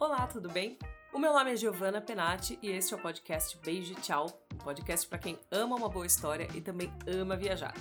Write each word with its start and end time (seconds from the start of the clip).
Olá, 0.00 0.28
tudo 0.28 0.48
bem? 0.48 0.78
O 1.12 1.18
meu 1.18 1.32
nome 1.32 1.52
é 1.52 1.56
Giovanna 1.56 2.00
Penati 2.00 2.56
e 2.62 2.70
este 2.70 2.94
é 2.94 2.96
o 2.96 3.00
podcast 3.00 3.58
Beijo 3.64 3.94
e 3.94 3.96
Tchau, 3.96 4.26
um 4.54 4.58
podcast 4.58 5.04
para 5.08 5.18
quem 5.18 5.36
ama 5.50 5.74
uma 5.74 5.88
boa 5.88 6.06
história 6.06 6.46
e 6.54 6.60
também 6.60 6.92
ama 7.04 7.36
viajar. 7.36 7.74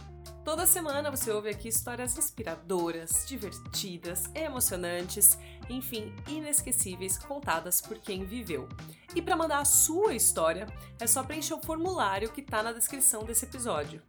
Toda 0.43 0.66
semana 0.66 1.11
você 1.11 1.30
ouve 1.30 1.50
aqui 1.50 1.68
histórias 1.68 2.18
inspiradoras, 2.18 3.23
divertidas, 3.27 4.23
emocionantes, 4.34 5.38
enfim, 5.70 6.11
inesquecíveis 6.27 7.20
contadas 7.20 7.82
por 7.82 8.00
quem 8.00 8.25
viveu. 8.25 8.68
E 9.13 9.21
para 9.21 9.38
mandar 9.38 9.59
a 9.59 9.65
sua 9.65 10.15
história, 10.15 10.65
é 10.99 11.05
só 11.05 11.21
preencher 11.21 11.54
o 11.54 11.61
formulário 11.61 12.31
que 12.31 12.41
está 12.41 12.63
na 12.63 12.71
descrição 12.71 13.25
desse 13.25 13.45
episódio. 13.45 14.02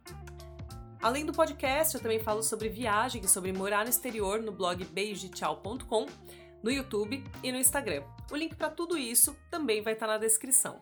Além 1.01 1.25
do 1.25 1.31
podcast, 1.31 1.95
eu 1.95 2.01
também 2.01 2.19
falo 2.19 2.43
sobre 2.43 2.67
viagem 2.67 3.21
e 3.23 3.27
sobre 3.27 3.53
morar 3.53 3.85
no 3.85 3.89
exterior 3.89 4.41
no 4.41 4.51
blog 4.51 4.83
beijotchau.com, 4.83 6.07
no 6.63 6.71
YouTube 6.71 7.23
e 7.43 7.51
no 7.51 7.57
Instagram. 7.57 8.03
O 8.31 8.35
link 8.35 8.55
para 8.55 8.69
tudo 8.69 8.97
isso 8.97 9.35
também 9.49 9.81
vai 9.81 9.93
estar 9.93 10.07
tá 10.07 10.13
na 10.13 10.17
descrição. 10.17 10.81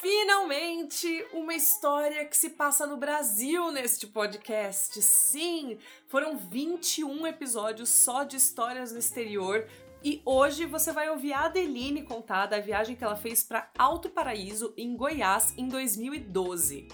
Finalmente, 0.00 1.26
uma 1.32 1.54
história 1.54 2.24
que 2.24 2.36
se 2.36 2.50
passa 2.50 2.86
no 2.86 2.96
Brasil 2.96 3.70
neste 3.70 4.06
podcast. 4.06 5.00
Sim, 5.02 5.78
foram 6.08 6.36
21 6.36 7.26
episódios 7.26 7.90
só 7.90 8.22
de 8.22 8.36
histórias 8.36 8.92
no 8.92 8.98
exterior, 8.98 9.68
e 10.02 10.22
hoje 10.24 10.64
você 10.64 10.92
vai 10.92 11.10
ouvir 11.10 11.34
a 11.34 11.44
Adeline 11.44 12.02
contar 12.02 12.46
da 12.46 12.58
viagem 12.58 12.96
que 12.96 13.04
ela 13.04 13.16
fez 13.16 13.44
para 13.44 13.70
Alto 13.76 14.08
Paraíso, 14.08 14.72
em 14.74 14.96
Goiás, 14.96 15.52
em 15.58 15.68
2012. 15.68 16.88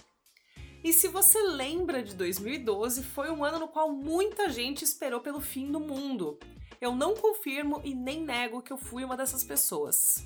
E 0.86 0.92
se 0.92 1.08
você 1.08 1.42
lembra 1.42 2.00
de 2.00 2.14
2012, 2.14 3.02
foi 3.02 3.28
um 3.28 3.44
ano 3.44 3.58
no 3.58 3.66
qual 3.66 3.90
muita 3.90 4.48
gente 4.48 4.84
esperou 4.84 5.18
pelo 5.20 5.40
fim 5.40 5.68
do 5.72 5.80
mundo. 5.80 6.38
Eu 6.80 6.94
não 6.94 7.12
confirmo 7.12 7.80
e 7.82 7.92
nem 7.92 8.22
nego 8.22 8.62
que 8.62 8.72
eu 8.72 8.78
fui 8.78 9.02
uma 9.02 9.16
dessas 9.16 9.42
pessoas. 9.42 10.24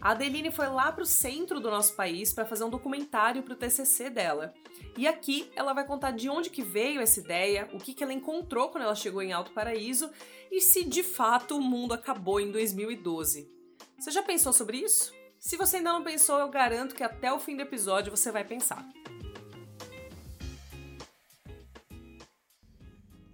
A 0.00 0.12
Adeline 0.12 0.52
foi 0.52 0.68
lá 0.68 0.92
para 0.92 1.02
o 1.02 1.06
centro 1.06 1.58
do 1.58 1.68
nosso 1.68 1.96
país 1.96 2.32
para 2.32 2.46
fazer 2.46 2.62
um 2.62 2.70
documentário 2.70 3.42
para 3.42 3.54
o 3.54 3.56
TCC 3.56 4.08
dela. 4.08 4.54
E 4.96 5.08
aqui 5.08 5.50
ela 5.56 5.72
vai 5.72 5.84
contar 5.84 6.12
de 6.12 6.28
onde 6.28 6.48
que 6.48 6.62
veio 6.62 7.00
essa 7.00 7.18
ideia, 7.18 7.68
o 7.72 7.78
que, 7.78 7.92
que 7.92 8.04
ela 8.04 8.12
encontrou 8.12 8.68
quando 8.68 8.84
ela 8.84 8.94
chegou 8.94 9.20
em 9.20 9.32
Alto 9.32 9.50
Paraíso 9.50 10.12
e 10.48 10.60
se 10.60 10.84
de 10.84 11.02
fato 11.02 11.56
o 11.56 11.60
mundo 11.60 11.92
acabou 11.92 12.38
em 12.38 12.52
2012. 12.52 13.50
Você 13.98 14.12
já 14.12 14.22
pensou 14.22 14.52
sobre 14.52 14.76
isso? 14.76 15.12
Se 15.40 15.56
você 15.56 15.78
ainda 15.78 15.92
não 15.92 16.04
pensou, 16.04 16.38
eu 16.38 16.48
garanto 16.50 16.94
que 16.94 17.02
até 17.02 17.32
o 17.32 17.40
fim 17.40 17.56
do 17.56 17.62
episódio 17.62 18.16
você 18.16 18.30
vai 18.30 18.44
pensar. 18.44 18.86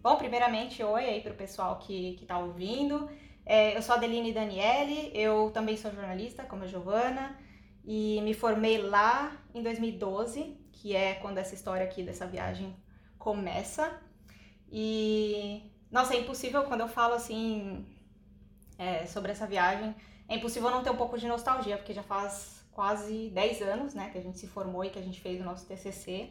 Bom, 0.07 0.15
primeiramente, 0.15 0.85
oi 0.85 1.05
aí 1.05 1.21
para 1.21 1.33
o 1.33 1.37
pessoal 1.37 1.81
que 1.81 2.17
está 2.23 2.39
ouvindo. 2.39 3.11
É, 3.45 3.77
eu 3.77 3.83
sou 3.83 3.93
a 3.93 3.99
Adeline 3.99 4.33
Daniele, 4.33 5.11
eu 5.13 5.51
também 5.53 5.77
sou 5.77 5.91
jornalista, 5.91 6.45
como 6.45 6.63
a 6.63 6.67
Giovana, 6.69 7.37
e 7.85 8.21
me 8.23 8.33
formei 8.33 8.79
lá 8.79 9.37
em 9.53 9.61
2012, 9.65 10.61
que 10.71 10.95
é 10.95 11.15
quando 11.15 11.39
essa 11.39 11.57
história 11.57 11.85
aqui 11.85 12.05
dessa 12.05 12.25
viagem 12.25 12.73
começa. 13.19 14.01
E, 14.71 15.73
nossa, 15.91 16.15
é 16.15 16.21
impossível 16.21 16.63
quando 16.67 16.83
eu 16.83 16.89
falo 16.89 17.15
assim 17.15 17.85
é, 18.79 19.07
sobre 19.07 19.33
essa 19.33 19.45
viagem, 19.45 19.93
é 20.29 20.37
impossível 20.37 20.71
não 20.71 20.85
ter 20.85 20.91
um 20.91 20.97
pouco 20.97 21.19
de 21.19 21.27
nostalgia, 21.27 21.79
porque 21.79 21.93
já 21.93 22.05
faz 22.05 22.65
quase 22.71 23.29
10 23.31 23.61
anos, 23.63 23.93
né, 23.93 24.09
que 24.11 24.19
a 24.19 24.23
gente 24.23 24.39
se 24.39 24.47
formou 24.47 24.85
e 24.85 24.91
que 24.91 25.01
a 25.01 25.03
gente 25.03 25.21
fez 25.21 25.41
o 25.41 25.45
nosso 25.45 25.67
TCC. 25.67 26.31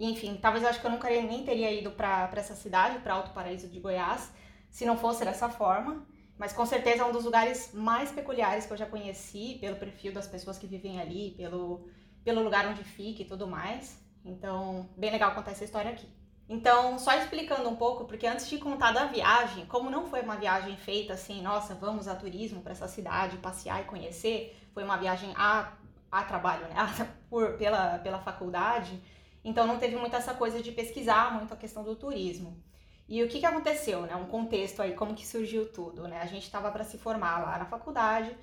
Enfim, 0.00 0.38
talvez 0.40 0.64
eu 0.64 0.70
acho 0.70 0.80
que 0.80 0.86
eu 0.86 0.90
nunca 0.90 1.10
nem 1.10 1.44
teria 1.44 1.70
ido 1.70 1.90
para 1.90 2.30
essa 2.34 2.54
cidade, 2.54 2.98
para 3.00 3.12
Alto 3.12 3.32
Paraíso 3.32 3.68
de 3.68 3.78
Goiás, 3.78 4.32
se 4.70 4.86
não 4.86 4.96
fosse 4.96 5.24
dessa 5.24 5.50
forma. 5.50 6.06
Mas 6.38 6.54
com 6.54 6.64
certeza 6.64 7.02
é 7.02 7.06
um 7.06 7.12
dos 7.12 7.26
lugares 7.26 7.70
mais 7.74 8.10
peculiares 8.10 8.64
que 8.64 8.72
eu 8.72 8.76
já 8.78 8.86
conheci, 8.86 9.58
pelo 9.60 9.76
perfil 9.76 10.10
das 10.10 10.26
pessoas 10.26 10.56
que 10.56 10.66
vivem 10.66 10.98
ali, 10.98 11.34
pelo, 11.36 11.86
pelo 12.24 12.42
lugar 12.42 12.66
onde 12.66 12.82
fica 12.82 13.20
e 13.20 13.26
tudo 13.26 13.46
mais. 13.46 14.02
Então, 14.24 14.88
bem 14.96 15.10
legal 15.10 15.34
contar 15.34 15.50
essa 15.50 15.64
história 15.64 15.90
aqui. 15.90 16.08
Então, 16.48 16.98
só 16.98 17.14
explicando 17.14 17.68
um 17.68 17.76
pouco, 17.76 18.06
porque 18.06 18.26
antes 18.26 18.48
de 18.48 18.56
contar 18.56 18.92
da 18.92 19.04
viagem, 19.04 19.66
como 19.66 19.90
não 19.90 20.06
foi 20.08 20.22
uma 20.22 20.36
viagem 20.36 20.78
feita 20.78 21.12
assim, 21.12 21.42
nossa, 21.42 21.74
vamos 21.74 22.08
a 22.08 22.14
turismo 22.14 22.62
para 22.62 22.72
essa 22.72 22.88
cidade, 22.88 23.36
passear 23.36 23.82
e 23.82 23.84
conhecer, 23.84 24.58
foi 24.72 24.82
uma 24.82 24.96
viagem 24.96 25.34
a, 25.36 25.74
a 26.10 26.24
trabalho, 26.24 26.66
né? 26.68 26.74
Por, 27.28 27.58
pela, 27.58 27.98
pela 27.98 28.18
faculdade, 28.18 28.98
então 29.44 29.66
não 29.66 29.78
teve 29.78 29.96
muito 29.96 30.14
essa 30.16 30.34
coisa 30.34 30.62
de 30.62 30.72
pesquisar 30.72 31.34
muito 31.34 31.52
a 31.52 31.56
questão 31.56 31.82
do 31.82 31.96
turismo. 31.96 32.62
E 33.08 33.22
o 33.24 33.28
que, 33.28 33.40
que 33.40 33.46
aconteceu, 33.46 34.02
né? 34.02 34.14
Um 34.14 34.26
contexto 34.26 34.80
aí, 34.80 34.94
como 34.94 35.14
que 35.14 35.26
surgiu 35.26 35.72
tudo, 35.72 36.06
né? 36.06 36.20
A 36.20 36.26
gente 36.26 36.44
estava 36.44 36.70
para 36.70 36.84
se 36.84 36.96
formar 36.96 37.38
lá 37.38 37.58
na 37.58 37.66
faculdade 37.66 38.36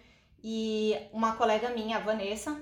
e 0.44 0.96
uma 1.14 1.36
colega 1.36 1.70
minha, 1.70 1.98
a 1.98 2.00
Vanessa, 2.00 2.62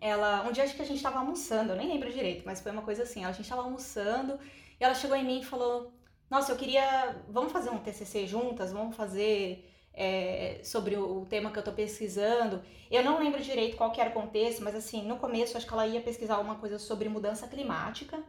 ela, 0.00 0.44
um 0.48 0.52
dia 0.52 0.64
acho 0.64 0.76
que 0.76 0.82
a 0.82 0.84
gente 0.84 0.98
estava 0.98 1.18
almoçando, 1.18 1.72
eu 1.72 1.76
nem 1.76 1.88
lembro 1.88 2.12
direito, 2.12 2.44
mas 2.46 2.60
foi 2.60 2.70
uma 2.72 2.82
coisa 2.82 3.02
assim, 3.02 3.24
a 3.24 3.32
gente 3.32 3.42
estava 3.42 3.62
almoçando 3.62 4.38
e 4.80 4.84
ela 4.84 4.94
chegou 4.94 5.16
em 5.16 5.24
mim 5.24 5.40
e 5.40 5.44
falou: 5.44 5.92
"Nossa, 6.30 6.52
eu 6.52 6.56
queria, 6.56 7.16
vamos 7.28 7.52
fazer 7.52 7.70
um 7.70 7.78
TCC 7.78 8.26
juntas, 8.26 8.72
vamos 8.72 8.96
fazer 8.96 9.67
é, 9.98 10.60
sobre 10.62 10.96
o, 10.96 11.26
tema 11.26 11.50
que 11.50 11.58
eu 11.58 11.60
estou 11.60 11.74
pesquisando. 11.74 12.62
Eu 12.88 13.02
não 13.02 13.18
lembro 13.18 13.42
direito 13.42 13.76
qual 13.76 13.90
que 13.90 14.00
era 14.00 14.10
o 14.10 14.12
contexto, 14.12 14.62
mas 14.62 14.76
assim, 14.76 15.02
no 15.02 15.16
começo 15.16 15.56
acho 15.56 15.66
que 15.66 15.72
ela 15.72 15.88
ia 15.88 16.00
pesquisar 16.00 16.36
alguma 16.36 16.54
coisa 16.54 16.78
sobre 16.78 17.08
mudança 17.08 17.48
climática. 17.48 18.22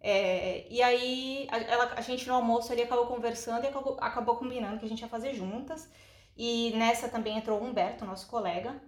É, 0.00 0.66
e 0.70 0.82
aí 0.82 1.48
a, 1.50 1.58
ela, 1.58 1.94
a 1.96 2.00
gente 2.02 2.28
no 2.28 2.34
almoço 2.34 2.70
ali 2.70 2.82
acabou 2.82 3.06
conversando 3.06 3.64
e 3.64 3.68
acabou, 3.68 3.96
acabou 4.00 4.36
combinando 4.36 4.78
que 4.78 4.84
a 4.84 4.88
gente 4.88 5.00
ia 5.00 5.08
fazer 5.08 5.32
juntas. 5.34 5.90
E 6.36 6.72
nessa 6.76 7.08
também 7.08 7.38
entrou 7.38 7.58
o 7.58 7.64
Humberto, 7.64 8.04
nosso 8.04 8.28
colega, 8.28 8.80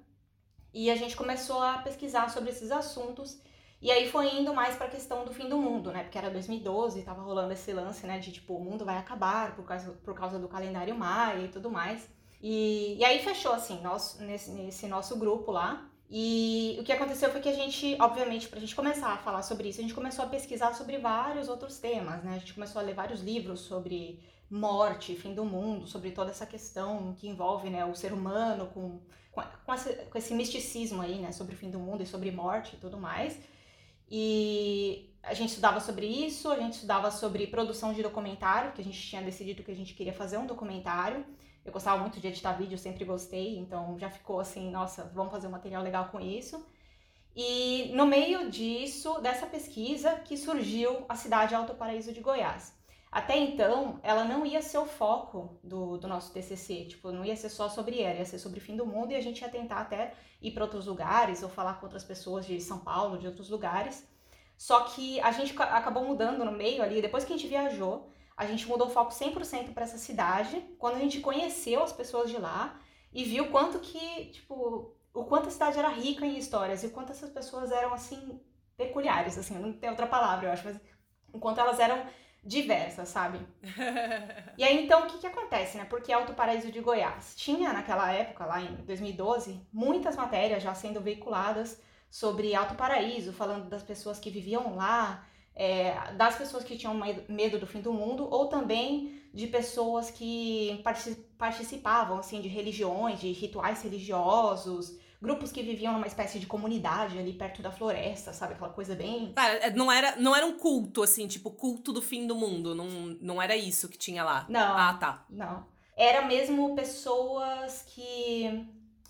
e 0.75 0.91
a 0.91 0.95
gente 0.95 1.17
começou 1.17 1.61
a 1.63 1.79
pesquisar 1.79 2.29
sobre 2.29 2.51
esses 2.51 2.71
assuntos. 2.71 3.41
E 3.83 3.91
aí 3.91 4.11
foi 4.11 4.35
indo 4.41 4.53
mais 4.53 4.77
para 4.77 4.87
a 4.87 4.91
questão 4.91 5.25
do 5.25 5.33
fim 5.33 5.49
do 5.49 5.57
mundo, 5.57 5.91
né? 5.91 6.03
Porque 6.03 6.19
era 6.19 6.29
2012, 6.29 7.03
tava 7.03 7.23
rolando 7.23 7.53
esse 7.53 7.73
lance, 7.73 8.07
né? 8.07 8.19
De 8.19 8.31
tipo, 8.31 8.55
o 8.55 8.63
mundo 8.63 8.85
vai 8.85 8.99
acabar 8.99 9.57
por 9.57 9.65
causa, 9.65 9.93
por 9.93 10.15
causa 10.15 10.39
do 10.39 10.49
calendário 10.49 10.95
maia 10.95 11.45
e 11.45 11.49
tudo 11.49 11.71
mais. 11.71 12.07
E, 12.43 12.97
e 12.99 13.05
aí 13.05 13.23
fechou, 13.23 13.53
assim, 13.53 13.81
nós, 13.81 14.19
nesse, 14.21 14.51
nesse 14.51 14.87
nosso 14.87 15.19
grupo 15.19 15.51
lá. 15.51 15.87
E 16.11 16.77
o 16.81 16.85
que 16.85 16.93
aconteceu 16.93 17.31
foi 17.31 17.41
que 17.41 17.49
a 17.49 17.55
gente, 17.55 17.97
obviamente, 18.01 18.49
para 18.49 18.59
a 18.59 18.61
gente 18.61 18.75
começar 18.75 19.13
a 19.13 19.19
falar 19.19 19.43
sobre 19.43 19.69
isso, 19.69 19.79
a 19.79 19.83
gente 19.83 19.95
começou 19.95 20.25
a 20.25 20.29
pesquisar 20.29 20.75
sobre 20.75 20.99
vários 20.99 21.49
outros 21.49 21.79
temas, 21.79 22.23
né? 22.23 22.35
A 22.35 22.39
gente 22.39 22.53
começou 22.53 22.83
a 22.83 22.85
ler 22.85 22.95
vários 22.95 23.23
livros 23.23 23.61
sobre 23.61 24.21
morte, 24.51 25.15
fim 25.15 25.33
do 25.33 25.45
mundo, 25.45 25.87
sobre 25.87 26.11
toda 26.11 26.33
essa 26.33 26.45
questão 26.45 27.15
que 27.17 27.29
envolve 27.29 27.71
né, 27.71 27.85
o 27.85 27.95
ser 27.95 28.13
humano 28.13 28.67
com, 28.75 29.01
com, 29.31 29.43
com 30.11 30.19
esse 30.19 30.35
misticismo 30.35 31.01
aí, 31.01 31.21
né? 31.21 31.33
Sobre 31.33 31.55
o 31.55 31.57
fim 31.57 31.71
do 31.71 31.79
mundo 31.79 32.03
e 32.03 32.07
sobre 32.07 32.31
morte 32.33 32.75
e 32.75 32.79
tudo 32.79 32.99
mais. 32.99 33.39
E 34.11 35.15
a 35.23 35.35
gente 35.35 35.51
estudava 35.51 35.79
sobre 35.81 36.07
isso, 36.07 36.51
a 36.51 36.57
gente 36.57 36.75
estudava 36.75 37.11
sobre 37.11 37.47
produção 37.47 37.93
de 37.93 38.03
documentário, 38.03 38.73
que 38.73 38.81
a 38.81 38.85
gente 38.85 39.01
tinha 39.01 39.23
decidido 39.23 39.63
que 39.63 39.71
a 39.71 39.77
gente 39.77 39.95
queria 39.95 40.13
fazer 40.13 40.39
um 40.39 40.47
documentário. 40.47 41.25
Eu 41.65 41.73
gostava 41.73 42.01
muito 42.01 42.19
de 42.19 42.27
editar 42.27 42.55
vídeo, 42.55 42.77
sempre 42.79 43.05
gostei, 43.05 43.59
então 43.59 43.99
já 43.99 44.11
ficou 44.11 44.41
assim, 44.41 44.71
nossa, 44.71 45.05
vamos 45.15 45.31
fazer 45.31 45.47
um 45.47 45.51
material 45.51 45.83
legal 45.83 46.09
com 46.09 46.19
isso. 46.19 46.67
E 47.37 47.93
no 47.95 48.07
meio 48.07 48.51
disso, 48.51 49.21
dessa 49.21 49.47
pesquisa, 49.47 50.17
que 50.17 50.37
surgiu 50.37 51.05
a 51.09 51.15
cidade 51.15 51.55
Alto 51.55 51.75
Paraíso 51.75 52.13
de 52.13 52.21
Goiás. 52.21 52.80
Até 53.13 53.37
então, 53.37 53.99
ela 54.05 54.25
não 54.25 54.47
ia 54.47 54.63
ser 54.63 54.79
o 54.79 54.87
foco 54.87 55.59
do, 55.65 55.99
do 55.99 56.07
nosso 56.07 56.33
TCC, 56.33 56.85
tipo, 56.85 57.11
não 57.11 57.25
ia 57.25 57.35
ser 57.35 57.49
só 57.49 57.69
sobre 57.69 58.01
ela, 58.01 58.19
ia 58.21 58.25
ser 58.25 58.39
sobre 58.39 58.61
o 58.61 58.63
fim 58.63 58.77
do 58.77 58.87
mundo 58.87 59.11
e 59.11 59.17
a 59.17 59.21
gente 59.21 59.41
ia 59.41 59.49
tentar 59.49 59.81
até 59.81 60.15
ir 60.41 60.53
para 60.53 60.63
outros 60.63 60.87
lugares 60.87 61.43
ou 61.43 61.49
falar 61.49 61.75
com 61.75 61.87
outras 61.87 62.05
pessoas 62.05 62.47
de 62.47 62.61
São 62.61 62.79
Paulo, 62.79 63.19
de 63.19 63.27
outros 63.27 63.51
lugares. 63.51 64.07
Só 64.57 64.83
que 64.83 65.21
a 65.21 65.33
gente 65.33 65.61
acabou 65.61 66.05
mudando 66.05 66.45
no 66.45 66.53
meio 66.53 66.83
ali, 66.83 67.03
depois 67.03 67.25
que 67.25 67.33
a 67.33 67.37
gente 67.37 67.49
viajou, 67.49 68.09
a 68.37 68.47
gente 68.47 68.69
mudou 68.69 68.87
o 68.87 68.91
foco 68.91 69.11
100% 69.13 69.75
para 69.75 69.83
essa 69.83 69.99
cidade, 69.99 70.63
quando 70.79 70.95
a 70.95 71.01
gente 71.01 71.21
conheceu 71.21 71.83
as 71.83 71.93
pessoas 71.93 72.31
de 72.31 72.39
lá 72.39 72.81
e 73.13 73.25
viu 73.25 73.51
quanto 73.51 73.81
que, 73.81 74.27
tipo, 74.27 74.95
o 75.13 75.25
quanto 75.25 75.49
a 75.49 75.51
cidade 75.51 75.79
era 75.79 75.89
rica 75.89 76.25
em 76.25 76.39
histórias 76.39 76.85
e 76.85 76.87
o 76.87 76.91
quanto 76.91 77.11
essas 77.11 77.31
pessoas 77.31 77.73
eram, 77.73 77.93
assim, 77.93 78.41
peculiares, 78.77 79.37
assim, 79.37 79.59
não 79.59 79.73
tem 79.73 79.91
outra 79.91 80.07
palavra, 80.07 80.47
eu 80.47 80.53
acho, 80.53 80.65
mas 80.65 80.81
o 81.33 81.39
quanto 81.39 81.61
elas 81.61 81.79
eram 81.81 82.07
diversas, 82.43 83.09
sabe? 83.09 83.41
e 84.57 84.65
aí, 84.65 84.85
então, 84.85 85.03
o 85.03 85.07
que 85.07 85.19
que 85.19 85.27
acontece, 85.27 85.77
né? 85.77 85.85
Porque 85.85 86.13
Alto 86.13 86.35
Paraíso 86.35 86.73
de 86.73 86.81
Goiás 86.81 87.35
tinha, 87.37 87.73
naquela 87.73 88.11
época, 88.13 88.47
lá 88.47 88.61
em 88.61 88.75
2012, 88.77 89.61
muitas 89.73 90.17
matérias 90.17 90.63
já 90.63 90.75
sendo 90.75 91.01
veiculadas 91.01 91.81
sobre 92.11 92.55
Alto 92.55 92.75
Paraíso, 92.75 93.33
falando 93.33 93.69
das 93.69 93.83
pessoas 93.83 94.19
que 94.19 94.31
viviam 94.31 94.75
lá, 94.75 95.27
é, 95.55 96.13
das 96.15 96.37
pessoas 96.37 96.65
que 96.65 96.77
tinham 96.77 96.95
medo 97.29 97.59
do 97.59 97.67
fim 97.67 97.81
do 97.81 97.93
mundo 97.93 98.27
ou 98.31 98.47
também 98.47 99.21
de 99.33 99.47
pessoas 99.47 100.11
que 100.11 100.83
participavam 101.39 102.19
assim 102.19 102.41
de 102.41 102.49
religiões, 102.49 103.21
de 103.21 103.31
rituais 103.31 103.83
religiosos, 103.83 104.99
grupos 105.21 105.53
que 105.53 105.63
viviam 105.63 105.93
numa 105.93 106.07
espécie 106.07 106.39
de 106.39 106.47
comunidade 106.47 107.19
ali 107.19 107.33
perto 107.33 107.61
da 107.61 107.71
floresta, 107.71 108.33
sabe? 108.33 108.55
Aquela 108.55 108.71
coisa 108.71 108.95
bem. 108.95 109.33
Ah, 109.37 109.71
não 109.75 109.93
era, 109.93 110.17
não 110.17 110.35
era 110.35 110.47
um 110.47 110.57
culto, 110.57 111.03
assim, 111.03 111.27
tipo, 111.27 111.51
culto 111.51 111.93
do 111.93 112.01
fim 112.01 112.27
do 112.27 112.35
mundo. 112.35 112.75
Não, 112.75 112.87
não 113.21 113.43
era 113.43 113.55
isso 113.55 113.89
que 113.89 113.99
tinha 113.99 114.25
lá. 114.25 114.47
Não. 114.49 114.77
Ah, 114.77 114.95
tá. 114.95 115.27
Não. 115.29 115.67
Era 115.97 116.23
mesmo 116.27 116.75
pessoas 116.75 117.85
que 117.87 118.67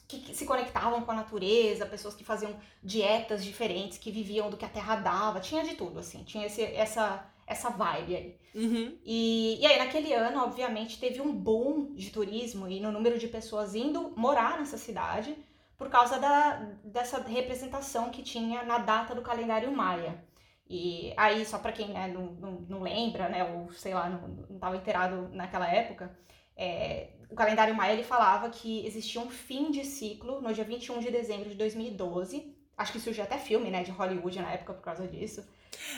que 0.09 0.35
se 0.35 0.45
conectavam 0.45 1.03
com 1.03 1.13
a 1.13 1.15
natureza, 1.15 1.87
pessoas 1.87 2.15
que 2.15 2.25
faziam 2.25 2.53
dietas 2.83 3.45
diferentes, 3.45 3.97
que 3.97 4.11
viviam 4.11 4.51
do 4.51 4.57
que 4.57 4.65
a 4.65 4.69
terra 4.69 4.97
dava, 4.97 5.39
tinha 5.39 5.63
de 5.63 5.77
tudo, 5.77 6.01
assim, 6.01 6.25
tinha 6.25 6.47
esse, 6.47 6.63
essa, 6.63 7.25
essa 7.47 7.71
vibe 7.71 8.17
aí. 8.17 8.37
Uhum. 8.53 8.99
E, 9.05 9.59
e 9.61 9.67
aí, 9.67 9.79
naquele 9.79 10.13
ano, 10.13 10.43
obviamente, 10.43 10.99
teve 10.99 11.21
um 11.21 11.33
boom 11.33 11.95
de 11.95 12.11
turismo 12.11 12.69
e 12.69 12.81
no 12.81 12.91
número 12.91 13.21
de 13.21 13.29
pessoas 13.29 13.77
indo 13.77 14.13
morar 14.17 14.59
nessa 14.59 14.77
cidade 14.77 15.37
por 15.81 15.89
causa 15.89 16.19
da, 16.19 16.57
dessa 16.85 17.23
representação 17.23 18.11
que 18.11 18.23
tinha 18.23 18.63
na 18.65 18.77
data 18.77 19.15
do 19.15 19.23
calendário 19.23 19.73
maia. 19.73 20.23
E 20.69 21.15
aí, 21.17 21.43
só 21.47 21.59
para 21.59 21.73
quem 21.73 21.89
né, 21.89 22.07
não, 22.07 22.27
não, 22.35 22.53
não, 22.69 22.83
lembra, 22.83 23.31
né, 23.31 23.43
ou 23.43 23.73
sei 23.73 23.95
lá, 23.95 24.11
não 24.11 24.45
estava 24.55 24.77
inteirado 24.77 25.31
naquela 25.33 25.67
época, 25.67 26.15
é, 26.55 27.09
o 27.31 27.35
calendário 27.35 27.75
maia 27.75 27.95
ele 27.95 28.05
falava 28.05 28.51
que 28.51 28.85
existia 28.87 29.23
um 29.23 29.31
fim 29.31 29.71
de 29.71 29.83
ciclo 29.83 30.43
no 30.43 30.53
dia 30.53 30.65
21 30.65 30.99
de 30.99 31.11
dezembro 31.11 31.49
de 31.49 31.55
2012. 31.55 32.55
Acho 32.77 32.93
que 32.93 33.01
surgiu 33.01 33.25
até 33.25 33.39
filme, 33.39 33.71
né, 33.71 33.83
de 33.83 33.91
Hollywood 33.91 34.39
na 34.39 34.53
época 34.53 34.75
por 34.75 34.83
causa 34.83 35.09
disso. 35.09 35.49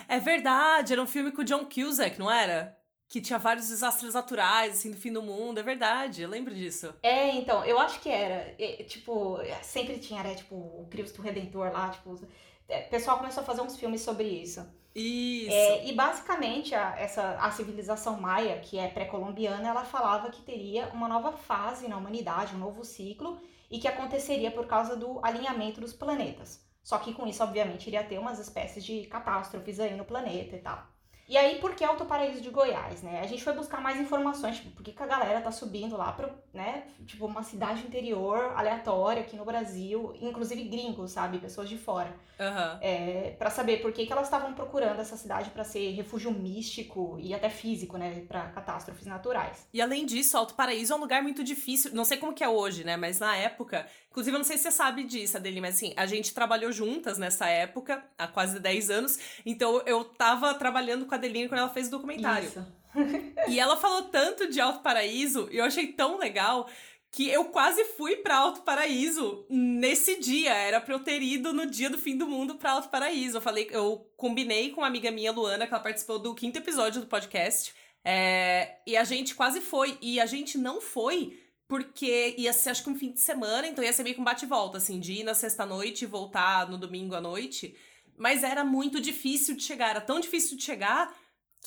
É 0.07 0.21
verdade, 0.21 0.93
era 0.93 1.03
um 1.03 1.09
filme 1.09 1.33
com 1.33 1.43
o 1.43 1.45
John 1.45 1.65
Cusack, 1.65 2.21
não 2.21 2.31
era? 2.31 2.79
Que 3.13 3.21
tinha 3.21 3.39
vários 3.39 3.69
desastres 3.69 4.15
naturais, 4.15 4.73
assim, 4.73 4.91
do 4.91 4.97
fim 4.97 5.13
do 5.13 5.23
mundo. 5.23 5.61
É 5.61 5.63
verdade, 5.63 6.23
eu 6.23 6.31
lembro 6.31 6.55
disso. 6.55 6.95
É, 7.03 7.29
então, 7.33 7.63
eu 7.63 7.79
acho 7.79 8.01
que 8.01 8.09
era. 8.09 8.55
É, 8.59 8.83
tipo, 8.85 9.39
sempre 9.61 9.99
tinha, 9.99 10.23
né, 10.23 10.35
tipo, 10.35 10.55
o 10.55 10.87
Cristo 10.91 11.21
Redentor 11.21 11.71
lá, 11.71 11.91
tipo... 11.91 12.19
É, 12.67 12.87
o 12.87 12.89
pessoal 12.89 13.19
começou 13.19 13.43
a 13.43 13.45
fazer 13.45 13.61
uns 13.61 13.77
filmes 13.77 14.01
sobre 14.01 14.25
isso. 14.25 14.67
Isso. 14.95 15.53
É, 15.53 15.87
e 15.87 15.93
basicamente 15.93 16.75
a, 16.75 16.99
essa, 16.99 17.33
a 17.33 17.51
civilização 17.51 18.19
maia, 18.19 18.59
que 18.61 18.79
é 18.79 18.89
pré-colombiana, 18.89 19.69
ela 19.69 19.85
falava 19.85 20.31
que 20.31 20.41
teria 20.41 20.87
uma 20.95 21.07
nova 21.07 21.33
fase 21.33 21.89
na 21.89 21.99
humanidade, 21.99 22.55
um 22.55 22.61
novo 22.61 22.83
ciclo, 22.83 23.39
e 23.71 23.79
que 23.79 23.89
aconteceria 23.89 24.51
por 24.51 24.67
causa 24.67 24.97
do 24.97 25.21
alinhamento 25.23 25.83
dos 25.83 25.93
planetas. 25.93 26.65
Só 26.83 26.97
que 26.97 27.13
com 27.13 27.27
isso, 27.27 27.43
obviamente, 27.43 27.89
iria 27.89 28.05
ter 28.05 28.19
umas 28.19 28.39
espécies 28.39 28.83
de 28.83 29.05
catástrofes 29.05 29.79
aí 29.79 29.95
no 29.95 30.07
planeta 30.07 30.57
e 30.57 30.61
tal. 30.61 30.92
E 31.33 31.37
aí, 31.39 31.59
por 31.59 31.75
que 31.75 31.83
Alto 31.83 32.05
Paraíso 32.05 32.43
de 32.43 32.51
Goiás, 32.51 33.01
né? 33.01 33.23
A 33.23 33.27
gente 33.27 33.43
foi 33.43 33.55
buscar 33.55 33.81
mais 33.81 33.99
informações, 33.99 34.57
tipo, 34.57 34.71
por 34.73 34.83
que, 34.83 34.93
que 34.93 35.03
a 35.03 35.07
galera 35.07 35.41
tá 35.41 35.51
subindo 35.51 35.97
lá 35.97 36.13
pra, 36.13 36.29
né, 36.53 36.83
tipo, 37.07 37.25
uma 37.25 37.43
cidade 37.43 37.81
interior 37.87 38.53
aleatória 38.55 39.23
aqui 39.23 39.35
no 39.35 39.43
Brasil, 39.43 40.15
inclusive 40.21 40.63
gringos, 40.65 41.13
sabe? 41.13 41.39
Pessoas 41.39 41.71
de 41.71 41.79
fora. 41.79 42.15
Uhum. 42.39 42.79
É, 42.83 43.35
para 43.39 43.49
saber 43.49 43.81
por 43.81 43.93
que, 43.93 44.05
que 44.05 44.13
elas 44.13 44.27
estavam 44.27 44.53
procurando 44.53 45.01
essa 45.01 45.17
cidade 45.17 45.49
para 45.49 45.65
ser 45.65 45.93
refúgio 45.93 46.31
místico 46.31 47.17
e 47.19 47.33
até 47.33 47.49
físico, 47.49 47.97
né? 47.97 48.27
Pra 48.29 48.51
catástrofes 48.51 49.07
naturais. 49.07 49.67
E 49.73 49.81
além 49.81 50.05
disso, 50.05 50.37
Alto 50.37 50.53
Paraíso 50.53 50.93
é 50.93 50.97
um 50.97 51.01
lugar 51.01 51.23
muito 51.23 51.43
difícil, 51.43 51.95
não 51.95 52.05
sei 52.05 52.19
como 52.19 52.35
que 52.35 52.45
é 52.45 52.49
hoje, 52.49 52.85
né? 52.85 52.99
Mas 52.99 53.19
na 53.19 53.35
época, 53.35 53.87
inclusive 54.13 54.37
eu 54.37 54.39
não 54.39 54.45
sei 54.45 54.59
se 54.59 54.65
você 54.65 54.71
sabe 54.71 55.05
disso, 55.05 55.39
Adeline, 55.39 55.63
mas 55.63 55.77
assim, 55.77 55.95
a 55.97 56.05
gente 56.05 56.35
trabalhou 56.35 56.71
juntas 56.71 57.17
nessa 57.17 57.49
época, 57.49 58.05
há 58.19 58.29
quase 58.29 58.61
10 58.61 58.91
anos, 58.91 59.19
então 59.45 59.83
eu 59.87 60.05
tava 60.05 60.53
trabalhando 60.55 61.07
com 61.07 61.15
a 61.15 61.17
Adeline 61.17 61.49
quando 61.49 61.61
ela 61.61 61.71
fez 61.71 61.89
o 61.89 61.93
documentário. 61.93 62.49
Isso. 62.49 62.67
e 63.49 63.59
ela 63.59 63.75
falou 63.75 64.03
tanto 64.03 64.51
de 64.51 64.61
Alto 64.61 64.81
Paraíso, 64.81 65.49
e 65.51 65.57
eu 65.57 65.65
achei 65.65 65.87
tão 65.87 66.19
legal 66.19 66.69
que 67.11 67.29
eu 67.29 67.47
quase 67.47 67.85
fui 67.85 68.17
para 68.17 68.37
Alto 68.37 68.63
Paraíso 68.63 69.45
nesse 69.49 70.19
dia. 70.19 70.55
Era 70.55 70.81
pra 70.81 70.95
eu 70.95 71.01
ter 71.01 71.21
ido 71.23 71.53
no 71.53 71.67
dia 71.67 71.91
do 71.91 71.99
fim 71.99 72.17
do 72.17 72.27
mundo 72.27 72.55
para 72.55 72.73
Alto 72.73 72.89
Paraíso. 72.89 73.37
Eu 73.37 73.43
falei, 73.43 73.69
eu 73.71 74.11
combinei 74.17 74.71
com 74.71 74.81
uma 74.81 74.87
amiga 74.87 75.11
minha, 75.11 75.31
Luana, 75.31 75.67
que 75.67 75.75
ela 75.75 75.83
participou 75.83 76.19
do 76.19 76.35
quinto 76.35 76.59
episódio 76.59 77.03
do 77.03 77.07
podcast. 77.07 77.75
É, 78.03 78.77
e 78.87 78.97
a 78.97 79.05
gente 79.05 79.35
quase 79.35 79.61
foi. 79.61 79.99
E 80.01 80.19
a 80.19 80.25
gente 80.25 80.57
não 80.57 80.81
foi 80.81 81.39
porque 81.73 82.35
ia 82.37 82.53
ser, 82.53 82.69
acho 82.69 82.85
que 82.85 82.91
um 82.91 82.95
fim 82.95 83.13
de 83.13 83.21
semana, 83.21 83.67
então 83.67 83.83
ia 83.83 83.91
ser 83.95 84.03
meio 84.03 84.15
que 84.15 84.21
um 84.21 84.25
bate-volta, 84.25 84.77
assim, 84.77 85.01
de 85.01 85.15
ir 85.15 85.25
na 85.25 85.33
sexta-noite 85.33 86.05
e 86.05 86.07
voltar 86.07 86.69
no 86.69 86.77
domingo 86.77 87.15
à 87.15 87.21
noite. 87.23 87.75
Mas 88.15 88.45
era 88.45 88.63
muito 88.63 89.01
difícil 89.01 89.57
de 89.57 89.63
chegar. 89.63 89.89
Era 89.89 90.01
tão 90.03 90.21
difícil 90.21 90.55
de 90.59 90.65
chegar 90.65 91.11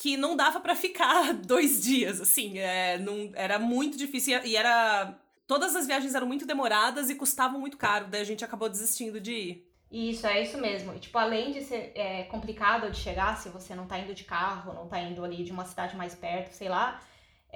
que 0.00 0.16
não 0.16 0.36
dava 0.36 0.60
para 0.60 0.76
ficar 0.76 1.34
dois 1.44 1.82
dias, 1.82 2.20
assim. 2.20 2.56
É, 2.56 2.98
não, 2.98 3.32
era 3.34 3.58
muito 3.58 3.98
difícil. 3.98 4.38
E 4.44 4.54
era. 4.54 5.18
Todas 5.44 5.74
as 5.74 5.88
viagens 5.88 6.14
eram 6.14 6.28
muito 6.28 6.46
demoradas 6.46 7.10
e 7.10 7.16
custavam 7.16 7.58
muito 7.58 7.76
caro. 7.76 8.06
Daí 8.06 8.20
a 8.20 8.24
gente 8.24 8.44
acabou 8.44 8.68
desistindo 8.68 9.20
de 9.20 9.32
ir. 9.32 9.72
Isso, 9.90 10.24
é 10.24 10.40
isso 10.40 10.56
mesmo. 10.56 10.94
E, 10.94 11.00
tipo, 11.00 11.18
além 11.18 11.50
de 11.50 11.62
ser 11.62 11.90
é, 11.96 12.22
complicado 12.30 12.88
de 12.92 12.96
chegar, 12.96 13.36
se 13.38 13.48
você 13.48 13.74
não 13.74 13.88
tá 13.88 13.98
indo 13.98 14.14
de 14.14 14.22
carro, 14.22 14.72
não 14.72 14.86
tá 14.86 15.00
indo 15.00 15.24
ali 15.24 15.42
de 15.42 15.50
uma 15.50 15.64
cidade 15.64 15.96
mais 15.96 16.14
perto, 16.14 16.52
sei 16.52 16.68
lá. 16.68 17.02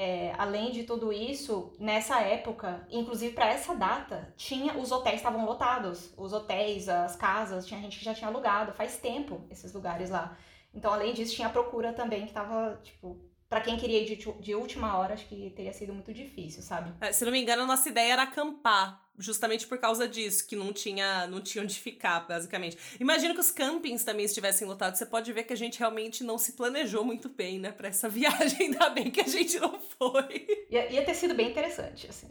É, 0.03 0.33
além 0.39 0.73
de 0.73 0.85
tudo 0.85 1.13
isso, 1.13 1.75
nessa 1.79 2.23
época, 2.23 2.87
inclusive 2.91 3.35
para 3.35 3.51
essa 3.51 3.75
data, 3.75 4.33
tinha 4.35 4.79
os 4.79 4.91
hotéis 4.91 5.17
estavam 5.17 5.45
lotados. 5.45 6.15
Os 6.17 6.33
hotéis, 6.33 6.89
as 6.89 7.17
casas, 7.17 7.67
tinha 7.67 7.79
gente 7.83 7.99
que 7.99 8.05
já 8.07 8.15
tinha 8.15 8.29
alugado. 8.29 8.73
Faz 8.73 8.97
tempo 8.97 9.43
esses 9.51 9.75
lugares 9.75 10.09
lá. 10.09 10.39
Então, 10.73 10.91
além 10.91 11.13
disso, 11.13 11.35
tinha 11.35 11.49
a 11.49 11.51
procura 11.51 11.93
também 11.93 12.25
que 12.25 12.33
tava, 12.33 12.81
tipo, 12.83 13.21
para 13.51 13.63
quem 13.63 13.77
queria 13.77 14.01
ir 14.01 14.17
de, 14.17 14.33
de, 14.41 14.55
última 14.55 14.97
hora, 14.97 15.15
acho 15.15 15.27
que 15.27 15.51
teria 15.51 15.73
sido 15.73 15.93
muito 15.93 16.15
difícil, 16.15 16.63
sabe? 16.63 16.95
É, 17.01 17.13
se 17.13 17.25
não 17.25 17.33
me 17.33 17.43
engano, 17.43 17.63
a 17.63 17.67
nossa 17.67 17.89
ideia 17.89 18.13
era 18.13 18.23
acampar, 18.23 19.05
justamente 19.19 19.67
por 19.67 19.77
causa 19.77 20.07
disso, 20.07 20.47
que 20.47 20.55
não 20.55 20.73
tinha, 20.73 21.27
não 21.27 21.41
tinha 21.41 21.65
onde 21.65 21.75
ficar, 21.75 22.21
basicamente. 22.29 22.79
Imagino 23.01 23.35
que 23.35 23.41
os 23.41 23.51
campings 23.51 24.05
também 24.05 24.25
estivessem 24.25 24.69
lotados. 24.69 25.01
Você 25.01 25.05
pode 25.05 25.33
ver 25.33 25.43
que 25.43 25.53
a 25.53 25.57
gente 25.57 25.81
realmente 25.81 26.23
não 26.23 26.39
se 26.39 26.53
planejou 26.53 27.05
muito 27.05 27.29
bem, 27.29 27.59
né, 27.59 27.73
pra 27.73 27.89
essa 27.89 28.07
viagem. 28.09 28.69
Ainda 28.69 28.89
bem 28.91 29.11
que 29.11 29.21
a 29.21 29.27
gente 29.27 29.59
não 29.59 29.81
foi. 29.81 30.47
Ia, 30.71 30.89
ia 30.89 31.05
ter 31.05 31.15
sido 31.15 31.35
bem 31.35 31.51
interessante, 31.51 32.07
assim. 32.09 32.29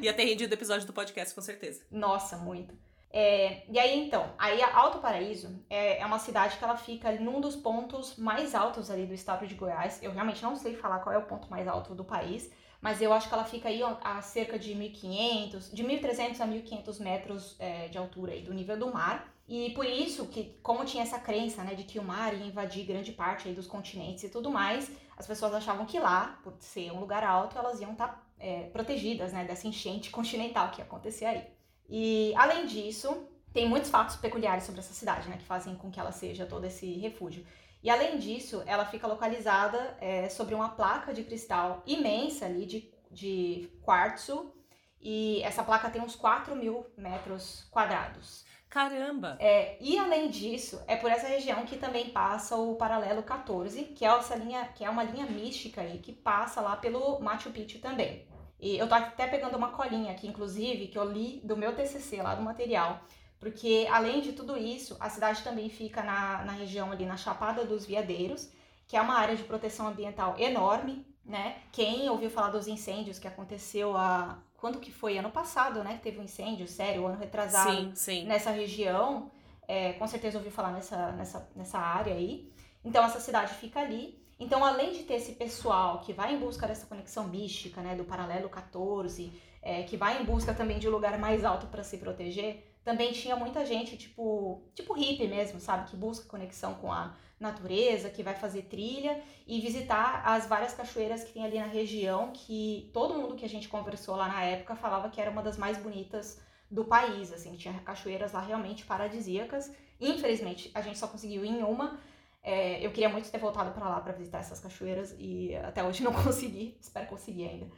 ia 0.00 0.14
ter 0.14 0.22
rendido 0.22 0.52
o 0.52 0.56
episódio 0.56 0.86
do 0.86 0.92
podcast, 0.92 1.34
com 1.34 1.42
certeza. 1.42 1.82
Nossa, 1.90 2.36
muito. 2.36 2.78
É, 3.12 3.64
e 3.68 3.76
aí 3.78 4.06
então, 4.06 4.32
aí 4.38 4.62
Alto 4.62 4.98
Paraíso 4.98 5.64
é, 5.68 5.98
é, 5.98 6.06
uma 6.06 6.20
cidade 6.20 6.56
que 6.56 6.62
ela 6.62 6.76
fica 6.76 7.10
num 7.12 7.40
dos 7.40 7.56
pontos 7.56 8.16
mais 8.16 8.54
altos 8.54 8.88
ali 8.88 9.04
do 9.04 9.12
estado 9.14 9.46
de 9.46 9.54
Goiás. 9.54 10.00
Eu 10.00 10.12
realmente 10.12 10.42
não 10.42 10.54
sei 10.54 10.76
falar 10.76 11.00
qual 11.00 11.14
é 11.14 11.18
o 11.18 11.26
ponto 11.26 11.50
mais 11.50 11.66
alto 11.66 11.92
do 11.94 12.04
país, 12.04 12.50
mas 12.80 13.02
eu 13.02 13.12
acho 13.12 13.28
que 13.28 13.34
ela 13.34 13.44
fica 13.44 13.68
aí 13.68 13.80
a 13.82 14.22
cerca 14.22 14.58
de 14.58 14.74
1.500, 14.74 15.74
de 15.74 15.84
1.300 15.84 16.40
a 16.40 16.46
1.500 16.46 17.00
metros 17.00 17.56
é, 17.58 17.88
de 17.88 17.98
altura 17.98 18.32
aí 18.32 18.42
do 18.42 18.54
nível 18.54 18.78
do 18.78 18.92
mar. 18.92 19.28
E 19.48 19.70
por 19.70 19.84
isso 19.84 20.28
que, 20.28 20.56
como 20.62 20.84
tinha 20.84 21.02
essa 21.02 21.18
crença, 21.18 21.64
né, 21.64 21.74
de 21.74 21.82
que 21.82 21.98
o 21.98 22.04
mar 22.04 22.32
ia 22.32 22.46
invadir 22.46 22.86
grande 22.86 23.10
parte 23.10 23.48
aí 23.48 23.54
dos 23.54 23.66
continentes 23.66 24.22
e 24.22 24.28
tudo 24.28 24.48
mais, 24.48 24.88
as 25.18 25.26
pessoas 25.26 25.52
achavam 25.52 25.84
que 25.84 25.98
lá, 25.98 26.38
por 26.44 26.54
ser 26.60 26.92
um 26.92 27.00
lugar 27.00 27.24
alto, 27.24 27.58
elas 27.58 27.80
iam 27.80 27.90
estar 27.90 28.06
tá, 28.06 28.22
é, 28.38 28.68
protegidas, 28.72 29.32
né, 29.32 29.44
dessa 29.44 29.66
enchente 29.66 30.08
continental 30.10 30.70
que 30.70 30.80
ia 30.80 30.84
acontecer 30.84 31.24
aí. 31.24 31.59
E 31.90 32.32
além 32.36 32.66
disso, 32.66 33.26
tem 33.52 33.68
muitos 33.68 33.90
fatos 33.90 34.14
peculiares 34.16 34.62
sobre 34.62 34.80
essa 34.80 34.94
cidade, 34.94 35.28
né, 35.28 35.36
que 35.36 35.44
fazem 35.44 35.74
com 35.74 35.90
que 35.90 35.98
ela 35.98 36.12
seja 36.12 36.46
todo 36.46 36.64
esse 36.64 36.92
refúgio. 36.98 37.44
E 37.82 37.90
além 37.90 38.18
disso, 38.18 38.62
ela 38.64 38.84
fica 38.86 39.08
localizada 39.08 39.96
é, 40.00 40.28
sobre 40.28 40.54
uma 40.54 40.68
placa 40.68 41.12
de 41.12 41.24
cristal 41.24 41.82
imensa 41.86 42.46
ali 42.46 42.64
de, 42.64 42.90
de 43.10 43.68
quartzo. 43.82 44.52
E 45.00 45.42
essa 45.42 45.64
placa 45.64 45.90
tem 45.90 46.00
uns 46.00 46.14
4 46.14 46.54
mil 46.54 46.86
metros 46.96 47.66
quadrados. 47.70 48.44
Caramba! 48.68 49.36
É, 49.40 49.76
e 49.80 49.98
além 49.98 50.28
disso, 50.30 50.80
é 50.86 50.94
por 50.94 51.10
essa 51.10 51.26
região 51.26 51.64
que 51.64 51.76
também 51.76 52.10
passa 52.10 52.54
o 52.54 52.76
paralelo 52.76 53.22
14, 53.22 53.82
que 53.84 54.04
é 54.04 54.08
essa 54.08 54.36
linha, 54.36 54.64
que 54.68 54.84
é 54.84 54.90
uma 54.90 55.02
linha 55.02 55.26
mística 55.26 55.80
aí 55.80 55.98
que 55.98 56.12
passa 56.12 56.60
lá 56.60 56.76
pelo 56.76 57.18
Machu 57.18 57.50
Picchu 57.50 57.80
também. 57.80 58.29
E 58.60 58.76
eu 58.76 58.88
tô 58.88 58.94
até 58.94 59.26
pegando 59.26 59.56
uma 59.56 59.68
colinha 59.70 60.12
aqui, 60.12 60.28
inclusive, 60.28 60.88
que 60.88 60.98
eu 60.98 61.10
li 61.10 61.40
do 61.42 61.56
meu 61.56 61.74
TCC 61.74 62.22
lá 62.22 62.34
do 62.34 62.42
material, 62.42 63.00
porque 63.38 63.88
além 63.90 64.20
de 64.20 64.32
tudo 64.32 64.56
isso, 64.56 64.96
a 65.00 65.08
cidade 65.08 65.42
também 65.42 65.70
fica 65.70 66.02
na, 66.02 66.44
na 66.44 66.52
região 66.52 66.92
ali 66.92 67.06
na 67.06 67.16
Chapada 67.16 67.64
dos 67.64 67.86
Veadeiros, 67.86 68.50
que 68.86 68.96
é 68.96 69.00
uma 69.00 69.14
área 69.14 69.34
de 69.34 69.44
proteção 69.44 69.88
ambiental 69.88 70.34
enorme, 70.38 71.06
né? 71.24 71.56
Quem 71.72 72.10
ouviu 72.10 72.28
falar 72.28 72.50
dos 72.50 72.66
incêndios 72.66 73.18
que 73.18 73.26
aconteceu 73.26 73.96
a 73.96 74.38
quando 74.58 74.78
que 74.78 74.92
foi 74.92 75.16
ano 75.16 75.30
passado, 75.30 75.82
né? 75.82 75.98
Teve 76.02 76.18
um 76.18 76.24
incêndio 76.24 76.68
sério, 76.68 77.06
ano 77.06 77.18
retrasado 77.18 77.70
sim, 77.70 77.92
sim. 77.94 78.24
nessa 78.26 78.50
região, 78.50 79.30
é, 79.66 79.94
com 79.94 80.06
certeza 80.06 80.36
ouviu 80.36 80.52
falar 80.52 80.72
nessa, 80.72 81.12
nessa, 81.12 81.48
nessa 81.56 81.78
área 81.78 82.12
aí. 82.12 82.52
Então 82.84 83.02
essa 83.02 83.20
cidade 83.20 83.54
fica 83.54 83.80
ali. 83.80 84.19
Então, 84.40 84.64
além 84.64 84.92
de 84.92 85.02
ter 85.02 85.14
esse 85.14 85.32
pessoal 85.32 86.00
que 86.00 86.14
vai 86.14 86.34
em 86.34 86.38
busca 86.38 86.66
dessa 86.66 86.86
conexão 86.86 87.28
mística, 87.28 87.82
né, 87.82 87.94
do 87.94 88.04
paralelo 88.04 88.48
14, 88.48 89.30
é, 89.60 89.82
que 89.82 89.98
vai 89.98 90.20
em 90.20 90.24
busca 90.24 90.54
também 90.54 90.78
de 90.78 90.88
um 90.88 90.90
lugar 90.90 91.18
mais 91.18 91.44
alto 91.44 91.66
para 91.66 91.84
se 91.84 91.98
proteger, 91.98 92.66
também 92.82 93.12
tinha 93.12 93.36
muita 93.36 93.66
gente, 93.66 93.98
tipo, 93.98 94.62
tipo 94.74 94.94
hippie 94.94 95.28
mesmo, 95.28 95.60
sabe? 95.60 95.90
Que 95.90 95.96
busca 95.96 96.26
conexão 96.26 96.74
com 96.76 96.90
a 96.90 97.14
natureza, 97.38 98.08
que 98.08 98.22
vai 98.22 98.34
fazer 98.34 98.62
trilha 98.62 99.22
e 99.46 99.60
visitar 99.60 100.22
as 100.24 100.46
várias 100.46 100.72
cachoeiras 100.72 101.22
que 101.22 101.32
tem 101.32 101.44
ali 101.44 101.58
na 101.58 101.66
região, 101.66 102.32
que 102.32 102.90
todo 102.94 103.14
mundo 103.14 103.36
que 103.36 103.44
a 103.44 103.48
gente 103.48 103.68
conversou 103.68 104.16
lá 104.16 104.28
na 104.28 104.42
época 104.42 104.74
falava 104.74 105.10
que 105.10 105.20
era 105.20 105.30
uma 105.30 105.42
das 105.42 105.58
mais 105.58 105.76
bonitas 105.76 106.40
do 106.70 106.84
país, 106.84 107.32
assim, 107.32 107.56
tinha 107.56 107.74
cachoeiras 107.80 108.32
lá 108.32 108.40
realmente 108.40 108.86
paradisíacas. 108.86 109.70
Infelizmente, 110.00 110.70
a 110.72 110.80
gente 110.80 110.98
só 110.98 111.06
conseguiu 111.06 111.44
ir 111.44 111.48
em 111.48 111.62
uma. 111.62 111.98
É, 112.42 112.84
eu 112.84 112.90
queria 112.90 113.08
muito 113.08 113.30
ter 113.30 113.38
voltado 113.38 113.72
para 113.72 113.88
lá 113.88 114.00
para 114.00 114.12
visitar 114.12 114.38
essas 114.38 114.60
cachoeiras 114.60 115.14
e 115.18 115.54
até 115.56 115.84
hoje 115.84 116.02
não 116.02 116.12
consegui, 116.24 116.76
espero 116.80 117.06
conseguir 117.06 117.48
ainda. 117.48 117.70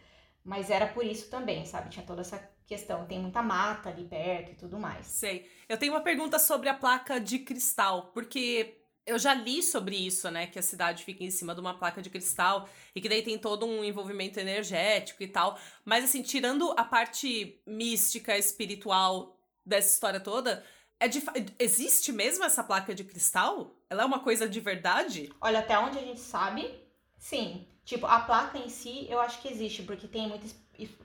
Mas 0.45 0.71
era 0.71 0.87
por 0.87 1.05
isso 1.05 1.31
também, 1.31 1.65
sabe? 1.65 1.91
Tinha 1.91 2.05
toda 2.05 2.21
essa 2.21 2.39
questão. 2.67 3.07
Tem 3.07 3.19
muita 3.19 3.43
mata 3.43 3.89
ali 3.89 4.05
perto 4.05 4.53
e 4.53 4.55
tudo 4.55 4.79
mais. 4.79 5.07
Sei. 5.07 5.49
Eu 5.69 5.79
tenho 5.79 5.93
uma 5.93 6.01
pergunta 6.01 6.39
sobre 6.39 6.69
a 6.69 6.75
placa 6.75 7.21
de 7.21 7.39
cristal, 7.39 8.11
porque 8.13 8.83
eu 9.07 9.19
já 9.19 9.35
li 9.35 9.63
sobre 9.63 9.97
isso, 9.97 10.31
né? 10.31 10.47
Que 10.47 10.59
a 10.59 10.63
cidade 10.63 11.05
fica 11.05 11.23
em 11.23 11.31
cima 11.31 11.55
de 11.55 11.61
uma 11.61 11.79
placa 11.79 12.03
de 12.03 12.11
cristal 12.11 12.69
e 12.95 13.01
que 13.01 13.09
daí 13.09 13.23
tem 13.23 13.39
todo 13.39 13.67
um 13.67 13.85
envolvimento 13.85 14.41
energético 14.41 15.23
e 15.23 15.29
tal. 15.29 15.59
Mas, 15.85 16.05
assim, 16.05 16.23
tirando 16.23 16.73
a 16.77 16.85
parte 16.85 17.61
mística, 17.67 18.37
espiritual 18.37 19.37
dessa 19.65 19.95
história 19.95 20.19
toda, 20.19 20.65
é 20.99 21.09
de, 21.09 21.23
existe 21.59 22.13
mesmo 22.13 22.45
essa 22.45 22.63
placa 22.63 22.95
de 22.95 23.05
cristal? 23.05 23.77
Ela 23.93 24.05
é 24.05 24.07
uma 24.07 24.21
coisa 24.21 24.49
de 24.49 24.59
verdade? 24.59 25.31
Olha, 25.39 25.59
até 25.59 25.79
onde 25.79 25.99
a 25.99 26.01
gente 26.01 26.19
sabe, 26.19 26.67
sim. 27.19 27.67
Tipo, 27.85 28.07
a 28.07 28.21
placa 28.21 28.57
em 28.57 28.71
si, 28.71 29.07
eu 29.11 29.21
acho 29.21 29.39
que 29.43 29.49
existe, 29.53 29.83
porque 29.83 30.09
tem 30.09 30.27
muita 30.27 30.47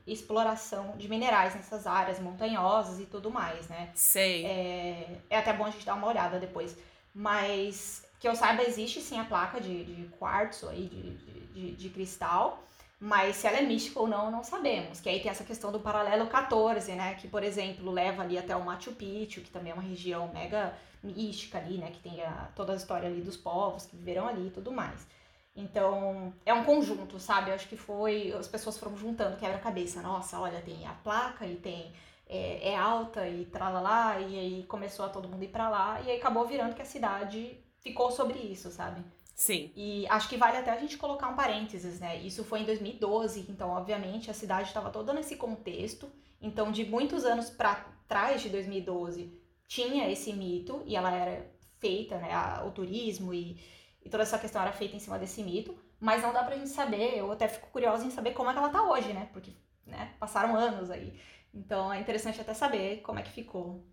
exploração 0.05 0.95
de 0.95 1.09
minerais 1.09 1.53
nessas 1.53 1.85
áreas 1.85 2.17
montanhosas 2.17 2.97
e 3.01 3.05
tudo 3.05 3.29
mais, 3.29 3.67
né? 3.67 3.91
Sei. 3.93 4.45
É, 4.45 5.19
é 5.29 5.37
até 5.37 5.51
bom 5.51 5.65
a 5.65 5.69
gente 5.69 5.85
dar 5.85 5.95
uma 5.95 6.07
olhada 6.07 6.39
depois. 6.39 6.77
Mas 7.13 8.05
que 8.21 8.27
eu 8.27 8.33
saiba, 8.37 8.63
existe 8.63 9.01
sim 9.01 9.19
a 9.19 9.25
placa 9.25 9.59
de, 9.59 9.83
de 9.83 10.07
quartzo 10.17 10.69
aí, 10.69 10.87
de, 10.87 11.17
de, 11.53 11.75
de, 11.75 11.89
cristal. 11.89 12.63
Mas 12.99 13.35
se 13.35 13.47
ela 13.47 13.57
é 13.57 13.61
mística 13.61 13.99
ou 13.99 14.07
não, 14.07 14.31
não 14.31 14.43
sabemos. 14.43 14.99
Que 14.99 15.09
aí 15.09 15.19
tem 15.19 15.29
essa 15.29 15.43
questão 15.43 15.71
do 15.71 15.79
paralelo 15.79 16.27
14, 16.27 16.91
né? 16.93 17.13
Que, 17.15 17.27
por 17.27 17.43
exemplo, 17.43 17.91
leva 17.91 18.23
ali 18.23 18.37
até 18.37 18.55
o 18.55 18.65
Machu 18.65 18.91
Picchu, 18.93 19.41
que 19.41 19.51
também 19.51 19.71
é 19.71 19.73
uma 19.73 19.83
região 19.83 20.31
mega 20.33 20.73
mística 21.03 21.59
ali, 21.59 21.77
né? 21.77 21.91
Que 21.91 21.99
tem 21.99 22.23
a, 22.23 22.49
toda 22.55 22.73
a 22.73 22.75
história 22.75 23.07
ali 23.07 23.21
dos 23.21 23.37
povos 23.37 23.85
que 23.85 23.95
viveram 23.95 24.27
ali 24.27 24.47
e 24.47 24.51
tudo 24.51 24.71
mais. 24.71 25.07
Então, 25.55 26.33
é 26.45 26.53
um 26.53 26.63
conjunto, 26.63 27.19
sabe? 27.19 27.51
Eu 27.51 27.55
acho 27.55 27.67
que 27.67 27.77
foi. 27.77 28.33
As 28.33 28.47
pessoas 28.47 28.77
foram 28.77 28.97
juntando 28.97 29.37
quebra-cabeça. 29.37 30.01
Nossa, 30.01 30.39
olha, 30.39 30.61
tem 30.61 30.87
a 30.87 30.93
placa 30.93 31.45
e 31.45 31.55
tem 31.55 31.93
é, 32.29 32.71
é 32.71 32.75
alta 32.75 33.27
e 33.27 33.45
tralalá, 33.45 34.19
e 34.19 34.39
aí 34.39 34.63
começou 34.67 35.05
a 35.05 35.09
todo 35.09 35.27
mundo 35.27 35.43
ir 35.43 35.49
para 35.49 35.69
lá, 35.69 36.01
e 36.01 36.11
aí 36.11 36.17
acabou 36.17 36.45
virando 36.45 36.75
que 36.75 36.81
a 36.81 36.85
cidade 36.85 37.57
ficou 37.79 38.11
sobre 38.11 38.39
isso, 38.39 38.69
sabe? 38.69 39.01
Sim. 39.37 39.71
E 39.75 40.07
acho 40.07 40.27
que 40.27 40.35
vale 40.35 40.57
até 40.57 40.71
a 40.71 40.79
gente 40.79 40.97
colocar 40.97 41.27
um 41.27 41.35
parênteses, 41.35 41.99
né? 41.99 42.17
Isso 42.17 42.43
foi 42.43 42.61
em 42.61 42.65
2012, 42.65 43.45
então, 43.47 43.69
obviamente, 43.69 44.31
a 44.31 44.33
cidade 44.33 44.69
estava 44.69 44.89
toda 44.89 45.13
nesse 45.13 45.35
contexto. 45.35 46.11
Então, 46.41 46.71
de 46.71 46.83
muitos 46.83 47.23
anos 47.23 47.47
para 47.47 47.75
trás 48.07 48.41
de 48.41 48.49
2012, 48.49 49.31
tinha 49.67 50.09
esse 50.11 50.33
mito 50.33 50.81
e 50.87 50.95
ela 50.95 51.11
era 51.11 51.51
feita, 51.77 52.17
né? 52.17 52.29
O 52.65 52.71
turismo 52.71 53.31
e, 53.31 53.61
e 54.03 54.09
toda 54.09 54.23
essa 54.23 54.39
questão 54.39 54.59
era 54.59 54.73
feita 54.73 54.95
em 54.95 54.99
cima 54.99 55.19
desse 55.19 55.43
mito. 55.43 55.77
Mas 55.99 56.23
não 56.23 56.33
dá 56.33 56.43
pra 56.43 56.57
gente 56.57 56.69
saber, 56.69 57.15
eu 57.15 57.31
até 57.31 57.47
fico 57.47 57.69
curiosa 57.69 58.03
em 58.03 58.09
saber 58.09 58.31
como 58.31 58.49
é 58.49 58.53
que 58.53 58.59
ela 58.59 58.69
tá 58.69 58.89
hoje, 58.89 59.13
né? 59.13 59.29
Porque 59.31 59.51
né, 59.85 60.15
passaram 60.19 60.55
anos 60.55 60.89
aí. 60.89 61.13
Então 61.53 61.93
é 61.93 61.99
interessante 61.99 62.41
até 62.41 62.55
saber 62.55 63.01
como 63.01 63.19
é 63.19 63.21
que 63.21 63.31
ficou. 63.31 63.85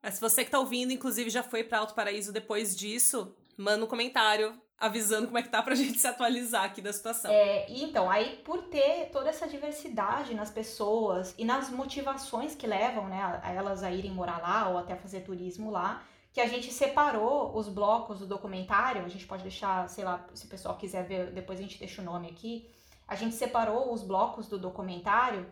É, 0.00 0.12
se 0.12 0.20
você 0.20 0.44
que 0.44 0.50
tá 0.50 0.60
ouvindo, 0.60 0.92
inclusive, 0.92 1.28
já 1.28 1.42
foi 1.42 1.64
para 1.64 1.80
Alto 1.80 1.94
Paraíso 1.94 2.32
depois 2.32 2.76
disso, 2.76 3.36
manda 3.58 3.84
um 3.84 3.88
comentário 3.88 4.58
avisando 4.78 5.26
como 5.26 5.38
é 5.38 5.42
que 5.42 5.48
tá 5.48 5.60
pra 5.62 5.74
gente 5.76 5.98
se 5.98 6.06
atualizar 6.06 6.64
aqui 6.64 6.80
da 6.80 6.92
situação. 6.92 7.30
É, 7.30 7.68
e 7.68 7.82
então, 7.82 8.08
aí 8.10 8.36
por 8.44 8.62
ter 8.62 9.10
toda 9.10 9.28
essa 9.28 9.48
diversidade 9.48 10.34
nas 10.34 10.50
pessoas 10.50 11.34
e 11.36 11.44
nas 11.44 11.68
motivações 11.68 12.54
que 12.54 12.66
levam, 12.66 13.08
né, 13.08 13.40
a 13.42 13.52
elas 13.52 13.82
a 13.82 13.90
irem 13.90 14.12
morar 14.12 14.38
lá 14.38 14.68
ou 14.68 14.78
até 14.78 14.94
fazer 14.94 15.20
turismo 15.20 15.70
lá, 15.70 16.02
que 16.32 16.40
a 16.40 16.46
gente 16.46 16.72
separou 16.72 17.56
os 17.56 17.68
blocos 17.68 18.20
do 18.20 18.26
documentário, 18.26 19.04
a 19.04 19.08
gente 19.08 19.26
pode 19.26 19.42
deixar, 19.42 19.88
sei 19.88 20.04
lá, 20.04 20.24
se 20.34 20.46
o 20.46 20.48
pessoal 20.48 20.76
quiser 20.76 21.04
ver, 21.04 21.32
depois 21.32 21.58
a 21.58 21.62
gente 21.62 21.78
deixa 21.78 22.00
o 22.00 22.04
nome 22.04 22.28
aqui, 22.28 22.70
a 23.08 23.16
gente 23.16 23.34
separou 23.34 23.92
os 23.92 24.02
blocos 24.02 24.46
do 24.46 24.58
documentário 24.58 25.46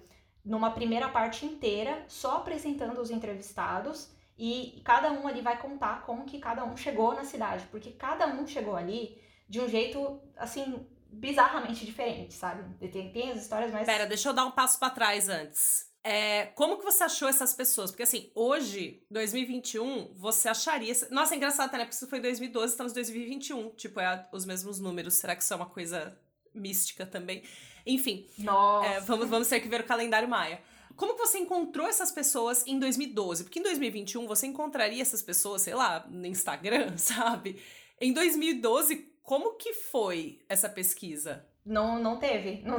numa 0.44 0.70
primeira 0.70 1.08
parte 1.08 1.44
inteira, 1.44 2.04
só 2.06 2.36
apresentando 2.36 3.00
os 3.00 3.10
entrevistados 3.10 4.10
e 4.38 4.82
cada 4.84 5.10
um 5.10 5.26
ali 5.26 5.40
vai 5.40 5.58
contar 5.58 6.04
como 6.04 6.24
que 6.24 6.38
cada 6.38 6.64
um 6.64 6.76
chegou 6.76 7.14
na 7.14 7.24
cidade, 7.24 7.66
porque 7.70 7.92
cada 7.92 8.26
um 8.26 8.46
chegou 8.46 8.76
ali 8.76 9.20
de 9.48 9.60
um 9.60 9.68
jeito 9.68 10.20
assim 10.36 10.86
bizarramente 11.10 11.86
diferente, 11.86 12.34
sabe? 12.34 12.62
Tem, 12.88 13.10
tem 13.10 13.30
as 13.30 13.42
histórias 13.42 13.72
mais 13.72 13.86
Pera, 13.86 14.06
deixa 14.06 14.28
eu 14.28 14.34
dar 14.34 14.44
um 14.44 14.50
passo 14.50 14.78
para 14.78 14.90
trás 14.90 15.28
antes. 15.28 15.90
É, 16.04 16.46
como 16.54 16.78
que 16.78 16.84
você 16.84 17.02
achou 17.02 17.28
essas 17.28 17.52
pessoas? 17.52 17.90
Porque 17.90 18.04
assim, 18.04 18.30
hoje, 18.32 19.02
2021, 19.10 20.14
você 20.14 20.48
acharia. 20.48 20.94
Nossa, 21.10 21.34
é 21.34 21.36
engraçado, 21.36 21.72
né? 21.72 21.80
Porque 21.80 21.96
isso 21.96 22.06
foi 22.06 22.20
2012, 22.20 22.72
estamos 22.72 22.92
em 22.92 22.94
2021. 22.94 23.70
Tipo, 23.70 23.98
é 23.98 24.28
os 24.30 24.44
mesmos 24.44 24.78
números. 24.78 25.14
Será 25.14 25.34
que 25.34 25.42
isso 25.42 25.52
é 25.52 25.56
uma 25.56 25.66
coisa 25.66 26.16
mística 26.54 27.04
também? 27.04 27.42
Enfim. 27.84 28.28
Nossa. 28.38 28.88
É, 28.88 29.00
vamos, 29.00 29.28
vamos 29.28 29.48
ter 29.48 29.58
que 29.58 29.66
ver 29.66 29.80
o 29.80 29.84
calendário 29.84 30.28
maia. 30.28 30.60
Como 30.96 31.14
que 31.14 31.26
você 31.26 31.38
encontrou 31.38 31.86
essas 31.86 32.10
pessoas 32.10 32.66
em 32.66 32.78
2012? 32.78 33.44
Porque 33.44 33.58
em 33.58 33.62
2021 33.62 34.26
você 34.26 34.46
encontraria 34.46 35.02
essas 35.02 35.22
pessoas, 35.22 35.62
sei 35.62 35.74
lá, 35.74 36.06
no 36.08 36.26
Instagram, 36.26 36.96
sabe? 36.98 37.60
Em 38.00 38.12
2012, 38.12 39.12
como 39.22 39.54
que 39.54 39.72
foi 39.72 40.40
essa 40.48 40.68
pesquisa? 40.68 41.46
Não, 41.64 41.98
não 41.98 42.18
teve. 42.18 42.62
Não, 42.62 42.78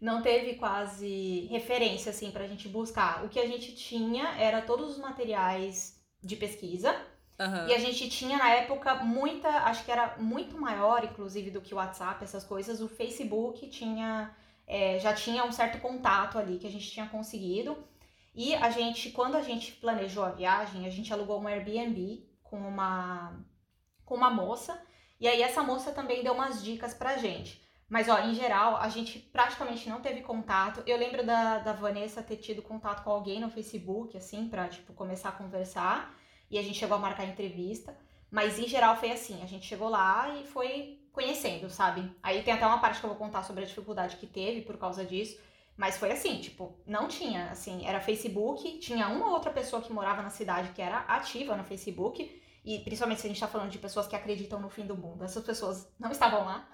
não 0.00 0.22
teve 0.22 0.54
quase 0.54 1.46
referência, 1.50 2.10
assim, 2.10 2.30
pra 2.30 2.46
gente 2.46 2.68
buscar. 2.68 3.24
O 3.24 3.28
que 3.28 3.38
a 3.38 3.46
gente 3.46 3.74
tinha 3.74 4.36
era 4.38 4.60
todos 4.60 4.90
os 4.90 4.98
materiais 4.98 6.00
de 6.22 6.36
pesquisa. 6.36 6.94
Uhum. 7.38 7.68
E 7.68 7.74
a 7.74 7.78
gente 7.78 8.08
tinha 8.08 8.38
na 8.38 8.50
época 8.50 8.96
muita, 8.96 9.48
acho 9.48 9.84
que 9.84 9.92
era 9.92 10.16
muito 10.18 10.58
maior, 10.58 11.04
inclusive, 11.04 11.50
do 11.50 11.60
que 11.60 11.74
o 11.74 11.76
WhatsApp, 11.76 12.24
essas 12.24 12.44
coisas. 12.44 12.80
O 12.80 12.88
Facebook 12.88 13.68
tinha, 13.68 14.34
é, 14.66 14.98
já 14.98 15.14
tinha 15.14 15.44
um 15.44 15.52
certo 15.52 15.80
contato 15.80 16.38
ali 16.38 16.58
que 16.58 16.66
a 16.66 16.70
gente 16.70 16.90
tinha 16.90 17.08
conseguido. 17.08 17.76
E 18.34 18.54
a 18.54 18.70
gente, 18.70 19.10
quando 19.10 19.36
a 19.36 19.42
gente 19.42 19.72
planejou 19.72 20.24
a 20.24 20.30
viagem, 20.30 20.86
a 20.86 20.90
gente 20.90 21.12
alugou 21.12 21.40
um 21.40 21.46
Airbnb 21.46 22.28
com 22.42 22.58
uma, 22.58 23.44
com 24.04 24.14
uma 24.14 24.30
moça. 24.30 24.80
E 25.18 25.26
aí 25.26 25.40
essa 25.40 25.62
moça 25.62 25.92
também 25.92 26.22
deu 26.22 26.34
umas 26.34 26.62
dicas 26.62 26.92
pra 26.92 27.16
gente. 27.16 27.64
Mas, 27.88 28.08
ó, 28.08 28.18
em 28.18 28.34
geral, 28.34 28.76
a 28.76 28.88
gente 28.88 29.18
praticamente 29.18 29.88
não 29.88 30.00
teve 30.00 30.20
contato. 30.20 30.82
Eu 30.86 30.98
lembro 30.98 31.24
da, 31.24 31.60
da 31.60 31.72
Vanessa 31.72 32.22
ter 32.22 32.36
tido 32.36 32.60
contato 32.60 33.04
com 33.04 33.10
alguém 33.10 33.40
no 33.40 33.48
Facebook, 33.48 34.16
assim, 34.16 34.48
pra, 34.48 34.68
tipo, 34.68 34.92
começar 34.92 35.28
a 35.28 35.32
conversar 35.32 36.12
e 36.50 36.58
a 36.58 36.62
gente 36.62 36.78
chegou 36.78 36.96
a 36.96 37.00
marcar 37.00 37.24
entrevista. 37.24 37.96
Mas 38.30 38.58
em 38.58 38.66
geral 38.66 38.96
foi 38.96 39.12
assim, 39.12 39.40
a 39.42 39.46
gente 39.46 39.66
chegou 39.66 39.88
lá 39.88 40.36
e 40.36 40.46
foi 40.46 41.00
conhecendo, 41.16 41.70
sabe? 41.70 42.14
Aí 42.22 42.42
tem 42.42 42.52
até 42.52 42.66
uma 42.66 42.78
parte 42.78 43.00
que 43.00 43.06
eu 43.06 43.08
vou 43.08 43.18
contar 43.18 43.42
sobre 43.42 43.64
a 43.64 43.66
dificuldade 43.66 44.18
que 44.18 44.26
teve 44.26 44.60
por 44.60 44.76
causa 44.76 45.02
disso. 45.02 45.40
Mas 45.74 45.96
foi 45.96 46.12
assim, 46.12 46.38
tipo, 46.40 46.78
não 46.86 47.08
tinha, 47.08 47.50
assim, 47.50 47.86
era 47.86 48.00
Facebook, 48.00 48.78
tinha 48.78 49.08
uma 49.08 49.30
outra 49.30 49.50
pessoa 49.50 49.80
que 49.80 49.90
morava 49.90 50.20
na 50.20 50.28
cidade 50.28 50.72
que 50.74 50.82
era 50.82 50.98
ativa 51.00 51.56
no 51.56 51.64
Facebook, 51.64 52.42
e 52.64 52.80
principalmente 52.80 53.22
se 53.22 53.26
a 53.26 53.30
gente 53.30 53.40
tá 53.40 53.48
falando 53.48 53.70
de 53.70 53.78
pessoas 53.78 54.06
que 54.06 54.14
acreditam 54.14 54.60
no 54.60 54.68
fim 54.68 54.86
do 54.86 54.94
mundo, 54.94 55.24
essas 55.24 55.42
pessoas 55.42 55.90
não 55.98 56.10
estavam 56.10 56.44
lá. 56.44 56.68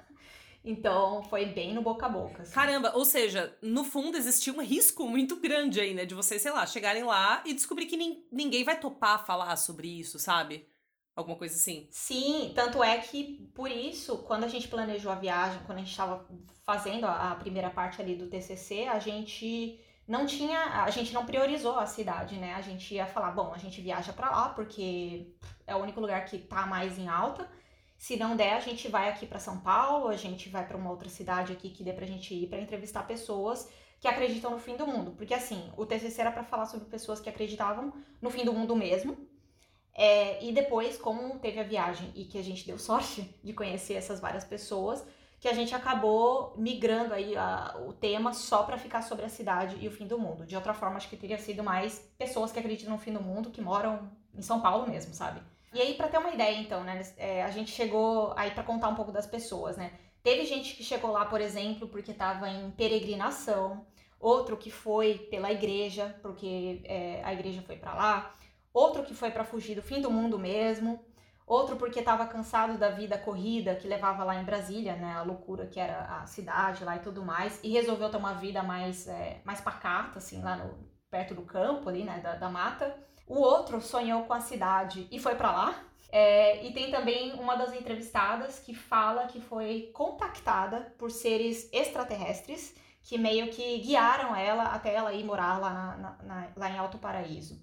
Então 0.64 1.22
foi 1.24 1.46
bem 1.46 1.72
no 1.72 1.82
boca 1.82 2.06
a 2.06 2.08
boca. 2.08 2.42
Assim. 2.42 2.52
Caramba, 2.52 2.92
ou 2.94 3.04
seja, 3.04 3.56
no 3.62 3.84
fundo 3.84 4.16
existia 4.16 4.52
um 4.52 4.60
risco 4.60 5.06
muito 5.08 5.36
grande 5.36 5.80
aí, 5.80 5.94
né? 5.94 6.04
De 6.04 6.14
vocês, 6.14 6.42
sei 6.42 6.52
lá, 6.52 6.66
chegarem 6.66 7.04
lá 7.04 7.42
e 7.44 7.54
descobrir 7.54 7.86
que 7.86 7.96
ninguém 8.30 8.64
vai 8.64 8.78
topar 8.78 9.24
falar 9.24 9.56
sobre 9.56 9.88
isso, 9.88 10.18
sabe? 10.18 10.68
Alguma 11.14 11.36
coisa 11.36 11.54
assim. 11.54 11.88
Sim, 11.90 12.52
tanto 12.54 12.82
é 12.82 12.98
que 12.98 13.50
por 13.54 13.70
isso, 13.70 14.18
quando 14.18 14.44
a 14.44 14.48
gente 14.48 14.68
planejou 14.68 15.12
a 15.12 15.16
viagem, 15.16 15.60
quando 15.66 15.78
a 15.78 15.80
gente 15.80 15.90
estava 15.90 16.26
fazendo 16.64 17.04
a, 17.06 17.32
a 17.32 17.34
primeira 17.34 17.70
parte 17.70 18.00
ali 18.00 18.14
do 18.14 18.28
TCC, 18.28 18.88
a 18.88 18.98
gente 18.98 19.78
não 20.08 20.26
tinha, 20.26 20.82
a 20.84 20.90
gente 20.90 21.12
não 21.12 21.26
priorizou 21.26 21.78
a 21.78 21.86
cidade, 21.86 22.36
né? 22.36 22.54
A 22.54 22.62
gente 22.62 22.94
ia 22.94 23.06
falar, 23.06 23.30
bom, 23.32 23.52
a 23.54 23.58
gente 23.58 23.80
viaja 23.80 24.12
para 24.12 24.30
lá 24.30 24.48
porque 24.50 25.34
é 25.66 25.76
o 25.76 25.78
único 25.78 26.00
lugar 26.00 26.24
que 26.24 26.38
tá 26.38 26.66
mais 26.66 26.98
em 26.98 27.08
alta 27.08 27.48
se 28.02 28.16
não 28.16 28.34
der, 28.34 28.54
a 28.54 28.58
gente 28.58 28.88
vai 28.88 29.08
aqui 29.08 29.24
para 29.24 29.38
São 29.38 29.60
Paulo, 29.60 30.08
a 30.08 30.16
gente 30.16 30.48
vai 30.48 30.66
para 30.66 30.76
uma 30.76 30.90
outra 30.90 31.08
cidade 31.08 31.52
aqui 31.52 31.70
que 31.70 31.84
dê 31.84 31.92
pra 31.92 32.04
gente 32.04 32.34
ir 32.34 32.48
para 32.48 32.60
entrevistar 32.60 33.06
pessoas 33.06 33.68
que 34.00 34.08
acreditam 34.08 34.50
no 34.50 34.58
fim 34.58 34.76
do 34.76 34.84
mundo. 34.84 35.12
Porque 35.12 35.32
assim, 35.32 35.72
o 35.76 35.86
TCC 35.86 36.20
era 36.20 36.32
para 36.32 36.42
falar 36.42 36.66
sobre 36.66 36.86
pessoas 36.86 37.20
que 37.20 37.28
acreditavam 37.28 37.92
no 38.20 38.28
fim 38.28 38.44
do 38.44 38.52
mundo 38.52 38.74
mesmo. 38.74 39.16
É, 39.94 40.42
e 40.44 40.52
depois, 40.52 40.96
como 40.96 41.38
teve 41.38 41.60
a 41.60 41.62
viagem 41.62 42.10
e 42.14 42.24
que 42.24 42.38
a 42.38 42.42
gente 42.42 42.66
deu 42.66 42.78
sorte 42.80 43.28
de 43.42 43.52
conhecer 43.52 43.94
essas 43.94 44.20
várias 44.20 44.44
pessoas, 44.44 45.04
que 45.38 45.48
a 45.48 45.52
gente 45.52 45.74
acabou 45.74 46.54
migrando 46.56 47.12
aí 47.12 47.36
a, 47.36 47.76
o 47.86 47.92
tema 47.92 48.32
só 48.32 48.62
para 48.62 48.78
ficar 48.78 49.02
sobre 49.02 49.24
a 49.24 49.28
cidade 49.28 49.76
e 49.80 49.88
o 49.88 49.90
fim 49.90 50.06
do 50.06 50.16
mundo. 50.16 50.46
De 50.46 50.54
outra 50.54 50.72
forma, 50.72 50.96
acho 50.96 51.08
que 51.08 51.16
teria 51.16 51.36
sido 51.36 51.64
mais 51.64 51.98
pessoas 52.16 52.52
que 52.52 52.60
acreditam 52.60 52.92
no 52.92 52.98
fim 52.98 53.12
do 53.12 53.20
mundo, 53.20 53.50
que 53.50 53.60
moram 53.60 54.08
em 54.32 54.40
São 54.40 54.60
Paulo 54.60 54.88
mesmo, 54.88 55.12
sabe? 55.12 55.42
E 55.74 55.80
aí, 55.80 55.94
para 55.94 56.06
ter 56.06 56.18
uma 56.18 56.30
ideia, 56.30 56.56
então, 56.58 56.84
né, 56.84 57.02
é, 57.16 57.42
a 57.42 57.50
gente 57.50 57.72
chegou 57.72 58.32
aí 58.36 58.52
para 58.52 58.62
contar 58.62 58.88
um 58.88 58.94
pouco 58.94 59.10
das 59.10 59.26
pessoas, 59.26 59.76
né? 59.76 59.92
Teve 60.22 60.44
gente 60.44 60.76
que 60.76 60.84
chegou 60.84 61.10
lá, 61.10 61.24
por 61.24 61.40
exemplo, 61.40 61.88
porque 61.88 62.12
estava 62.12 62.48
em 62.48 62.70
peregrinação, 62.70 63.84
outro 64.20 64.56
que 64.56 64.70
foi 64.70 65.18
pela 65.30 65.50
igreja, 65.50 66.16
porque 66.22 66.82
é, 66.84 67.20
a 67.24 67.32
igreja 67.32 67.62
foi 67.62 67.76
para 67.76 67.94
lá, 67.94 68.34
outro 68.72 69.02
que 69.02 69.14
foi 69.14 69.30
para 69.30 69.44
fugir 69.44 69.74
do 69.74 69.82
fim 69.82 70.00
do 70.00 70.10
mundo 70.10 70.38
mesmo, 70.38 71.04
outro 71.46 71.76
porque 71.76 72.00
estava 72.00 72.26
cansado 72.26 72.78
da 72.78 72.90
vida 72.90 73.18
corrida 73.18 73.74
que 73.74 73.88
levava 73.88 74.24
lá 74.24 74.36
em 74.36 74.44
Brasília, 74.44 74.96
né, 74.96 75.14
a 75.14 75.22
loucura 75.22 75.66
que 75.66 75.78
era 75.78 76.22
a 76.22 76.26
cidade 76.26 76.84
lá 76.84 76.96
e 76.96 77.00
tudo 77.00 77.24
mais, 77.24 77.60
e 77.62 77.70
resolveu 77.70 78.10
ter 78.10 78.16
uma 78.16 78.34
vida 78.34 78.62
mais, 78.62 79.06
é, 79.08 79.40
mais 79.44 79.60
pacata, 79.60 80.18
assim, 80.18 80.40
lá 80.42 80.56
no, 80.56 80.92
perto 81.12 81.34
do 81.34 81.42
campo 81.42 81.90
ali, 81.90 82.04
né, 82.04 82.20
da, 82.20 82.34
da 82.36 82.48
mata. 82.48 82.96
O 83.26 83.38
outro 83.38 83.80
sonhou 83.80 84.24
com 84.24 84.32
a 84.32 84.40
cidade 84.40 85.06
e 85.10 85.18
foi 85.18 85.34
para 85.34 85.52
lá. 85.52 85.84
É, 86.10 86.66
e 86.66 86.72
tem 86.74 86.90
também 86.90 87.32
uma 87.34 87.54
das 87.54 87.72
entrevistadas 87.72 88.58
que 88.58 88.74
fala 88.74 89.26
que 89.26 89.40
foi 89.40 89.90
contactada 89.94 90.94
por 90.98 91.10
seres 91.10 91.70
extraterrestres 91.72 92.74
que 93.02 93.16
meio 93.16 93.50
que 93.50 93.78
guiaram 93.78 94.36
ela 94.36 94.64
até 94.64 94.94
ela 94.94 95.12
ir 95.12 95.24
morar 95.24 95.58
lá, 95.58 95.96
na, 95.96 96.22
na, 96.22 96.48
lá 96.54 96.70
em 96.70 96.78
Alto 96.78 96.98
Paraíso. 96.98 97.60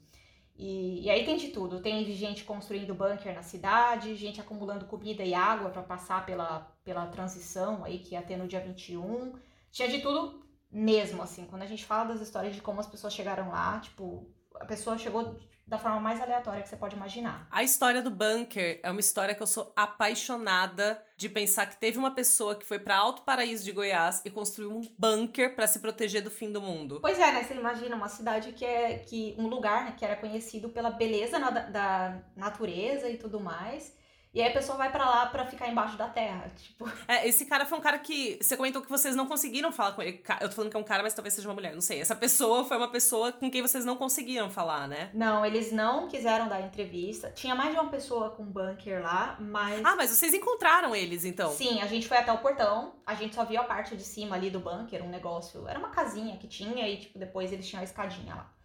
E, 0.62 1.06
e, 1.06 1.10
aí 1.10 1.24
tem 1.24 1.38
de 1.38 1.48
tudo. 1.48 1.82
Tem 1.82 2.04
gente 2.14 2.44
construindo 2.44 2.94
bunker 2.94 3.34
na 3.34 3.42
cidade, 3.42 4.14
gente 4.18 4.42
acumulando 4.42 4.86
comida 4.86 5.24
e 5.24 5.34
água 5.34 5.70
para 5.70 5.82
passar 5.82 6.26
pela, 6.26 6.60
pela 6.84 7.08
transição 7.08 7.86
aí 7.86 8.00
que 8.00 8.14
ia 8.14 8.22
ter 8.22 8.36
no 8.36 8.46
dia 8.46 8.60
21. 8.60 9.40
Tinha 9.72 9.88
de 9.88 10.02
tudo 10.02 10.44
mesmo, 10.70 11.22
assim. 11.24 11.46
Quando 11.46 11.62
a 11.62 11.66
gente 11.66 11.86
fala 11.86 12.10
das 12.10 12.20
histórias 12.20 12.54
de 12.54 12.62
como 12.62 12.82
as 12.82 12.88
pessoas 12.88 13.14
chegaram 13.14 13.48
lá, 13.50 13.80
tipo, 13.80 14.30
a 14.56 14.66
pessoa 14.66 14.98
chegou 14.98 15.34
da 15.70 15.78
forma 15.78 16.00
mais 16.00 16.20
aleatória 16.20 16.64
que 16.64 16.68
você 16.68 16.76
pode 16.76 16.96
imaginar. 16.96 17.48
A 17.52 17.64
história 17.64 18.02
do 18.02 18.10
bunker 18.10 18.80
é 18.82 18.90
uma 18.90 19.00
história 19.00 19.36
que 19.36 19.42
eu 19.42 19.48
sou 19.48 19.72
apaixonada 19.76 21.02
de 21.16 21.30
pensar 21.30 21.68
que 21.68 21.78
teve 21.78 21.98
uma 21.98 22.12
pessoa 22.12 22.56
que 22.56 22.66
foi 22.66 22.80
para 22.80 22.98
Alto 22.98 23.22
Paraíso 23.22 23.64
de 23.64 23.72
Goiás 23.72 24.22
e 24.26 24.32
construiu 24.32 24.72
um 24.72 24.82
bunker 24.98 25.56
para 25.56 25.68
se 25.68 25.80
proteger 25.80 26.24
do 26.24 26.32
fim 26.32 26.52
do 26.52 26.62
mundo. 26.62 27.00
Pois 27.02 27.20
é, 27.20 27.32
né? 27.32 27.44
Você 27.44 27.54
imagina 27.54 27.96
uma 27.96 28.10
cidade 28.10 28.52
que 28.54 28.66
é 28.66 28.98
que 28.98 29.36
um 29.38 29.48
lugar 29.48 29.86
né, 29.86 29.94
que 29.96 30.04
era 30.04 30.16
conhecido 30.16 30.70
pela 30.70 30.90
beleza 30.90 31.38
na, 31.38 31.52
da 31.52 32.22
natureza 32.36 33.08
e 33.08 33.18
tudo 33.18 33.40
mais. 33.40 33.96
E 34.32 34.42
aí 34.42 34.50
a 34.50 34.54
pessoa 34.54 34.78
vai 34.78 34.92
para 34.92 35.06
lá 35.10 35.26
para 35.26 35.46
ficar 35.48 35.68
embaixo 35.68 35.98
da 35.98 36.08
terra, 36.08 36.48
tipo. 36.56 36.88
É, 37.08 37.28
esse 37.28 37.46
cara 37.46 37.66
foi 37.66 37.78
um 37.80 37.82
cara 37.82 37.98
que 37.98 38.38
você 38.40 38.56
comentou 38.56 38.82
que 38.82 38.90
vocês 38.90 39.16
não 39.16 39.26
conseguiram 39.26 39.72
falar 39.72 39.94
com 39.94 40.04
ele. 40.04 40.24
Eu 40.40 40.50
tô 40.50 40.56
falando 40.56 40.70
que 40.70 40.78
é 40.78 40.80
um 40.80 40.84
cara, 40.84 41.02
mas 41.02 41.16
talvez 41.16 41.34
seja 41.34 41.48
uma 41.48 41.56
mulher, 41.56 41.74
não 41.74 41.82
sei. 41.82 42.00
Essa 42.00 42.16
pessoa 42.16 42.64
foi 42.64 42.78
uma 42.78 42.90
pessoa 42.92 43.32
com 43.32 43.50
quem 43.50 43.62
vocês 43.62 43.84
não 43.86 43.96
conseguiram 43.96 44.50
falar, 44.50 44.88
né? 44.88 45.10
Não, 45.16 45.44
eles 45.44 45.72
não 45.72 46.08
quiseram 46.08 46.48
dar 46.48 46.62
entrevista. 46.62 47.32
Tinha 47.32 47.56
mais 47.56 47.74
de 47.74 47.80
uma 47.80 47.90
pessoa 47.90 48.30
com 48.30 48.46
bunker 48.46 49.02
lá, 49.02 49.36
mas 49.40 49.84
Ah, 49.84 49.96
mas 49.96 50.12
vocês 50.12 50.34
encontraram 50.34 50.96
eles 50.96 51.26
então? 51.26 51.52
Sim, 51.52 51.82
a 51.82 51.88
gente 51.88 52.08
foi 52.08 52.18
até 52.18 52.32
o 52.32 52.38
portão. 52.38 52.94
A 53.08 53.16
gente 53.16 53.34
só 53.34 53.44
viu 53.44 53.60
a 53.60 53.64
parte 53.64 53.98
de 53.98 54.04
cima 54.04 54.36
ali 54.36 54.52
do 54.52 54.60
bunker, 54.60 55.04
um 55.04 55.10
negócio, 55.10 55.68
era 55.68 55.80
uma 55.80 55.90
casinha 55.90 56.38
que 56.38 56.48
tinha 56.48 56.88
e 56.88 56.98
tipo 56.98 57.18
depois 57.18 57.52
eles 57.52 57.68
tinham 57.68 57.82
a 57.82 57.84
escadinha 57.84 58.36
lá. 58.36 58.59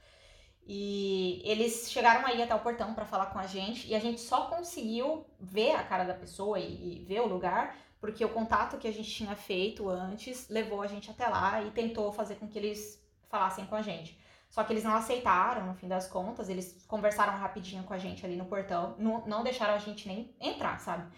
E 0.66 1.42
eles 1.44 1.90
chegaram 1.90 2.26
aí 2.26 2.42
até 2.42 2.54
o 2.54 2.60
portão 2.60 2.94
para 2.94 3.04
falar 3.04 3.26
com 3.26 3.38
a 3.38 3.46
gente 3.46 3.86
e 3.86 3.94
a 3.94 3.98
gente 3.98 4.20
só 4.20 4.46
conseguiu 4.46 5.26
ver 5.38 5.72
a 5.72 5.82
cara 5.82 6.04
da 6.04 6.14
pessoa 6.14 6.58
e, 6.58 7.02
e, 7.02 7.04
ver 7.04 7.20
o 7.20 7.26
lugar 7.26 7.76
porque 8.00 8.24
o 8.24 8.30
contato 8.30 8.78
que 8.78 8.88
a 8.88 8.92
gente 8.92 9.10
tinha 9.10 9.34
feito 9.34 9.88
antes 9.88 10.48
levou 10.48 10.82
a 10.82 10.86
gente 10.86 11.10
até 11.10 11.26
lá 11.26 11.62
e 11.62 11.70
tentou 11.70 12.12
fazer 12.12 12.36
com 12.36 12.48
que 12.48 12.58
eles 12.58 13.02
falassem 13.28 13.66
com 13.66 13.74
a 13.74 13.82
gente. 13.82 14.18
Só 14.48 14.62
que 14.62 14.72
eles 14.72 14.84
não 14.84 14.94
aceitaram, 14.94 15.66
no 15.66 15.74
fim 15.74 15.88
das 15.88 16.06
contas, 16.06 16.48
eles 16.48 16.84
conversaram 16.86 17.36
rapidinho 17.36 17.82
com 17.82 17.92
a 17.92 17.98
gente 17.98 18.24
ali 18.24 18.36
no 18.36 18.44
portão, 18.44 18.94
não, 18.98 19.26
não 19.26 19.42
deixaram 19.42 19.74
a 19.74 19.78
gente 19.78 20.06
nem 20.06 20.34
entrar, 20.40 20.78
sabe? 20.80 21.10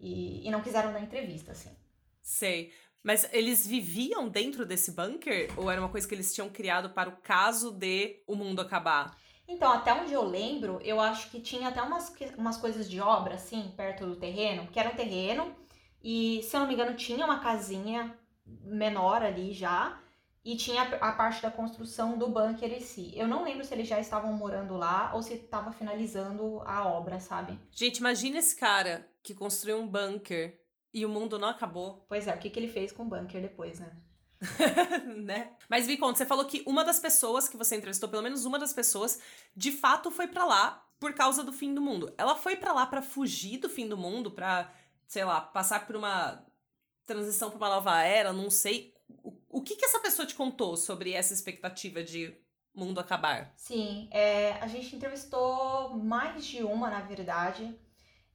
E, 0.00 0.46
e 0.46 0.50
não 0.50 0.60
quiseram 0.60 0.92
dar 0.92 1.00
entrevista, 1.00 1.52
assim. 1.52 1.76
Sei. 2.22 2.72
Mas 3.04 3.28
eles 3.34 3.66
viviam 3.66 4.30
dentro 4.30 4.64
desse 4.64 4.90
bunker? 4.92 5.52
Ou 5.58 5.70
era 5.70 5.78
uma 5.78 5.90
coisa 5.90 6.08
que 6.08 6.14
eles 6.14 6.34
tinham 6.34 6.48
criado 6.48 6.88
para 6.88 7.10
o 7.10 7.16
caso 7.18 7.70
de 7.70 8.22
o 8.26 8.34
mundo 8.34 8.62
acabar? 8.62 9.14
Então, 9.46 9.70
até 9.70 9.92
onde 9.92 10.14
eu 10.14 10.24
lembro, 10.24 10.80
eu 10.82 10.98
acho 10.98 11.30
que 11.30 11.38
tinha 11.38 11.68
até 11.68 11.82
umas, 11.82 12.10
umas 12.38 12.56
coisas 12.56 12.88
de 12.88 12.98
obra, 12.98 13.34
assim, 13.34 13.70
perto 13.76 14.06
do 14.06 14.16
terreno, 14.16 14.66
que 14.68 14.80
era 14.80 14.88
um 14.88 14.96
terreno, 14.96 15.54
e 16.02 16.42
se 16.42 16.56
eu 16.56 16.60
não 16.60 16.66
me 16.66 16.72
engano, 16.72 16.96
tinha 16.96 17.26
uma 17.26 17.40
casinha 17.40 18.18
menor 18.46 19.22
ali 19.22 19.52
já, 19.52 20.00
e 20.42 20.56
tinha 20.56 20.82
a 20.82 21.12
parte 21.12 21.42
da 21.42 21.50
construção 21.50 22.16
do 22.16 22.28
bunker 22.28 22.70
em 22.72 22.80
si. 22.80 23.12
Eu 23.14 23.26
não 23.26 23.44
lembro 23.44 23.64
se 23.64 23.74
eles 23.74 23.88
já 23.88 24.00
estavam 24.00 24.32
morando 24.32 24.76
lá 24.76 25.10
ou 25.14 25.22
se 25.22 25.34
estava 25.34 25.72
finalizando 25.72 26.62
a 26.66 26.86
obra, 26.86 27.20
sabe? 27.20 27.58
Gente, 27.70 27.98
imagina 27.98 28.38
esse 28.38 28.56
cara 28.56 29.06
que 29.22 29.34
construiu 29.34 29.78
um 29.78 29.86
bunker 29.86 30.58
e 30.94 31.04
o 31.04 31.08
mundo 31.08 31.38
não 31.38 31.48
acabou. 31.48 32.06
Pois 32.08 32.28
é, 32.28 32.34
o 32.34 32.38
que, 32.38 32.48
que 32.48 32.58
ele 32.58 32.68
fez 32.68 32.92
com 32.92 33.02
o 33.02 33.06
bunker 33.06 33.42
depois, 33.42 33.80
né? 33.80 33.92
né? 35.16 35.52
Mas 35.68 35.86
conta, 35.98 36.18
você 36.18 36.26
falou 36.26 36.44
que 36.44 36.62
uma 36.66 36.84
das 36.84 37.00
pessoas 37.00 37.48
que 37.48 37.56
você 37.56 37.74
entrevistou, 37.74 38.08
pelo 38.08 38.22
menos 38.22 38.44
uma 38.44 38.58
das 38.58 38.72
pessoas, 38.72 39.18
de 39.56 39.72
fato 39.72 40.10
foi 40.10 40.28
para 40.28 40.44
lá 40.44 40.86
por 41.00 41.12
causa 41.12 41.42
do 41.42 41.52
fim 41.52 41.74
do 41.74 41.80
mundo. 41.80 42.14
Ela 42.16 42.36
foi 42.36 42.56
para 42.56 42.72
lá 42.72 42.86
para 42.86 43.02
fugir 43.02 43.58
do 43.58 43.68
fim 43.68 43.88
do 43.88 43.96
mundo, 43.96 44.30
para, 44.30 44.72
sei 45.06 45.24
lá, 45.24 45.40
passar 45.40 45.86
por 45.86 45.96
uma 45.96 46.46
transição 47.04 47.50
para 47.50 47.58
uma 47.58 47.68
nova 47.68 48.00
era, 48.02 48.32
não 48.32 48.48
sei. 48.48 48.94
O, 49.22 49.36
o 49.48 49.62
que 49.62 49.76
que 49.76 49.84
essa 49.84 49.98
pessoa 49.98 50.26
te 50.26 50.34
contou 50.34 50.76
sobre 50.76 51.12
essa 51.12 51.34
expectativa 51.34 52.02
de 52.02 52.34
mundo 52.74 53.00
acabar? 53.00 53.52
Sim, 53.56 54.08
é, 54.10 54.52
a 54.60 54.66
gente 54.66 54.94
entrevistou 54.94 55.96
mais 55.96 56.44
de 56.44 56.62
uma, 56.62 56.90
na 56.90 57.00
verdade. 57.00 57.74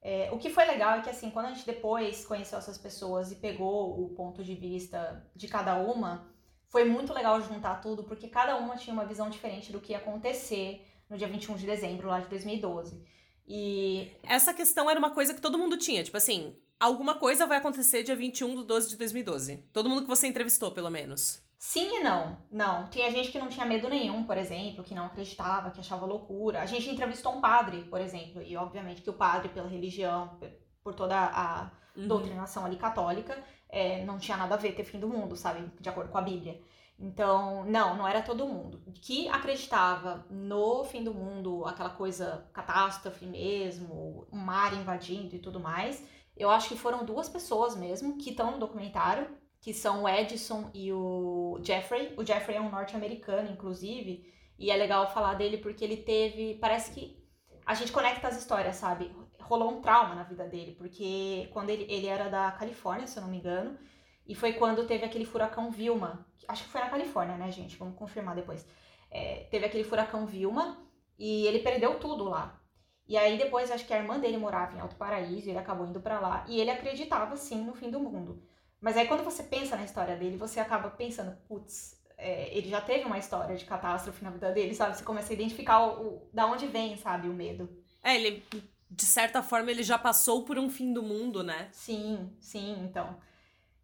É, 0.01 0.29
o 0.31 0.37
que 0.37 0.49
foi 0.49 0.65
legal 0.65 0.97
é 0.97 1.01
que, 1.01 1.09
assim, 1.09 1.29
quando 1.29 1.47
a 1.47 1.49
gente 1.49 1.65
depois 1.65 2.25
conheceu 2.25 2.57
essas 2.57 2.77
pessoas 2.77 3.31
e 3.31 3.35
pegou 3.35 4.03
o 4.03 4.09
ponto 4.09 4.43
de 4.43 4.55
vista 4.55 5.25
de 5.35 5.47
cada 5.47 5.75
uma, 5.75 6.27
foi 6.67 6.85
muito 6.85 7.13
legal 7.13 7.41
juntar 7.41 7.81
tudo, 7.81 8.03
porque 8.03 8.27
cada 8.27 8.55
uma 8.55 8.77
tinha 8.77 8.93
uma 8.93 9.05
visão 9.05 9.29
diferente 9.29 9.71
do 9.71 9.81
que 9.81 9.91
ia 9.91 9.97
acontecer 9.97 10.85
no 11.09 11.17
dia 11.17 11.27
21 11.27 11.55
de 11.55 11.65
dezembro 11.65 12.07
lá 12.07 12.19
de 12.19 12.29
2012. 12.29 13.03
E. 13.47 14.11
Essa 14.23 14.53
questão 14.53 14.89
era 14.89 14.99
uma 14.99 15.09
coisa 15.09 15.33
que 15.33 15.41
todo 15.41 15.57
mundo 15.57 15.75
tinha, 15.75 16.03
tipo 16.03 16.15
assim, 16.15 16.55
alguma 16.79 17.15
coisa 17.15 17.47
vai 17.47 17.57
acontecer 17.57 18.03
dia 18.03 18.15
21 18.15 18.61
de 18.61 18.63
12 18.63 18.89
de 18.89 18.97
2012. 18.97 19.57
Todo 19.73 19.89
mundo 19.89 20.03
que 20.03 20.07
você 20.07 20.27
entrevistou, 20.27 20.71
pelo 20.71 20.89
menos. 20.89 21.41
Sim 21.59 21.97
e 21.97 21.99
não. 21.99 22.37
Não. 22.49 22.89
Tinha 22.89 23.11
gente 23.11 23.31
que 23.31 23.37
não 23.37 23.49
tinha 23.49 23.65
medo 23.65 23.89
nenhum, 23.89 24.23
por 24.23 24.37
exemplo, 24.37 24.81
que 24.81 24.95
não 24.95 25.07
acreditava, 25.07 25.71
que 25.71 25.81
achava 25.81 26.05
loucura. 26.05 26.61
A 26.61 26.65
gente 26.65 26.89
entrevistou 26.89 27.35
um 27.35 27.41
padre, 27.41 27.83
por 27.83 27.99
exemplo, 27.99 28.41
e 28.41 28.55
obviamente 28.55 29.01
que 29.01 29.09
o 29.09 29.13
padre, 29.13 29.49
pela 29.49 29.67
religião, 29.67 30.39
por 30.81 30.95
toda 30.95 31.17
a 31.17 31.69
uhum. 31.97 32.07
doutrinação 32.07 32.65
ali 32.65 32.77
católica, 32.77 33.37
é, 33.67 34.05
não 34.05 34.17
tinha 34.17 34.37
nada 34.37 34.55
a 34.55 34.57
ver 34.57 34.71
ter 34.73 34.85
fim 34.85 34.99
do 35.01 35.09
mundo, 35.09 35.35
sabe? 35.35 35.69
De 35.81 35.89
acordo 35.89 36.09
com 36.09 36.17
a 36.17 36.21
Bíblia. 36.21 36.61
Então, 36.97 37.65
não, 37.65 37.97
não 37.97 38.07
era 38.07 38.21
todo 38.21 38.47
mundo. 38.47 38.81
Que 39.01 39.27
acreditava 39.27 40.25
no 40.29 40.85
fim 40.85 41.03
do 41.03 41.13
mundo, 41.13 41.65
aquela 41.65 41.89
coisa 41.89 42.49
catástrofe 42.53 43.25
mesmo, 43.25 44.25
um 44.31 44.37
mar 44.37 44.73
invadindo 44.73 45.35
e 45.35 45.39
tudo 45.39 45.59
mais. 45.59 46.01
Eu 46.37 46.49
acho 46.49 46.69
que 46.69 46.77
foram 46.77 47.03
duas 47.03 47.27
pessoas 47.27 47.75
mesmo 47.75 48.17
que 48.17 48.29
estão 48.29 48.51
no 48.51 48.59
documentário 48.59 49.29
que 49.61 49.73
são 49.73 50.03
o 50.03 50.09
Edison 50.09 50.69
e 50.73 50.91
o 50.91 51.59
Jeffrey. 51.61 52.13
O 52.17 52.25
Jeffrey 52.25 52.57
é 52.57 52.61
um 52.61 52.69
norte-americano, 52.69 53.51
inclusive, 53.51 54.25
e 54.57 54.71
é 54.71 54.75
legal 54.75 55.11
falar 55.11 55.35
dele 55.35 55.57
porque 55.57 55.83
ele 55.83 55.97
teve. 55.97 56.55
Parece 56.55 56.91
que 56.91 57.19
a 57.65 57.73
gente 57.73 57.91
conecta 57.91 58.27
as 58.27 58.37
histórias, 58.37 58.75
sabe? 58.77 59.11
Rolou 59.41 59.71
um 59.71 59.81
trauma 59.81 60.15
na 60.15 60.23
vida 60.23 60.45
dele, 60.47 60.75
porque 60.77 61.49
quando 61.51 61.69
ele, 61.69 61.85
ele 61.89 62.07
era 62.07 62.29
da 62.29 62.51
Califórnia, 62.51 63.07
se 63.07 63.17
eu 63.17 63.23
não 63.23 63.29
me 63.29 63.37
engano, 63.37 63.77
e 64.25 64.35
foi 64.35 64.53
quando 64.53 64.85
teve 64.87 65.05
aquele 65.05 65.25
furacão 65.25 65.71
Vilma. 65.71 66.25
Acho 66.47 66.63
que 66.63 66.69
foi 66.69 66.81
na 66.81 66.89
Califórnia, 66.89 67.35
né, 67.35 67.51
gente? 67.51 67.77
Vamos 67.77 67.97
confirmar 67.97 68.35
depois. 68.35 68.65
É, 69.11 69.47
teve 69.49 69.65
aquele 69.65 69.83
furacão 69.83 70.25
Vilma 70.25 70.77
e 71.17 71.47
ele 71.47 71.59
perdeu 71.59 71.99
tudo 71.99 72.23
lá. 72.25 72.61
E 73.07 73.17
aí 73.17 73.39
depois 73.39 73.71
acho 73.71 73.87
que 73.87 73.93
a 73.93 73.97
irmã 73.97 74.19
dele 74.19 74.37
morava 74.37 74.77
em 74.77 74.79
Alto 74.79 74.95
Paraíso, 74.95 75.49
ele 75.49 75.57
acabou 75.57 75.87
indo 75.87 75.99
para 75.99 76.19
lá 76.19 76.45
e 76.47 76.61
ele 76.61 76.69
acreditava 76.69 77.35
sim 77.35 77.63
no 77.63 77.73
fim 77.73 77.89
do 77.89 77.99
mundo. 77.99 78.43
Mas 78.81 78.95
aí 78.95 79.07
quando 79.07 79.23
você 79.23 79.43
pensa 79.43 79.75
na 79.75 79.83
história 79.83 80.15
dele, 80.15 80.37
você 80.37 80.59
acaba 80.59 80.89
pensando, 80.89 81.35
putz, 81.47 81.99
é, 82.17 82.55
ele 82.55 82.69
já 82.69 82.81
teve 82.81 83.05
uma 83.05 83.17
história 83.17 83.55
de 83.55 83.65
catástrofe 83.65 84.23
na 84.23 84.29
vida 84.29 84.51
dele, 84.51 84.75
sabe? 84.75 84.97
Você 84.97 85.03
começa 85.03 85.31
a 85.31 85.35
identificar 85.35 85.85
o, 85.85 86.07
o, 86.07 86.29
da 86.33 86.45
onde 86.45 86.67
vem, 86.67 86.97
sabe, 86.97 87.29
o 87.29 87.33
medo. 87.33 87.69
É, 88.03 88.15
ele, 88.15 88.43
de 88.89 89.05
certa 89.05 89.41
forma, 89.41 89.71
ele 89.71 89.83
já 89.83 89.97
passou 89.97 90.43
por 90.43 90.57
um 90.57 90.69
fim 90.69 90.93
do 90.93 91.01
mundo, 91.03 91.43
né? 91.43 91.69
Sim, 91.71 92.35
sim, 92.39 92.77
então. 92.83 93.17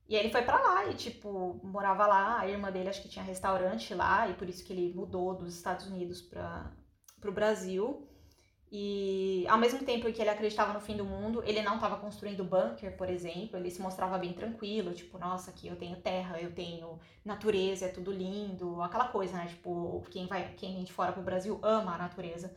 E 0.07 0.15
ele 0.15 0.29
foi 0.29 0.43
para 0.43 0.61
lá 0.61 0.85
e, 0.87 0.93
tipo, 0.93 1.59
morava 1.63 2.05
lá. 2.05 2.39
A 2.39 2.47
irmã 2.47 2.71
dele 2.71 2.89
acho 2.89 3.01
que 3.01 3.09
tinha 3.09 3.23
restaurante 3.23 3.93
lá, 3.93 4.27
e 4.29 4.33
por 4.33 4.47
isso 4.47 4.63
que 4.63 4.71
ele 4.71 4.93
mudou 4.93 5.33
dos 5.33 5.55
Estados 5.55 5.87
Unidos 5.87 6.21
para 6.21 6.71
pro 7.19 7.31
Brasil. 7.31 8.07
E 8.71 9.45
ao 9.47 9.57
mesmo 9.57 9.83
tempo 9.83 10.11
que 10.11 10.21
ele 10.21 10.29
acreditava 10.29 10.73
no 10.73 10.81
fim 10.81 10.97
do 10.97 11.05
mundo, 11.05 11.43
ele 11.45 11.61
não 11.61 11.75
estava 11.75 11.97
construindo 11.97 12.43
bunker, 12.43 12.97
por 12.97 13.09
exemplo, 13.09 13.57
ele 13.57 13.69
se 13.69 13.81
mostrava 13.81 14.17
bem 14.17 14.33
tranquilo, 14.33 14.93
tipo, 14.93 15.17
nossa, 15.17 15.51
aqui 15.51 15.67
eu 15.67 15.75
tenho 15.75 15.95
terra, 15.97 16.41
eu 16.41 16.51
tenho 16.51 16.99
natureza, 17.23 17.85
é 17.85 17.89
tudo 17.89 18.11
lindo, 18.11 18.81
aquela 18.81 19.07
coisa, 19.07 19.37
né? 19.37 19.45
Tipo, 19.47 20.03
quem 20.09 20.27
vai, 20.27 20.53
quem 20.57 20.83
de 20.83 20.91
fora 20.91 21.13
pro 21.13 21.21
Brasil 21.21 21.59
ama 21.61 21.95
a 21.95 21.97
natureza. 21.97 22.55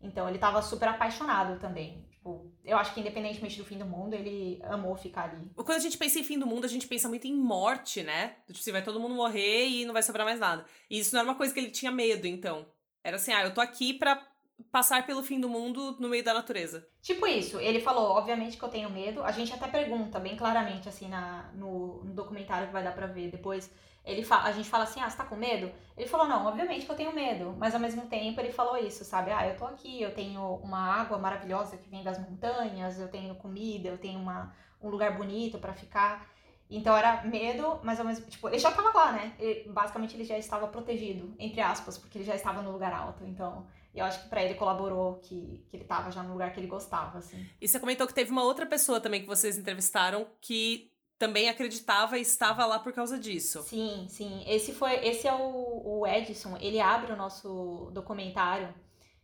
Então 0.00 0.28
ele 0.28 0.38
tava 0.38 0.60
super 0.60 0.88
apaixonado 0.88 1.58
também. 1.58 2.04
Tipo, 2.10 2.52
eu 2.64 2.76
acho 2.76 2.92
que 2.92 3.00
independentemente 3.00 3.56
do 3.56 3.64
fim 3.64 3.78
do 3.78 3.86
mundo, 3.86 4.14
ele 4.14 4.60
amou 4.64 4.94
ficar 4.94 5.24
ali. 5.24 5.50
Quando 5.54 5.78
a 5.78 5.80
gente 5.80 5.96
pensa 5.96 6.18
em 6.18 6.24
fim 6.24 6.38
do 6.38 6.46
mundo, 6.46 6.64
a 6.64 6.68
gente 6.68 6.86
pensa 6.86 7.08
muito 7.08 7.26
em 7.26 7.34
morte, 7.34 8.02
né? 8.02 8.36
Tipo, 8.46 8.60
assim, 8.60 8.72
vai 8.72 8.84
todo 8.84 9.00
mundo 9.00 9.14
morrer 9.14 9.66
e 9.68 9.84
não 9.86 9.94
vai 9.94 10.02
sobrar 10.02 10.26
mais 10.26 10.38
nada. 10.38 10.64
E 10.90 10.98
isso 10.98 11.14
não 11.14 11.20
era 11.20 11.28
uma 11.28 11.36
coisa 11.36 11.52
que 11.52 11.58
ele 11.58 11.70
tinha 11.70 11.90
medo, 11.90 12.26
então. 12.26 12.66
Era 13.02 13.16
assim, 13.16 13.32
ah, 13.32 13.44
eu 13.44 13.54
tô 13.54 13.60
aqui 13.60 13.94
pra 13.94 14.22
passar 14.70 15.06
pelo 15.06 15.22
fim 15.22 15.40
do 15.40 15.48
mundo 15.48 15.96
no 15.98 16.08
meio 16.08 16.24
da 16.24 16.34
natureza. 16.34 16.86
Tipo 17.02 17.26
isso, 17.26 17.58
ele 17.58 17.80
falou, 17.80 18.10
obviamente 18.10 18.56
que 18.56 18.62
eu 18.62 18.68
tenho 18.68 18.90
medo. 18.90 19.22
A 19.22 19.30
gente 19.30 19.52
até 19.52 19.68
pergunta 19.68 20.18
bem 20.18 20.36
claramente, 20.36 20.88
assim, 20.88 21.08
na, 21.08 21.50
no, 21.54 22.04
no 22.04 22.14
documentário 22.14 22.66
que 22.66 22.72
vai 22.72 22.82
dar 22.82 22.94
pra 22.94 23.06
ver 23.06 23.30
depois. 23.30 23.70
Ele 24.04 24.22
fala, 24.22 24.44
a 24.44 24.52
gente 24.52 24.68
fala 24.68 24.84
assim, 24.84 25.00
ah, 25.00 25.10
você 25.10 25.16
tá 25.16 25.24
com 25.24 25.34
medo? 25.34 25.70
Ele 25.96 26.08
falou, 26.08 26.28
não, 26.28 26.46
obviamente 26.46 26.86
que 26.86 26.92
eu 26.92 26.96
tenho 26.96 27.12
medo. 27.12 27.56
Mas 27.58 27.74
ao 27.74 27.80
mesmo 27.80 28.06
tempo 28.06 28.40
ele 28.40 28.52
falou 28.52 28.76
isso, 28.76 29.04
sabe? 29.04 29.32
Ah, 29.32 29.46
eu 29.46 29.56
tô 29.56 29.64
aqui, 29.66 30.00
eu 30.00 30.14
tenho 30.14 30.40
uma 30.62 30.78
água 30.78 31.18
maravilhosa 31.18 31.76
que 31.76 31.88
vem 31.88 32.04
das 32.04 32.18
montanhas, 32.18 33.00
eu 33.00 33.08
tenho 33.08 33.34
comida, 33.34 33.88
eu 33.88 33.98
tenho 33.98 34.20
uma, 34.20 34.54
um 34.80 34.88
lugar 34.88 35.16
bonito 35.16 35.58
para 35.58 35.74
ficar. 35.74 36.24
Então 36.70 36.96
era 36.96 37.22
medo, 37.24 37.80
mas 37.82 37.98
ao 37.98 38.06
mesmo 38.06 38.26
tipo, 38.26 38.48
ele 38.48 38.58
já 38.58 38.70
tava 38.70 38.96
lá, 38.96 39.12
né? 39.12 39.34
Ele, 39.38 39.68
basicamente 39.70 40.16
ele 40.16 40.24
já 40.24 40.38
estava 40.38 40.66
protegido, 40.68 41.34
entre 41.38 41.60
aspas, 41.60 41.98
porque 41.98 42.18
ele 42.18 42.24
já 42.24 42.34
estava 42.34 42.62
no 42.62 42.72
lugar 42.72 42.92
alto. 42.92 43.24
Então, 43.24 43.66
eu 43.98 44.04
acho 44.04 44.22
que 44.22 44.28
para 44.28 44.42
ele 44.42 44.54
colaborou 44.54 45.16
que, 45.16 45.64
que 45.68 45.76
ele 45.76 45.84
tava 45.84 46.10
já 46.10 46.22
no 46.22 46.32
lugar 46.32 46.52
que 46.52 46.60
ele 46.60 46.66
gostava, 46.66 47.18
assim. 47.18 47.46
E 47.60 47.66
você 47.66 47.80
comentou 47.80 48.06
que 48.06 48.14
teve 48.14 48.30
uma 48.30 48.42
outra 48.42 48.66
pessoa 48.66 49.00
também 49.00 49.22
que 49.22 49.26
vocês 49.26 49.56
entrevistaram 49.58 50.26
que 50.40 50.92
também 51.18 51.48
acreditava 51.48 52.18
e 52.18 52.22
estava 52.22 52.66
lá 52.66 52.78
por 52.78 52.92
causa 52.92 53.18
disso. 53.18 53.62
Sim, 53.62 54.06
sim. 54.08 54.44
Esse 54.46 54.72
foi, 54.74 54.94
esse 55.06 55.26
é 55.26 55.32
o, 55.32 56.00
o 56.00 56.06
Edson. 56.06 56.56
Ele 56.60 56.78
abre 56.78 57.12
o 57.12 57.16
nosso 57.16 57.90
documentário. 57.92 58.68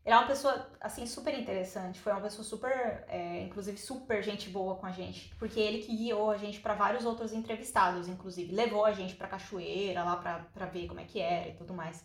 Ele 0.05 0.15
é 0.15 0.19
uma 0.19 0.27
pessoa, 0.27 0.69
assim, 0.81 1.07
super 1.07 1.39
interessante. 1.39 2.01
Foi 2.01 2.13
uma 2.13 2.21
pessoa 2.21 2.43
super, 2.45 3.05
é, 3.09 3.43
inclusive, 3.43 3.79
super 3.79 4.23
gente 4.23 4.49
boa 4.49 4.75
com 4.77 4.87
a 4.87 4.91
gente. 4.91 5.35
Porque 5.37 5.61
ele 5.61 5.83
que 5.83 5.95
guiou 5.95 6.31
a 6.31 6.37
gente 6.37 6.61
para 6.61 6.75
vários 6.75 7.05
outros 7.05 7.33
entrevistados, 7.33 8.09
inclusive. 8.09 8.53
Levou 8.53 8.85
a 8.85 8.93
gente 8.93 9.15
pra 9.15 9.29
cachoeira 9.29 10.03
lá 10.03 10.17
pra, 10.17 10.39
pra 10.53 10.67
ver 10.67 10.89
como 10.89 10.99
é 10.99 11.05
que 11.05 11.21
era 11.21 11.49
e 11.51 11.55
tudo 11.55 11.75
mais. 11.75 12.05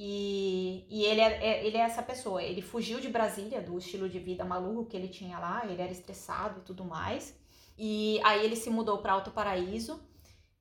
E, 0.00 0.86
e 0.88 1.04
ele, 1.04 1.20
é, 1.20 1.44
é, 1.44 1.66
ele 1.66 1.76
é 1.76 1.80
essa 1.80 2.02
pessoa. 2.02 2.40
Ele 2.40 2.62
fugiu 2.62 3.00
de 3.00 3.08
Brasília, 3.08 3.60
do 3.60 3.76
estilo 3.76 4.08
de 4.08 4.20
vida 4.20 4.44
maluco 4.44 4.86
que 4.86 4.96
ele 4.96 5.08
tinha 5.08 5.38
lá. 5.40 5.62
Ele 5.64 5.82
era 5.82 5.90
estressado 5.90 6.60
e 6.60 6.62
tudo 6.62 6.84
mais. 6.84 7.36
E 7.76 8.20
aí 8.22 8.44
ele 8.44 8.54
se 8.54 8.70
mudou 8.70 8.98
para 8.98 9.14
Alto 9.14 9.32
Paraíso. 9.32 10.00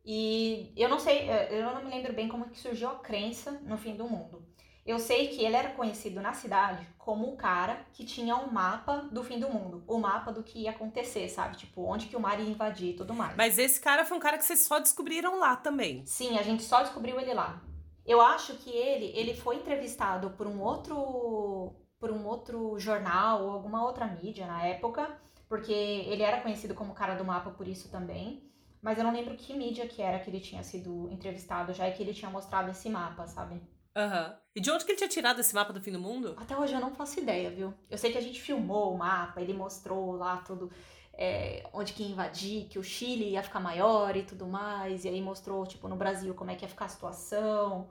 E 0.04 0.74
eu 0.76 0.90
não 0.90 0.98
sei, 0.98 1.30
eu 1.52 1.66
não 1.66 1.84
me 1.84 1.92
lembro 1.92 2.14
bem 2.14 2.28
como 2.28 2.50
que 2.50 2.58
surgiu 2.58 2.90
a 2.90 2.96
crença 2.96 3.52
no 3.64 3.78
fim 3.78 3.96
do 3.96 4.10
mundo. 4.10 4.44
Eu 4.86 5.00
sei 5.00 5.28
que 5.28 5.44
ele 5.44 5.56
era 5.56 5.72
conhecido 5.72 6.22
na 6.22 6.32
cidade 6.32 6.88
como 6.98 7.28
o 7.28 7.36
cara 7.36 7.86
que 7.92 8.06
tinha 8.06 8.38
um 8.38 8.50
mapa 8.50 9.10
do 9.12 9.22
fim 9.22 9.38
do 9.38 9.50
mundo, 9.50 9.84
o 9.86 10.00
mapa 10.00 10.32
do 10.32 10.42
que 10.42 10.60
ia 10.60 10.72
acontecer, 10.72 11.28
sabe? 11.28 11.58
Tipo, 11.58 11.84
onde 11.84 12.08
que 12.08 12.16
o 12.16 12.20
mar 12.22 12.40
ia 12.40 12.50
invadir 12.50 12.92
e 12.92 12.94
tudo 12.94 13.14
mais. 13.14 13.36
Mas 13.36 13.60
esse 13.60 13.82
cara 13.82 14.06
foi 14.06 14.16
um 14.16 14.20
cara 14.20 14.38
que 14.38 14.46
vocês 14.46 14.66
só 14.66 14.80
descobriram 14.80 15.40
lá 15.40 15.58
também. 15.58 16.06
Sim, 16.06 16.38
a 16.38 16.42
gente 16.42 16.64
só 16.64 16.82
descobriu 16.82 17.20
ele 17.20 17.34
lá. 17.34 17.62
Eu 18.08 18.22
acho 18.22 18.56
que 18.56 18.70
ele, 18.70 19.12
ele 19.16 19.36
foi 19.36 19.58
entrevistado 19.58 20.32
por 20.32 20.48
um 20.48 20.62
outro 20.62 21.76
por 22.00 22.12
um 22.12 22.26
outro 22.28 22.78
jornal 22.80 23.44
ou 23.44 23.50
alguma 23.50 23.84
outra 23.84 24.06
mídia 24.06 24.46
na 24.46 24.64
época 24.64 25.20
porque 25.48 25.72
ele 25.74 26.24
era 26.24 26.42
conhecido 26.42 26.74
como 26.74 26.94
cara 26.94 27.16
do 27.16 27.26
mapa 27.26 27.52
por 27.52 27.68
isso 27.68 27.90
também. 27.90 28.44
Mas 28.82 28.98
eu 28.98 29.04
não 29.04 29.14
lembro 29.14 29.36
que 29.36 29.54
mídia 29.54 29.88
que 29.88 30.02
era 30.02 30.20
que 30.20 30.30
ele 30.30 30.40
tinha 30.40 30.64
sido 30.64 31.10
entrevistado 31.12 31.74
já 31.74 31.88
e 31.88 31.94
que 31.94 32.04
ele 32.04 32.14
tinha 32.14 32.30
mostrado 32.30 32.70
esse 32.70 32.90
mapa, 32.90 33.28
sabe? 33.28 33.62
Aham. 33.96 34.28
Uhum. 34.28 34.36
E 34.56 34.62
de 34.62 34.72
onde 34.72 34.86
que 34.86 34.92
ele 34.92 34.98
tinha 34.98 35.10
tirado 35.10 35.40
esse 35.40 35.54
mapa 35.54 35.74
do 35.74 35.82
fim 35.82 35.92
do 35.92 36.00
mundo? 36.00 36.36
Até 36.38 36.58
hoje 36.58 36.74
eu 36.74 36.80
não 36.80 36.94
faço 36.94 37.20
ideia, 37.20 37.50
viu? 37.50 37.74
Eu 37.90 37.98
sei 37.98 38.12
que 38.12 38.18
a 38.18 38.22
gente 38.22 38.42
filmou 38.42 38.94
o 38.94 38.98
mapa, 38.98 39.42
ele 39.42 39.54
mostrou 39.54 40.14
lá 40.14 40.38
tudo, 40.38 40.72
é, 41.18 41.68
onde 41.74 41.94
que 41.94 42.04
ia 42.04 42.10
invadir, 42.10 42.68
que 42.68 42.78
o 42.78 42.84
Chile 42.84 43.32
ia 43.32 43.42
ficar 43.42 43.60
maior 43.60 44.16
e 44.16 44.22
tudo 44.24 44.46
mais. 44.46 45.04
E 45.04 45.10
aí 45.10 45.20
mostrou, 45.20 45.66
tipo, 45.66 45.88
no 45.88 45.96
Brasil 45.96 46.34
como 46.36 46.52
é 46.52 46.56
que 46.56 46.64
ia 46.64 46.70
ficar 46.70 46.86
a 46.86 46.90
situação. 46.90 47.90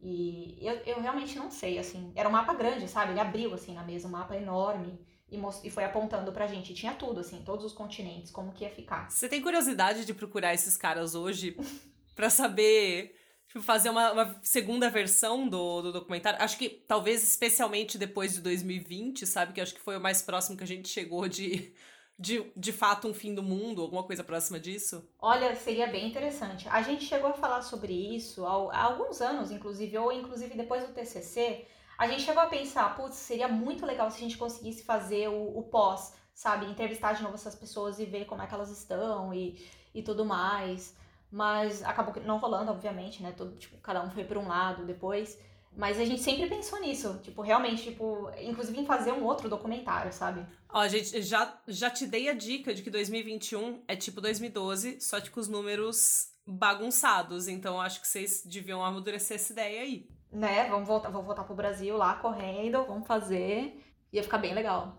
E 0.00 0.56
eu, 0.60 0.74
eu 0.86 1.02
realmente 1.02 1.36
não 1.36 1.50
sei, 1.50 1.78
assim. 1.78 2.12
Era 2.14 2.28
um 2.28 2.32
mapa 2.32 2.54
grande, 2.54 2.86
sabe? 2.86 3.12
Ele 3.12 3.20
abriu, 3.20 3.52
assim, 3.52 3.74
na 3.74 3.82
mesa, 3.82 4.06
um 4.06 4.12
mapa 4.12 4.36
enorme 4.36 4.96
e, 5.28 5.40
e 5.64 5.70
foi 5.70 5.84
apontando 5.84 6.30
pra 6.30 6.46
gente. 6.46 6.72
Tinha 6.72 6.94
tudo, 6.94 7.18
assim, 7.18 7.42
todos 7.44 7.64
os 7.64 7.72
continentes, 7.72 8.30
como 8.30 8.52
que 8.52 8.62
ia 8.62 8.70
ficar. 8.70 9.10
Você 9.10 9.28
tem 9.28 9.42
curiosidade 9.42 10.04
de 10.04 10.14
procurar 10.14 10.54
esses 10.54 10.76
caras 10.76 11.16
hoje 11.16 11.56
para 12.14 12.30
saber. 12.30 13.16
Tipo, 13.48 13.62
fazer 13.62 13.88
uma, 13.88 14.12
uma, 14.12 14.40
segunda 14.42 14.90
versão 14.90 15.48
do, 15.48 15.80
do 15.80 15.90
documentário. 15.90 16.40
Acho 16.40 16.58
que 16.58 16.68
talvez 16.68 17.22
especialmente 17.22 17.96
depois 17.96 18.34
de 18.34 18.42
2020, 18.42 19.26
sabe? 19.26 19.54
Que 19.54 19.60
acho 19.62 19.74
que 19.74 19.80
foi 19.80 19.96
o 19.96 20.00
mais 20.00 20.20
próximo 20.20 20.54
que 20.54 20.64
a 20.64 20.66
gente 20.66 20.86
chegou 20.86 21.26
de, 21.26 21.72
de, 22.18 22.50
de 22.56 22.72
fato, 22.72 23.06
um 23.06 23.14
fim 23.14 23.34
do 23.34 23.42
mundo, 23.42 23.82
alguma 23.82 24.02
coisa 24.02 24.24
próxima 24.24 24.58
disso? 24.58 25.08
Olha, 25.20 25.54
seria 25.54 25.86
bem 25.86 26.08
interessante. 26.08 26.68
A 26.68 26.82
gente 26.82 27.04
chegou 27.04 27.30
a 27.30 27.34
falar 27.34 27.62
sobre 27.62 27.92
isso 27.92 28.44
há, 28.44 28.82
alguns 28.82 29.20
anos, 29.20 29.50
inclusive, 29.50 29.96
ou 29.98 30.12
inclusive 30.12 30.56
depois 30.56 30.86
do 30.86 30.92
TCC 30.92 31.66
a 31.98 32.06
gente 32.06 32.22
chegou 32.22 32.40
a 32.40 32.46
pensar, 32.46 32.94
putz, 32.94 33.16
seria 33.16 33.48
muito 33.48 33.84
legal 33.84 34.08
se 34.08 34.18
a 34.18 34.20
gente 34.20 34.38
conseguisse 34.38 34.84
fazer 34.84 35.28
o, 35.28 35.58
o 35.58 35.64
pós, 35.64 36.14
sabe? 36.32 36.64
Entrevistar 36.64 37.14
de 37.14 37.24
novo 37.24 37.34
essas 37.34 37.56
pessoas 37.56 37.98
e 37.98 38.04
ver 38.04 38.24
como 38.24 38.40
é 38.40 38.46
que 38.46 38.54
elas 38.54 38.70
estão 38.70 39.34
e, 39.34 39.60
e 39.92 40.00
tudo 40.00 40.24
mais. 40.24 40.96
Mas 41.28 41.82
acabou 41.82 42.14
não 42.22 42.38
rolando, 42.38 42.70
obviamente, 42.70 43.20
né? 43.20 43.34
Todo, 43.36 43.56
tipo, 43.56 43.76
cada 43.78 44.00
um 44.00 44.10
foi 44.10 44.22
por 44.22 44.38
um 44.38 44.46
lado 44.46 44.86
depois. 44.86 45.36
Mas 45.76 45.98
a 45.98 46.04
gente 46.04 46.22
sempre 46.22 46.48
pensou 46.48 46.80
nisso, 46.80 47.18
tipo, 47.20 47.42
realmente, 47.42 47.82
tipo, 47.82 48.30
inclusive 48.40 48.80
em 48.80 48.86
fazer 48.86 49.12
um 49.12 49.24
outro 49.24 49.48
documentário, 49.48 50.12
sabe? 50.12 50.46
Ó, 50.70 50.86
gente 50.86 51.22
já, 51.22 51.60
já 51.66 51.90
te 51.90 52.06
dei 52.06 52.28
a 52.28 52.34
dica 52.34 52.74
de 52.74 52.82
que 52.82 52.90
2021 52.90 53.82
é 53.88 53.96
tipo 53.96 54.20
2012, 54.20 55.00
só 55.00 55.20
que 55.20 55.30
com 55.30 55.40
os 55.40 55.48
números 55.48 56.32
bagunçados. 56.46 57.48
Então 57.48 57.80
acho 57.80 58.00
que 58.00 58.08
vocês 58.08 58.42
deviam 58.44 58.84
amadurecer 58.84 59.36
essa 59.36 59.52
ideia 59.52 59.82
aí 59.82 60.18
né, 60.30 60.68
vamos 60.68 60.86
voltar, 60.86 61.10
vou 61.10 61.22
voltar 61.22 61.44
pro 61.44 61.54
Brasil 61.54 61.96
lá 61.96 62.14
correndo, 62.14 62.84
vamos 62.84 63.06
fazer. 63.06 63.82
Ia 64.12 64.22
ficar 64.22 64.38
bem 64.38 64.54
legal. 64.54 64.98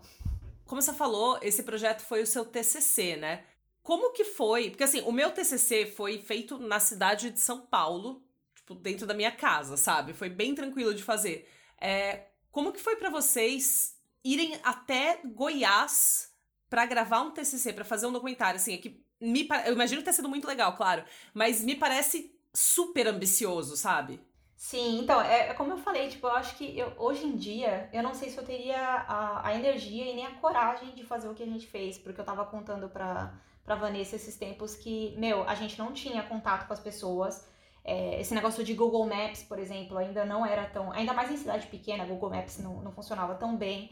Como 0.66 0.80
você 0.80 0.92
falou, 0.92 1.38
esse 1.42 1.62
projeto 1.62 2.02
foi 2.02 2.22
o 2.22 2.26
seu 2.26 2.44
TCC, 2.44 3.16
né? 3.16 3.44
Como 3.82 4.12
que 4.12 4.24
foi? 4.24 4.70
Porque 4.70 4.84
assim, 4.84 5.00
o 5.02 5.12
meu 5.12 5.30
TCC 5.30 5.86
foi 5.86 6.18
feito 6.18 6.58
na 6.58 6.78
cidade 6.78 7.30
de 7.30 7.40
São 7.40 7.60
Paulo, 7.60 8.22
tipo, 8.54 8.74
dentro 8.74 9.06
da 9.06 9.14
minha 9.14 9.32
casa, 9.32 9.76
sabe? 9.76 10.12
Foi 10.12 10.28
bem 10.28 10.54
tranquilo 10.54 10.94
de 10.94 11.02
fazer. 11.02 11.48
É, 11.80 12.26
como 12.52 12.72
que 12.72 12.80
foi 12.80 12.96
para 12.96 13.10
vocês 13.10 13.96
irem 14.24 14.58
até 14.62 15.20
Goiás 15.24 16.30
para 16.68 16.86
gravar 16.86 17.22
um 17.22 17.30
TCC, 17.30 17.72
para 17.72 17.84
fazer 17.84 18.06
um 18.06 18.12
documentário? 18.12 18.56
Assim, 18.56 18.74
é 18.74 18.78
que 18.78 19.04
me, 19.20 19.48
eu 19.66 19.72
imagino 19.72 20.02
tenha 20.02 20.12
sido 20.12 20.28
muito 20.28 20.46
legal, 20.46 20.76
claro, 20.76 21.04
mas 21.34 21.62
me 21.62 21.76
parece 21.76 22.34
super 22.54 23.06
ambicioso, 23.06 23.76
sabe? 23.76 24.20
Sim, 24.56 25.00
então, 25.00 25.22
é, 25.22 25.48
é, 25.48 25.54
como 25.54 25.72
eu 25.72 25.78
falei, 25.78 26.08
tipo, 26.08 26.26
eu 26.26 26.32
acho 26.32 26.54
que 26.56 26.78
eu, 26.78 26.92
hoje 26.98 27.24
em 27.26 27.34
dia, 27.34 27.88
eu 27.94 28.02
não 28.02 28.12
sei 28.12 28.28
se 28.28 28.36
eu 28.36 28.44
teria 28.44 28.76
a, 28.78 29.48
a 29.48 29.54
energia 29.54 30.04
e 30.04 30.14
nem 30.14 30.26
a 30.26 30.34
coragem 30.34 30.90
de 30.90 31.02
fazer 31.02 31.28
o 31.28 31.34
que 31.34 31.42
a 31.42 31.46
gente 31.46 31.66
fez, 31.66 31.96
porque 31.96 32.20
eu 32.20 32.24
tava 32.24 32.44
contando 32.44 32.86
pra, 32.90 33.32
pra 33.64 33.74
Vanessa 33.74 34.16
esses 34.16 34.36
tempos 34.36 34.74
que, 34.74 35.16
meu, 35.16 35.48
a 35.48 35.54
gente 35.54 35.78
não 35.78 35.94
tinha 35.94 36.22
contato 36.22 36.66
com 36.66 36.74
as 36.74 36.80
pessoas, 36.80 37.48
é, 37.84 38.20
esse 38.20 38.34
negócio 38.34 38.62
de 38.62 38.74
Google 38.74 39.06
Maps, 39.06 39.42
por 39.42 39.58
exemplo, 39.58 39.96
ainda 39.96 40.24
não 40.24 40.44
era 40.44 40.66
tão. 40.66 40.92
Ainda 40.92 41.12
mais 41.12 41.30
em 41.30 41.36
cidade 41.36 41.66
pequena, 41.66 42.04
Google 42.04 42.30
Maps 42.30 42.58
não, 42.58 42.82
não 42.82 42.92
funcionava 42.92 43.34
tão 43.34 43.56
bem. 43.56 43.90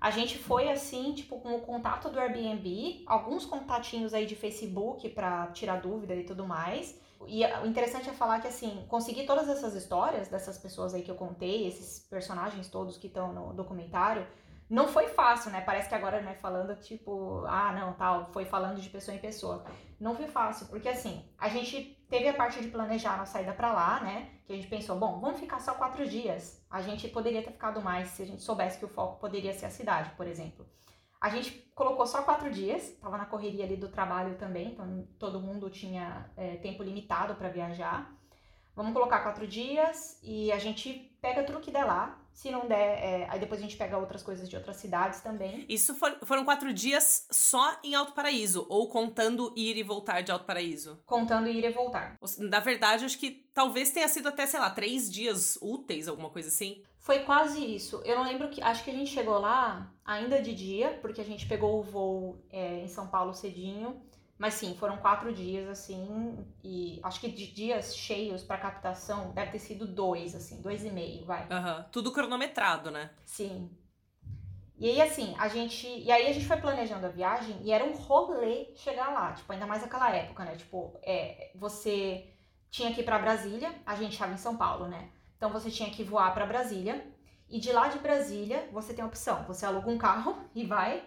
A 0.00 0.10
gente 0.10 0.36
foi 0.36 0.70
assim, 0.70 1.14
tipo, 1.14 1.40
com 1.40 1.54
o 1.54 1.60
contato 1.60 2.10
do 2.10 2.20
Airbnb, 2.20 3.02
alguns 3.06 3.46
contatinhos 3.46 4.12
aí 4.12 4.26
de 4.26 4.36
Facebook 4.36 5.08
para 5.10 5.46
tirar 5.48 5.80
dúvida 5.80 6.14
e 6.14 6.24
tudo 6.24 6.46
mais. 6.46 6.98
E 7.26 7.44
o 7.44 7.66
interessante 7.66 8.08
é 8.08 8.12
falar 8.12 8.40
que, 8.40 8.48
assim, 8.48 8.84
conseguir 8.88 9.26
todas 9.26 9.48
essas 9.48 9.74
histórias 9.74 10.28
dessas 10.28 10.58
pessoas 10.58 10.94
aí 10.94 11.02
que 11.02 11.10
eu 11.10 11.14
contei, 11.14 11.66
esses 11.66 12.00
personagens 12.08 12.68
todos 12.68 12.96
que 12.96 13.06
estão 13.06 13.32
no 13.32 13.52
documentário, 13.52 14.26
não 14.70 14.86
foi 14.86 15.08
fácil, 15.08 15.50
né? 15.50 15.60
Parece 15.60 15.88
que 15.88 15.94
agora, 15.96 16.22
né, 16.22 16.34
falando 16.36 16.76
tipo, 16.76 17.44
ah, 17.46 17.72
não, 17.72 17.92
tal, 17.94 18.32
foi 18.32 18.44
falando 18.44 18.80
de 18.80 18.88
pessoa 18.88 19.16
em 19.16 19.18
pessoa. 19.18 19.64
Não 19.98 20.14
foi 20.14 20.28
fácil, 20.28 20.68
porque 20.68 20.88
assim, 20.88 21.28
a 21.36 21.48
gente 21.48 22.00
teve 22.08 22.28
a 22.28 22.34
parte 22.34 22.62
de 22.62 22.68
planejar 22.68 23.20
a 23.20 23.26
saída 23.26 23.52
para 23.52 23.72
lá, 23.72 24.00
né? 24.00 24.30
Que 24.46 24.52
a 24.52 24.56
gente 24.56 24.68
pensou, 24.68 24.96
bom, 24.96 25.20
vamos 25.20 25.40
ficar 25.40 25.58
só 25.58 25.74
quatro 25.74 26.08
dias. 26.08 26.64
A 26.70 26.80
gente 26.80 27.08
poderia 27.08 27.42
ter 27.42 27.50
ficado 27.50 27.82
mais 27.82 28.10
se 28.10 28.22
a 28.22 28.26
gente 28.26 28.42
soubesse 28.42 28.78
que 28.78 28.84
o 28.84 28.88
foco 28.88 29.18
poderia 29.18 29.52
ser 29.52 29.66
a 29.66 29.70
cidade, 29.70 30.10
por 30.16 30.26
exemplo. 30.28 30.64
A 31.20 31.28
gente 31.28 31.50
colocou 31.74 32.06
só 32.06 32.22
quatro 32.22 32.48
dias, 32.50 32.96
tava 33.00 33.18
na 33.18 33.26
correria 33.26 33.64
ali 33.64 33.76
do 33.76 33.88
trabalho 33.88 34.36
também, 34.36 34.68
então 34.68 35.06
todo 35.18 35.40
mundo 35.40 35.68
tinha 35.68 36.30
é, 36.36 36.56
tempo 36.56 36.82
limitado 36.82 37.34
para 37.34 37.48
viajar. 37.48 38.10
Vamos 38.74 38.92
colocar 38.92 39.20
quatro 39.20 39.46
dias 39.46 40.18
e 40.22 40.50
a 40.52 40.58
gente 40.58 41.16
pega 41.20 41.42
tudo 41.44 41.60
que 41.60 41.70
der 41.70 41.84
lá. 41.84 42.18
Se 42.32 42.50
não 42.50 42.66
der, 42.66 42.76
é, 42.76 43.26
aí 43.28 43.38
depois 43.38 43.60
a 43.60 43.62
gente 43.62 43.76
pega 43.76 43.98
outras 43.98 44.22
coisas 44.22 44.48
de 44.48 44.56
outras 44.56 44.76
cidades 44.76 45.20
também. 45.20 45.66
Isso 45.68 45.94
for, 45.94 46.16
foram 46.22 46.44
quatro 46.44 46.72
dias 46.72 47.26
só 47.30 47.76
em 47.84 47.94
Alto 47.94 48.12
Paraíso, 48.12 48.66
ou 48.70 48.88
contando 48.88 49.52
ir 49.56 49.76
e 49.76 49.82
voltar 49.82 50.22
de 50.22 50.32
Alto 50.32 50.46
Paraíso? 50.46 51.02
Contando 51.04 51.48
ir 51.48 51.62
e 51.64 51.70
voltar. 51.70 52.16
Na 52.38 52.60
verdade, 52.60 53.04
acho 53.04 53.18
que 53.18 53.46
talvez 53.52 53.90
tenha 53.90 54.08
sido 54.08 54.28
até, 54.28 54.46
sei 54.46 54.58
lá, 54.58 54.70
três 54.70 55.10
dias 55.10 55.58
úteis, 55.60 56.08
alguma 56.08 56.30
coisa 56.30 56.48
assim. 56.48 56.82
Foi 57.00 57.20
quase 57.20 57.62
isso. 57.64 58.00
Eu 58.04 58.16
não 58.16 58.24
lembro 58.24 58.48
que. 58.48 58.62
Acho 58.62 58.84
que 58.84 58.90
a 58.90 58.94
gente 58.94 59.10
chegou 59.10 59.38
lá 59.38 59.92
ainda 60.04 60.40
de 60.40 60.54
dia, 60.54 60.98
porque 61.02 61.20
a 61.20 61.24
gente 61.24 61.46
pegou 61.46 61.80
o 61.80 61.82
voo 61.82 62.44
é, 62.50 62.80
em 62.80 62.88
São 62.88 63.08
Paulo 63.08 63.34
cedinho. 63.34 64.00
Mas 64.40 64.54
sim, 64.54 64.74
foram 64.74 64.96
quatro 64.96 65.34
dias, 65.34 65.68
assim, 65.68 66.46
e 66.64 66.98
acho 67.02 67.20
que 67.20 67.30
de 67.30 67.48
dias 67.48 67.94
cheios 67.94 68.42
para 68.42 68.56
captação 68.56 69.32
deve 69.32 69.50
ter 69.50 69.58
sido 69.58 69.86
dois, 69.86 70.34
assim, 70.34 70.62
dois 70.62 70.82
e 70.82 70.90
meio, 70.90 71.26
vai. 71.26 71.42
Uhum. 71.42 71.84
Tudo 71.92 72.10
cronometrado, 72.10 72.90
né? 72.90 73.10
Sim. 73.22 73.70
E 74.78 74.88
aí, 74.88 75.02
assim, 75.02 75.34
a 75.38 75.46
gente. 75.46 75.86
E 75.86 76.10
aí 76.10 76.26
a 76.26 76.32
gente 76.32 76.46
foi 76.46 76.56
planejando 76.56 77.04
a 77.04 77.10
viagem 77.10 77.60
e 77.62 77.70
era 77.70 77.84
um 77.84 77.92
rolê 77.92 78.72
chegar 78.76 79.12
lá, 79.12 79.34
tipo, 79.34 79.52
ainda 79.52 79.66
mais 79.66 79.82
naquela 79.82 80.10
época, 80.10 80.42
né? 80.42 80.56
Tipo, 80.56 80.98
é, 81.02 81.50
você 81.54 82.32
tinha 82.70 82.94
que 82.94 83.02
ir 83.02 83.04
pra 83.04 83.18
Brasília, 83.18 83.74
a 83.84 83.94
gente 83.94 84.12
estava 84.12 84.32
em 84.32 84.38
São 84.38 84.56
Paulo, 84.56 84.88
né? 84.88 85.10
Então 85.36 85.50
você 85.50 85.70
tinha 85.70 85.90
que 85.90 86.02
voar 86.02 86.32
para 86.32 86.46
Brasília. 86.46 87.06
E 87.46 87.60
de 87.60 87.72
lá 87.72 87.88
de 87.88 87.98
Brasília, 87.98 88.70
você 88.72 88.94
tem 88.94 89.04
a 89.04 89.06
opção: 89.06 89.44
você 89.44 89.66
aluga 89.66 89.90
um 89.90 89.98
carro 89.98 90.34
e 90.56 90.64
vai 90.64 91.04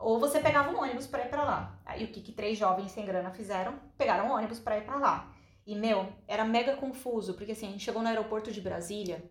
ou 0.00 0.18
você 0.18 0.40
pegava 0.40 0.70
um 0.70 0.80
ônibus 0.80 1.06
para 1.06 1.24
ir 1.24 1.28
para 1.28 1.44
lá. 1.44 1.78
Aí 1.84 2.04
o 2.04 2.08
que, 2.08 2.22
que 2.22 2.32
três 2.32 2.58
jovens 2.58 2.90
sem 2.90 3.04
grana 3.04 3.30
fizeram? 3.30 3.78
Pegaram 3.98 4.28
um 4.28 4.32
ônibus 4.32 4.58
para 4.58 4.78
ir 4.78 4.84
para 4.84 4.96
lá. 4.96 5.32
E, 5.66 5.76
meu, 5.76 6.10
era 6.26 6.44
mega 6.44 6.74
confuso, 6.74 7.34
porque 7.34 7.52
assim, 7.52 7.68
a 7.68 7.70
gente 7.70 7.84
chegou 7.84 8.02
no 8.02 8.08
aeroporto 8.08 8.50
de 8.50 8.60
Brasília 8.60 9.22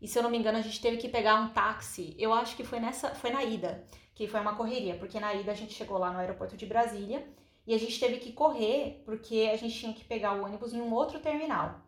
e, 0.00 0.06
se 0.06 0.18
eu 0.18 0.22
não 0.22 0.30
me 0.30 0.38
engano, 0.38 0.58
a 0.58 0.60
gente 0.60 0.80
teve 0.80 0.98
que 0.98 1.08
pegar 1.08 1.40
um 1.40 1.48
táxi. 1.48 2.14
Eu 2.18 2.32
acho 2.32 2.54
que 2.54 2.62
foi 2.62 2.78
nessa, 2.78 3.14
foi 3.14 3.30
na 3.30 3.42
ida, 3.42 3.84
que 4.14 4.28
foi 4.28 4.38
uma 4.40 4.54
correria, 4.54 4.96
porque 4.96 5.18
na 5.18 5.32
ida 5.34 5.50
a 5.50 5.54
gente 5.54 5.72
chegou 5.72 5.96
lá 5.96 6.12
no 6.12 6.18
aeroporto 6.18 6.56
de 6.56 6.66
Brasília 6.66 7.26
e 7.66 7.74
a 7.74 7.78
gente 7.78 7.98
teve 7.98 8.18
que 8.18 8.32
correr 8.32 9.02
porque 9.06 9.50
a 9.52 9.56
gente 9.56 9.78
tinha 9.78 9.94
que 9.94 10.04
pegar 10.04 10.34
o 10.34 10.44
ônibus 10.44 10.74
em 10.74 10.80
um 10.80 10.92
outro 10.92 11.18
terminal. 11.20 11.80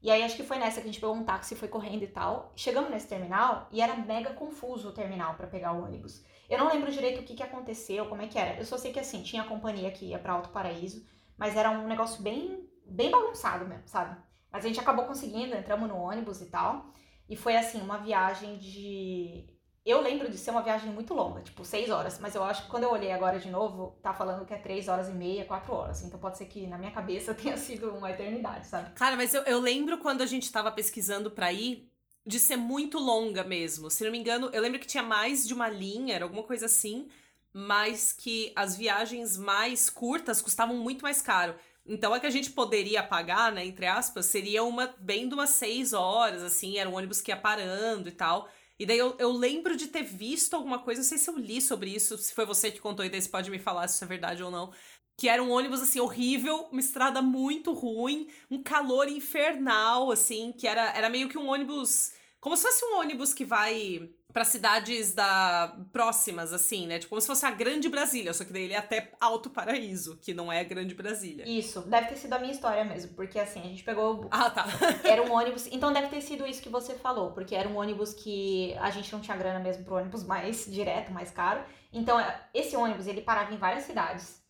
E 0.00 0.10
aí 0.10 0.22
acho 0.22 0.36
que 0.36 0.44
foi 0.44 0.58
nessa 0.58 0.80
que 0.80 0.88
a 0.88 0.90
gente 0.90 1.00
pegou 1.00 1.14
um 1.14 1.24
táxi, 1.24 1.56
foi 1.56 1.68
correndo 1.68 2.04
e 2.04 2.06
tal. 2.06 2.52
Chegamos 2.54 2.90
nesse 2.90 3.08
terminal 3.08 3.68
e 3.72 3.80
era 3.80 3.96
mega 3.96 4.32
confuso 4.32 4.88
o 4.88 4.92
terminal 4.92 5.34
para 5.34 5.46
pegar 5.46 5.72
o 5.72 5.82
ônibus. 5.84 6.24
Eu 6.48 6.58
não 6.58 6.68
lembro 6.68 6.90
direito 6.92 7.20
o 7.20 7.24
que, 7.24 7.34
que 7.34 7.42
aconteceu, 7.42 8.06
como 8.06 8.22
é 8.22 8.28
que 8.28 8.38
era. 8.38 8.58
Eu 8.58 8.64
só 8.64 8.78
sei 8.78 8.92
que 8.92 9.00
assim, 9.00 9.22
tinha 9.22 9.42
a 9.42 9.48
companhia 9.48 9.90
que 9.90 10.06
ia 10.06 10.18
para 10.18 10.32
Alto 10.32 10.50
Paraíso, 10.50 11.04
mas 11.36 11.56
era 11.56 11.70
um 11.70 11.86
negócio 11.86 12.22
bem, 12.22 12.68
bem 12.86 13.10
bagunçado 13.10 13.66
mesmo, 13.66 13.86
sabe? 13.86 14.16
Mas 14.50 14.64
a 14.64 14.68
gente 14.68 14.80
acabou 14.80 15.04
conseguindo, 15.04 15.54
entramos 15.54 15.88
no 15.88 15.96
ônibus 15.96 16.40
e 16.40 16.46
tal. 16.46 16.92
E 17.28 17.36
foi 17.36 17.56
assim, 17.56 17.80
uma 17.80 17.98
viagem 17.98 18.56
de. 18.56 19.46
Eu 19.88 20.02
lembro 20.02 20.30
de 20.30 20.36
ser 20.36 20.50
uma 20.50 20.60
viagem 20.60 20.92
muito 20.92 21.14
longa, 21.14 21.40
tipo 21.40 21.64
seis 21.64 21.88
horas, 21.88 22.18
mas 22.18 22.34
eu 22.34 22.44
acho 22.44 22.64
que 22.64 22.68
quando 22.68 22.82
eu 22.82 22.90
olhei 22.90 23.10
agora 23.10 23.40
de 23.40 23.48
novo, 23.50 23.98
tá 24.02 24.12
falando 24.12 24.44
que 24.44 24.52
é 24.52 24.58
três 24.58 24.86
horas 24.86 25.08
e 25.08 25.12
meia, 25.12 25.46
quatro 25.46 25.72
horas. 25.72 26.02
Então 26.02 26.20
pode 26.20 26.36
ser 26.36 26.44
que 26.44 26.66
na 26.66 26.76
minha 26.76 26.90
cabeça 26.90 27.32
tenha 27.34 27.56
sido 27.56 27.88
uma 27.94 28.10
eternidade, 28.10 28.66
sabe? 28.66 28.92
Cara, 28.92 29.16
mas 29.16 29.32
eu, 29.32 29.40
eu 29.44 29.58
lembro 29.58 29.96
quando 29.96 30.20
a 30.20 30.26
gente 30.26 30.52
tava 30.52 30.70
pesquisando 30.70 31.30
pra 31.30 31.50
ir, 31.54 31.90
de 32.26 32.38
ser 32.38 32.56
muito 32.56 32.98
longa 32.98 33.42
mesmo. 33.42 33.90
Se 33.90 34.04
não 34.04 34.10
me 34.10 34.18
engano, 34.18 34.50
eu 34.52 34.60
lembro 34.60 34.78
que 34.78 34.86
tinha 34.86 35.02
mais 35.02 35.48
de 35.48 35.54
uma 35.54 35.70
linha, 35.70 36.16
era 36.16 36.26
alguma 36.26 36.42
coisa 36.42 36.66
assim, 36.66 37.08
mas 37.50 38.12
que 38.12 38.52
as 38.54 38.76
viagens 38.76 39.38
mais 39.38 39.88
curtas 39.88 40.42
custavam 40.42 40.76
muito 40.76 41.00
mais 41.00 41.22
caro. 41.22 41.54
Então 41.86 42.12
a 42.12 42.20
que 42.20 42.26
a 42.26 42.30
gente 42.30 42.50
poderia 42.50 43.02
pagar, 43.02 43.50
né, 43.50 43.64
entre 43.64 43.86
aspas, 43.86 44.26
seria 44.26 44.62
uma 44.62 44.94
bem 44.98 45.26
de 45.26 45.34
umas 45.34 45.48
seis 45.48 45.94
horas, 45.94 46.42
assim, 46.42 46.76
era 46.76 46.90
um 46.90 46.94
ônibus 46.94 47.22
que 47.22 47.30
ia 47.30 47.36
parando 47.38 48.10
e 48.10 48.12
tal. 48.12 48.50
E 48.78 48.86
daí 48.86 48.98
eu, 48.98 49.16
eu 49.18 49.32
lembro 49.32 49.76
de 49.76 49.88
ter 49.88 50.02
visto 50.02 50.54
alguma 50.54 50.78
coisa, 50.78 51.00
não 51.00 51.08
sei 51.08 51.18
se 51.18 51.28
eu 51.28 51.36
li 51.36 51.60
sobre 51.60 51.90
isso, 51.90 52.16
se 52.16 52.32
foi 52.34 52.46
você 52.46 52.70
que 52.70 52.80
contou, 52.80 53.04
e 53.04 53.10
daí 53.10 53.20
você 53.20 53.28
pode 53.28 53.50
me 53.50 53.58
falar 53.58 53.88
se 53.88 53.96
isso 53.96 54.04
é 54.04 54.06
verdade 54.06 54.42
ou 54.42 54.50
não. 54.50 54.72
Que 55.16 55.28
era 55.28 55.42
um 55.42 55.50
ônibus, 55.50 55.80
assim, 55.80 55.98
horrível, 55.98 56.68
uma 56.70 56.80
estrada 56.80 57.20
muito 57.20 57.72
ruim, 57.72 58.28
um 58.50 58.62
calor 58.62 59.08
infernal, 59.08 60.12
assim, 60.12 60.52
que 60.52 60.66
era, 60.66 60.96
era 60.96 61.10
meio 61.10 61.28
que 61.28 61.36
um 61.36 61.48
ônibus 61.48 62.12
como 62.40 62.56
se 62.56 62.62
fosse 62.62 62.84
um 62.84 62.98
ônibus 62.98 63.34
que 63.34 63.44
vai 63.44 64.08
para 64.32 64.44
cidades 64.44 65.14
da 65.14 65.74
próximas, 65.90 66.52
assim, 66.52 66.86
né? 66.86 66.98
Tipo, 66.98 67.10
como 67.10 67.20
se 67.20 67.26
fosse 67.26 67.46
a 67.46 67.50
Grande 67.50 67.88
Brasília, 67.88 68.34
só 68.34 68.44
que 68.44 68.52
daí 68.52 68.64
ele 68.64 68.74
é 68.74 68.76
até 68.76 69.10
Alto 69.18 69.48
Paraíso, 69.48 70.18
que 70.18 70.34
não 70.34 70.52
é 70.52 70.60
a 70.60 70.64
Grande 70.64 70.94
Brasília. 70.94 71.48
Isso, 71.48 71.80
deve 71.82 72.08
ter 72.08 72.16
sido 72.16 72.34
a 72.34 72.38
minha 72.38 72.52
história 72.52 72.84
mesmo, 72.84 73.14
porque 73.14 73.38
assim, 73.38 73.60
a 73.60 73.64
gente 73.64 73.82
pegou. 73.82 74.28
Ah, 74.30 74.50
tá. 74.50 74.66
era 75.02 75.22
um 75.22 75.32
ônibus. 75.32 75.66
Então 75.68 75.92
deve 75.92 76.08
ter 76.08 76.20
sido 76.20 76.46
isso 76.46 76.62
que 76.62 76.68
você 76.68 76.94
falou, 76.94 77.32
porque 77.32 77.54
era 77.54 77.68
um 77.68 77.76
ônibus 77.76 78.12
que 78.12 78.74
a 78.78 78.90
gente 78.90 79.10
não 79.12 79.20
tinha 79.20 79.36
grana 79.36 79.60
mesmo 79.60 79.84
pro 79.84 79.96
ônibus 79.96 80.24
mais 80.24 80.66
direto, 80.66 81.10
mais 81.10 81.30
caro. 81.30 81.62
Então, 81.90 82.18
esse 82.52 82.76
ônibus, 82.76 83.06
ele 83.06 83.22
parava 83.22 83.52
em 83.52 83.56
várias 83.56 83.84
cidades. 83.84 84.42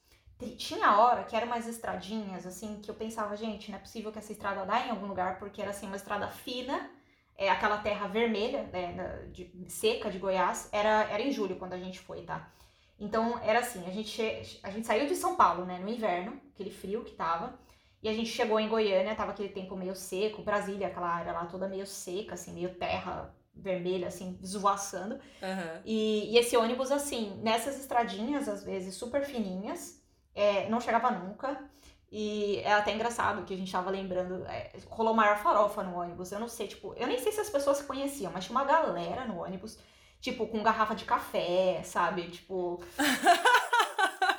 Tinha 0.56 0.98
hora 0.98 1.24
que 1.24 1.36
eram 1.36 1.46
umas 1.46 1.66
estradinhas, 1.66 2.46
assim, 2.46 2.80
que 2.80 2.90
eu 2.90 2.94
pensava, 2.94 3.36
gente, 3.36 3.70
não 3.70 3.78
é 3.78 3.80
possível 3.80 4.10
que 4.10 4.18
essa 4.18 4.32
estrada 4.32 4.64
dá 4.64 4.86
em 4.86 4.90
algum 4.90 5.06
lugar, 5.06 5.38
porque 5.38 5.60
era 5.62 5.70
assim, 5.70 5.86
uma 5.86 5.96
estrada 5.96 6.28
fina 6.28 6.90
é, 7.38 7.48
aquela 7.48 7.78
terra 7.78 8.08
vermelha, 8.08 8.64
né, 8.64 9.28
de, 9.32 9.48
seca 9.68 10.10
de 10.10 10.18
Goiás, 10.18 10.68
era, 10.72 11.04
era 11.04 11.22
em 11.22 11.30
julho 11.30 11.56
quando 11.56 11.72
a 11.72 11.78
gente 11.78 12.00
foi, 12.00 12.22
tá? 12.22 12.52
Então 12.98 13.38
era 13.38 13.60
assim, 13.60 13.86
a 13.86 13.90
gente, 13.90 14.60
a 14.60 14.70
gente 14.70 14.84
saiu 14.84 15.06
de 15.06 15.14
São 15.14 15.36
Paulo, 15.36 15.64
né, 15.64 15.78
no 15.78 15.88
inverno, 15.88 16.40
aquele 16.52 16.70
frio 16.70 17.04
que 17.04 17.12
tava, 17.12 17.56
e 18.02 18.08
a 18.08 18.12
gente 18.12 18.28
chegou 18.28 18.58
em 18.58 18.68
Goiânia, 18.68 19.14
tava 19.14 19.30
aquele 19.30 19.50
tempo 19.50 19.76
meio 19.76 19.94
seco, 19.94 20.42
Brasília, 20.42 20.88
aquela 20.88 21.08
área 21.08 21.32
lá 21.32 21.46
toda 21.46 21.68
meio 21.68 21.86
seca, 21.86 22.34
assim, 22.34 22.52
meio 22.52 22.74
terra 22.74 23.32
vermelha, 23.54 24.08
assim, 24.08 24.38
esvoaçando. 24.42 25.14
Uhum. 25.16 25.82
E, 25.84 26.32
e, 26.32 26.38
esse 26.38 26.56
ônibus, 26.56 26.92
assim, 26.92 27.40
nessas 27.42 27.78
estradinhas, 27.78 28.48
às 28.48 28.62
vezes, 28.62 28.94
super 28.94 29.24
fininhas, 29.24 30.00
é, 30.32 30.68
não 30.68 30.80
chegava 30.80 31.10
nunca. 31.10 31.68
E 32.10 32.58
é 32.60 32.72
até 32.72 32.94
engraçado 32.94 33.44
que 33.44 33.52
a 33.52 33.56
gente 33.56 33.70
tava 33.70 33.90
lembrando, 33.90 34.46
é, 34.46 34.72
rolou 34.88 35.12
maior 35.12 35.36
farofa 35.38 35.82
no 35.82 35.96
ônibus. 35.98 36.32
Eu 36.32 36.40
não 36.40 36.48
sei, 36.48 36.66
tipo, 36.66 36.94
eu 36.96 37.06
nem 37.06 37.18
sei 37.18 37.32
se 37.32 37.40
as 37.40 37.50
pessoas 37.50 37.78
se 37.78 37.84
conheciam, 37.84 38.32
mas 38.32 38.46
tinha 38.46 38.56
uma 38.56 38.64
galera 38.64 39.26
no 39.26 39.42
ônibus, 39.42 39.78
tipo, 40.20 40.46
com 40.46 40.62
garrafa 40.62 40.94
de 40.94 41.04
café, 41.04 41.82
sabe? 41.84 42.30
Tipo. 42.30 42.82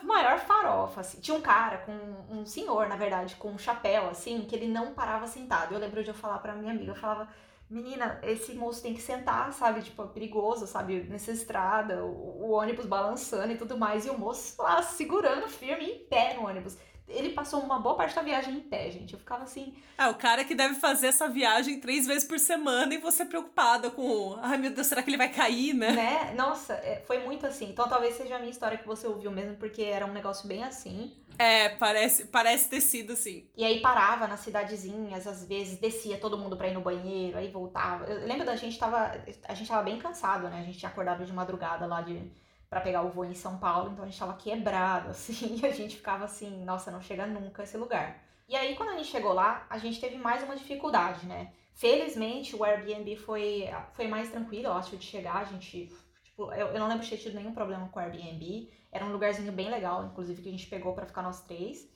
maior 0.04 0.40
farofa, 0.40 1.02
assim. 1.02 1.20
Tinha 1.20 1.38
um 1.38 1.42
cara 1.42 1.80
com 1.80 1.94
um 2.30 2.46
senhor, 2.46 2.88
na 2.88 2.96
verdade, 2.96 3.36
com 3.36 3.52
um 3.52 3.58
chapéu, 3.58 4.10
assim, 4.10 4.42
que 4.42 4.56
ele 4.56 4.68
não 4.68 4.94
parava 4.94 5.28
sentado. 5.28 5.74
Eu 5.74 5.80
lembro 5.80 6.04
de 6.04 6.10
eu 6.10 6.14
falar 6.16 6.40
pra 6.40 6.54
minha 6.54 6.72
amiga, 6.72 6.92
eu 6.92 6.96
falava, 6.96 7.30
menina, 7.70 8.20
esse 8.24 8.54
moço 8.54 8.82
tem 8.82 8.94
que 8.94 9.02
sentar, 9.02 9.54
sabe? 9.54 9.82
Tipo, 9.82 10.04
é 10.04 10.08
perigoso, 10.08 10.66
sabe? 10.68 11.04
Nessa 11.04 11.32
estrada, 11.32 12.04
o, 12.04 12.46
o 12.46 12.52
ônibus 12.52 12.86
balançando 12.86 13.54
e 13.54 13.58
tudo 13.58 13.78
mais. 13.78 14.06
E 14.06 14.10
o 14.10 14.18
moço 14.18 14.62
lá 14.62 14.82
segurando 14.82 15.48
firme 15.48 15.86
em 15.86 16.00
pé 16.06 16.34
no 16.34 16.48
ônibus 16.48 16.78
ele 17.10 17.32
passou 17.32 17.60
uma 17.62 17.80
boa 17.80 17.95
parte 17.95 18.15
da 18.15 18.22
viagem 18.22 18.56
em 18.56 18.60
pé, 18.60 18.89
gente. 18.91 19.13
Eu 19.13 19.19
ficava 19.19 19.43
assim. 19.43 19.74
É, 19.98 20.08
o 20.08 20.15
cara 20.15 20.43
que 20.43 20.56
deve 20.56 20.76
fazer 20.76 21.08
essa 21.08 21.28
viagem 21.28 21.80
três 21.80 22.06
vezes 22.06 22.28
por 22.28 22.39
semana 22.39 22.93
e 22.93 22.98
você 22.98 23.26
preocupada 23.26 23.89
com. 23.89 24.38
Ai, 24.41 24.58
meu 24.58 24.72
Deus, 24.72 24.88
será 24.88 25.02
que 25.02 25.10
ele 25.10 25.17
vai 25.17 25.30
cair, 25.30 25.74
né? 25.74 25.91
Né? 25.91 26.34
Nossa, 26.36 26.74
é, 26.74 27.04
foi 27.06 27.19
muito 27.19 27.45
assim. 27.45 27.69
Então 27.69 27.88
talvez 27.88 28.15
seja 28.15 28.36
a 28.36 28.39
minha 28.39 28.52
história 28.52 28.78
que 28.78 28.88
você 28.88 29.08
ouviu 29.08 29.32
mesmo, 29.32 29.56
porque 29.58 29.82
era 29.82 30.06
um 30.06 30.13
negócio 30.13 30.48
bem 30.48 30.63
assim. 30.63 31.12
É, 31.38 31.69
parece, 31.69 32.26
parece 32.26 32.69
ter 32.69 32.82
sido 32.82 33.13
assim. 33.13 33.50
E 33.56 33.63
aí 33.63 33.80
parava 33.80 34.28
nas 34.28 34.41
cidadezinhas, 34.41 35.26
às 35.26 35.45
vezes 35.45 35.80
descia 35.80 36.17
todo 36.17 36.38
mundo 36.38 36.58
pra 36.58 36.67
ir 36.67 36.74
no 36.74 36.82
banheiro, 36.82 37.38
aí 37.38 37.50
voltava. 37.50 38.06
Eu 38.06 38.28
lembro 38.28 38.45
da 38.45 38.58
gente 38.58 38.78
tava. 38.78 39.12
A 39.48 39.54
gente 39.54 39.67
tava 39.69 39.84
bem 39.84 39.98
cansado, 39.98 40.50
né? 40.50 40.60
A 40.60 40.63
gente 40.63 40.78
tinha 40.78 40.89
acordado 40.89 41.26
de 41.26 41.32
madrugada 41.32 41.86
lá 41.86 42.02
de 42.02 42.30
para 42.70 42.82
pegar 42.82 43.02
o 43.02 43.10
voo 43.10 43.26
em 43.26 43.34
São 43.34 43.58
Paulo, 43.58 43.92
então 43.92 44.04
a 44.04 44.08
gente 44.08 44.20
tava 44.20 44.34
quebrado, 44.34 45.10
assim, 45.12 45.60
e 45.62 45.66
a 45.66 45.72
gente 45.72 45.98
ficava 45.98 46.26
assim, 46.26 46.64
nossa, 46.64 46.92
não 46.92 47.02
chega 47.02 47.26
nunca 47.26 47.64
esse 47.64 47.78
lugar. 47.78 48.24
E 48.48 48.56
aí, 48.56 48.76
quando 48.76 48.90
a 48.90 48.98
gente 48.98 49.10
chegou 49.10 49.34
lá, 49.34 49.66
a 49.70 49.78
gente 49.78 50.00
teve 50.02 50.18
mais 50.18 50.44
uma 50.44 50.56
dificuldade, 50.56 51.26
né? 51.28 51.54
Felizmente, 51.74 52.56
o 52.56 52.64
Airbnb 52.64 53.16
foi, 53.16 53.70
foi 53.94 54.08
mais 54.08 54.30
tranquilo, 54.32 54.66
eu 54.66 54.74
acho, 54.74 54.98
de 54.98 55.06
chegar. 55.06 55.38
A 55.38 55.44
gente, 55.44 55.88
tipo, 56.24 56.52
eu, 56.52 56.68
eu 56.68 56.80
não 56.80 56.88
lembro 56.88 57.04
de 57.04 57.10
ter 57.10 57.18
tido 57.18 57.36
nenhum 57.36 57.54
problema 57.54 57.88
com 57.90 58.00
o 58.00 58.02
Airbnb. 58.02 58.70
Era 58.92 59.06
um 59.06 59.12
lugarzinho 59.12 59.52
bem 59.52 59.70
legal, 59.70 60.04
inclusive, 60.04 60.42
que 60.42 60.50
a 60.50 60.52
gente 60.52 60.68
pegou 60.68 60.94
para 60.94 61.06
ficar 61.06 61.22
nós 61.22 61.42
três. 61.42 61.88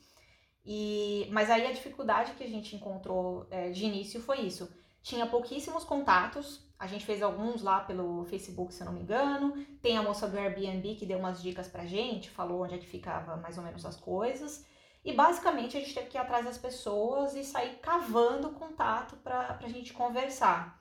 E, 0.66 1.28
mas 1.32 1.50
aí 1.50 1.68
a 1.68 1.72
dificuldade 1.72 2.34
que 2.34 2.44
a 2.44 2.48
gente 2.48 2.76
encontrou 2.76 3.48
é, 3.50 3.72
de 3.72 3.84
início 3.84 4.22
foi 4.22 4.42
isso. 4.42 4.72
Tinha 5.02 5.26
pouquíssimos 5.26 5.84
contatos, 5.84 6.63
a 6.84 6.88
gente 6.88 7.06
fez 7.06 7.24
alguns 7.24 7.62
lá 7.62 7.80
pelo 7.80 8.26
Facebook, 8.26 8.74
se 8.74 8.82
eu 8.82 8.86
não 8.86 8.92
me 8.92 9.00
engano. 9.00 9.54
Tem 9.82 9.98
a 9.98 10.04
moça 10.04 10.28
do 10.28 10.38
Airbnb 10.38 10.96
que 10.96 11.06
deu 11.06 11.18
umas 11.18 11.42
dicas 11.42 11.66
pra 11.66 11.86
gente, 11.86 12.30
falou 12.30 12.62
onde 12.62 12.76
é 12.76 12.78
que 12.78 12.86
ficava 12.86 13.38
mais 13.38 13.58
ou 13.58 13.64
menos 13.64 13.86
as 13.86 13.96
coisas. 13.96 14.66
E 15.06 15.14
basicamente 15.14 15.78
a 15.78 15.80
gente 15.80 15.94
teve 15.94 16.10
que 16.10 16.18
ir 16.18 16.20
atrás 16.20 16.44
das 16.44 16.58
pessoas 16.58 17.36
e 17.36 17.46
sair 17.46 17.78
cavando 17.82 18.50
contato 18.50 19.16
pra, 19.24 19.54
pra 19.54 19.70
gente 19.70 19.94
conversar. 19.94 20.78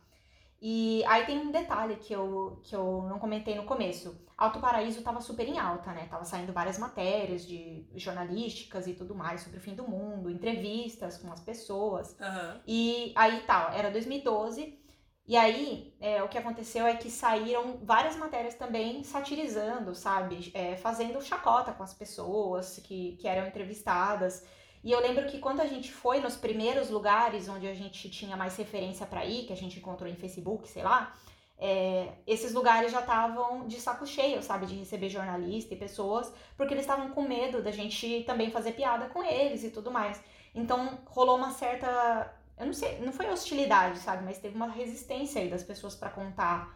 E 0.61 1.05
aí 1.07 1.25
tem 1.25 1.39
um 1.39 1.53
detalhe 1.53 1.95
que 1.95 2.13
eu, 2.13 2.61
que 2.65 2.75
eu 2.75 3.07
não 3.09 3.21
comentei 3.21 3.55
no 3.55 3.65
começo. 3.65 4.21
Alto 4.37 4.59
Paraíso 4.59 5.03
tava 5.03 5.21
super 5.21 5.47
em 5.47 5.57
alta, 5.57 5.93
né? 5.93 6.09
Tava 6.11 6.25
saindo 6.25 6.53
várias 6.53 6.79
matérias 6.79 7.47
de 7.47 7.87
jornalísticas 7.95 8.89
e 8.89 8.95
tudo 8.95 9.15
mais 9.15 9.43
sobre 9.43 9.59
o 9.59 9.61
fim 9.61 9.75
do 9.77 9.87
mundo, 9.87 10.29
entrevistas 10.29 11.17
com 11.17 11.33
as 11.33 11.41
pessoas. 11.41 12.17
Aham. 12.21 12.61
E 12.67 13.13
aí 13.15 13.41
tal, 13.47 13.71
era 13.73 13.89
2012. 13.89 14.82
E 15.27 15.37
aí, 15.37 15.95
é, 16.01 16.23
o 16.23 16.29
que 16.29 16.37
aconteceu 16.37 16.85
é 16.87 16.97
que 16.97 17.11
saíram 17.11 17.79
várias 17.83 18.17
matérias 18.17 18.55
também 18.55 19.05
satirizando, 19.05 19.95
sabe? 19.95 20.51
É, 20.55 20.77
fazendo 20.77 21.23
chacota 21.23 21.73
com 21.73 21.83
as 21.83 21.95
pessoas 21.95 22.81
que, 22.83 23.17
que 23.21 23.29
eram 23.29 23.47
entrevistadas. 23.47 24.45
E 24.83 24.91
eu 24.91 25.01
lembro 25.01 25.27
que 25.29 25.39
quando 25.39 25.61
a 25.61 25.67
gente 25.67 25.93
foi 25.93 26.21
nos 26.21 26.37
primeiros 26.37 26.91
lugares 26.91 27.49
onde 27.49 27.69
a 27.69 27.75
gente 27.75 28.11
tinha 28.11 28.37
mais 28.37 28.57
referência 28.57 29.07
para 29.07 29.25
ir, 29.25 29.47
que 29.47 29.53
a 29.53 29.57
gente 29.57 29.79
encontrou 29.79 30.11
em 30.11 30.17
Facebook, 30.17 30.69
sei 30.69 30.83
lá, 30.83 31.15
é, 31.57 32.15
esses 32.27 32.53
lugares 32.53 32.91
já 32.91 32.99
estavam 32.99 33.69
de 33.69 33.81
saco 33.81 34.05
cheio, 34.05 34.43
sabe? 34.43 34.67
De 34.67 34.75
receber 34.75 35.09
jornalista 35.09 35.73
e 35.73 35.77
pessoas, 35.77 36.33
porque 36.57 36.75
eles 36.75 36.83
estavam 36.83 37.11
com 37.11 37.23
medo 37.23 37.63
da 37.63 37.71
gente 37.71 38.25
também 38.25 38.51
fazer 38.51 38.73
piada 38.73 39.07
com 39.09 39.23
eles 39.23 39.63
e 39.63 39.71
tudo 39.71 39.89
mais. 39.89 40.21
Então 40.53 40.99
rolou 41.07 41.37
uma 41.37 41.53
certa. 41.53 42.35
Eu 42.63 42.67
não 42.67 42.73
sei, 42.73 43.01
não 43.01 43.13
foi 43.13 43.29
hostilidade, 43.29 43.99
sabe? 43.99 44.25
Mas 44.25 44.39
teve 44.39 44.55
uma 44.55 44.69
resistência 44.69 45.43
aí 45.43 45.51
das 45.51 45.63
pessoas 45.63 45.95
para 45.95 46.11
contar 46.11 46.73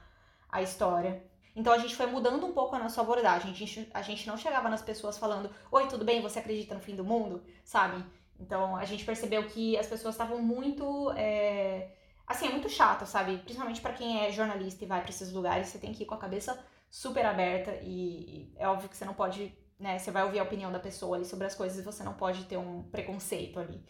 a 0.48 0.60
história. 0.60 1.22
Então 1.54 1.72
a 1.72 1.78
gente 1.78 1.94
foi 1.94 2.06
mudando 2.06 2.44
um 2.44 2.52
pouco 2.52 2.74
a 2.74 2.78
nossa 2.78 3.00
abordagem. 3.00 3.50
A 3.50 3.54
gente, 3.54 3.88
a 3.94 4.02
gente 4.02 4.26
não 4.26 4.36
chegava 4.36 4.68
nas 4.68 4.82
pessoas 4.82 5.16
falando: 5.16 5.50
Oi, 5.70 5.86
tudo 5.86 6.04
bem? 6.04 6.20
Você 6.20 6.38
acredita 6.40 6.74
no 6.74 6.80
fim 6.80 6.96
do 6.96 7.04
mundo? 7.04 7.42
Sabe? 7.64 8.04
Então 8.38 8.76
a 8.76 8.84
gente 8.84 9.04
percebeu 9.04 9.46
que 9.46 9.78
as 9.78 9.86
pessoas 9.86 10.14
estavam 10.14 10.42
muito. 10.42 11.12
É... 11.12 11.92
Assim, 12.26 12.48
é 12.48 12.50
muito 12.50 12.68
chato, 12.68 13.06
sabe? 13.06 13.38
Principalmente 13.38 13.80
para 13.80 13.92
quem 13.92 14.26
é 14.26 14.32
jornalista 14.32 14.84
e 14.84 14.88
vai 14.88 15.00
para 15.00 15.10
esses 15.10 15.32
lugares, 15.32 15.68
você 15.68 15.78
tem 15.78 15.92
que 15.92 16.02
ir 16.02 16.06
com 16.06 16.14
a 16.14 16.18
cabeça 16.18 16.58
super 16.90 17.24
aberta 17.24 17.78
e, 17.82 18.52
é 18.56 18.66
óbvio 18.66 18.88
que 18.88 18.96
você 18.96 19.04
não 19.04 19.14
pode, 19.14 19.56
né? 19.78 19.98
Você 19.98 20.10
vai 20.10 20.24
ouvir 20.24 20.40
a 20.40 20.42
opinião 20.42 20.72
da 20.72 20.80
pessoa 20.80 21.16
ali 21.16 21.24
sobre 21.24 21.46
as 21.46 21.54
coisas 21.54 21.78
e 21.78 21.82
você 21.82 22.02
não 22.02 22.14
pode 22.14 22.44
ter 22.44 22.56
um 22.56 22.82
preconceito 22.82 23.60
ali. 23.60 23.80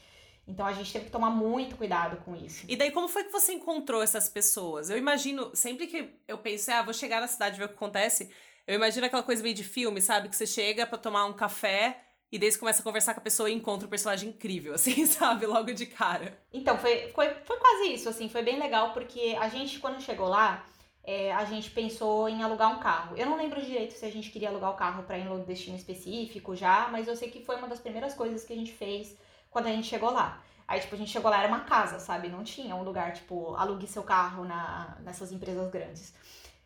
Então 0.47 0.65
a 0.65 0.73
gente 0.73 0.93
teve 0.93 1.07
que 1.07 1.11
tomar 1.11 1.31
muito 1.31 1.77
cuidado 1.77 2.19
com 2.25 2.37
isso. 2.37 2.65
E 2.69 2.77
daí, 2.77 2.93
como 2.93 3.09
foi 3.09 3.25
que 3.25 3.33
você 3.33 3.53
encontrou 3.53 4.03
essas 4.03 4.29
pessoas? 4.29 4.89
Eu 4.89 4.97
imagino, 4.97 5.51
sempre 5.55 5.87
que 5.87 6.15
eu 6.29 6.39
penso, 6.39 6.71
ah, 6.71 6.83
vou 6.83 6.95
chegar 6.95 7.21
na 7.21 7.27
cidade 7.27 7.57
e 7.57 7.59
ver 7.59 7.65
o 7.65 7.69
que 7.69 7.75
acontece, 7.75 8.31
eu 8.67 8.75
imagino 8.75 9.07
aquela 9.07 9.23
coisa 9.23 9.43
meio 9.43 9.55
de 9.55 9.65
filme, 9.65 10.01
sabe? 10.01 10.29
Que 10.29 10.37
você 10.37 10.47
chega 10.47 10.87
para 10.87 10.99
tomar 10.99 11.27
um 11.27 11.33
café 11.33 12.01
e 12.31 12.39
daí 12.39 12.51
você 12.51 12.59
começa 12.59 12.81
a 12.81 12.85
conversar 12.85 13.15
com 13.15 13.21
a 13.21 13.23
pessoa 13.23 13.51
e 13.51 13.55
encontra 13.55 13.87
um 13.87 13.91
personagem 13.91 14.29
incrível, 14.29 14.75
assim, 14.75 15.05
sabe? 15.07 15.47
Logo 15.47 15.73
de 15.73 15.87
cara. 15.87 16.39
Então, 16.53 16.79
foi, 16.79 17.09
foi, 17.09 17.31
foi 17.45 17.57
quase 17.59 17.93
isso, 17.93 18.09
assim, 18.09 18.29
foi 18.29 18.43
bem 18.43 18.59
legal, 18.59 18.93
porque 18.93 19.37
a 19.41 19.49
gente, 19.49 19.81
quando 19.81 20.01
chegou 20.01 20.29
lá, 20.29 20.65
é, 21.03 21.33
a 21.33 21.45
gente 21.45 21.71
pensou 21.71 22.29
em 22.29 22.43
alugar 22.43 22.77
um 22.77 22.81
carro. 22.81 23.17
Eu 23.17 23.27
não 23.27 23.37
lembro 23.37 23.61
direito 23.61 23.95
se 23.95 24.05
a 24.05 24.11
gente 24.11 24.31
queria 24.31 24.49
alugar 24.49 24.73
o 24.73 24.77
carro 24.77 25.05
para 25.05 25.19
ir 25.19 25.25
no 25.25 25.45
destino 25.45 25.77
específico 25.77 26.57
já, 26.57 26.89
mas 26.89 27.07
eu 27.07 27.15
sei 27.15 27.31
que 27.31 27.45
foi 27.45 27.57
uma 27.57 27.69
das 27.69 27.79
primeiras 27.79 28.15
coisas 28.15 28.45
que 28.45 28.53
a 28.53 28.57
gente 28.57 28.73
fez 28.73 29.17
quando 29.57 29.69
a 29.69 29.73
gente 29.73 29.87
chegou 29.87 30.11
lá. 30.11 30.43
Aí, 30.69 30.81
tipo, 30.81 30.95
a 30.95 30.99
gente 30.99 31.11
chegou 31.11 31.31
lá, 31.31 31.39
era 31.39 31.49
uma 31.49 31.61
casa, 31.61 31.99
sabe? 31.99 32.29
Não 32.29 32.45
tinha 32.45 32.77
um 32.77 32.83
lugar, 32.83 33.15
tipo, 33.15 33.55
alugue 33.55 33.87
seu 33.87 34.03
carro 34.03 34.45
na, 34.45 34.99
nessas 35.01 35.33
empresas 35.33 35.71
grandes. 35.71 36.13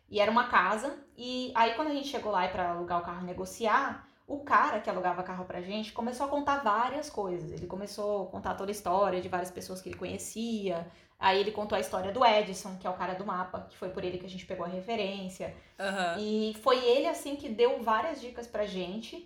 E 0.09 0.19
era 0.19 0.29
uma 0.29 0.49
casa, 0.49 0.99
e 1.15 1.53
aí 1.55 1.73
quando 1.75 1.87
a 1.87 1.93
gente 1.93 2.09
chegou 2.09 2.33
lá 2.33 2.45
para 2.49 2.71
alugar 2.71 2.99
o 2.99 3.05
carro 3.05 3.21
e 3.21 3.25
negociar, 3.25 4.05
o 4.27 4.39
cara 4.41 4.81
que 4.81 4.89
alugava 4.89 5.23
carro 5.23 5.45
pra 5.45 5.61
gente 5.61 5.93
começou 5.93 6.25
a 6.25 6.29
contar 6.29 6.57
várias 6.57 7.09
coisas. 7.09 7.53
Ele 7.53 7.65
começou 7.65 8.27
a 8.27 8.29
contar 8.29 8.55
toda 8.55 8.69
a 8.69 8.73
história 8.73 9.21
de 9.21 9.29
várias 9.29 9.51
pessoas 9.51 9.81
que 9.81 9.87
ele 9.87 9.97
conhecia. 9.97 10.85
Aí 11.17 11.39
ele 11.39 11.51
contou 11.51 11.77
a 11.77 11.79
história 11.81 12.11
do 12.11 12.25
Edison, 12.25 12.75
que 12.77 12.85
é 12.85 12.89
o 12.89 12.93
cara 12.93 13.13
do 13.13 13.25
mapa, 13.25 13.67
que 13.69 13.77
foi 13.77 13.87
por 13.87 14.03
ele 14.03 14.17
que 14.17 14.25
a 14.25 14.29
gente 14.29 14.45
pegou 14.45 14.65
a 14.65 14.69
referência. 14.69 15.55
Aham. 15.79 16.17
E 16.19 16.57
foi 16.61 16.77
ele, 16.83 17.07
assim, 17.07 17.37
que 17.37 17.47
deu 17.47 17.81
várias 17.81 18.19
dicas 18.19 18.47
pra 18.47 18.65
gente. 18.65 19.25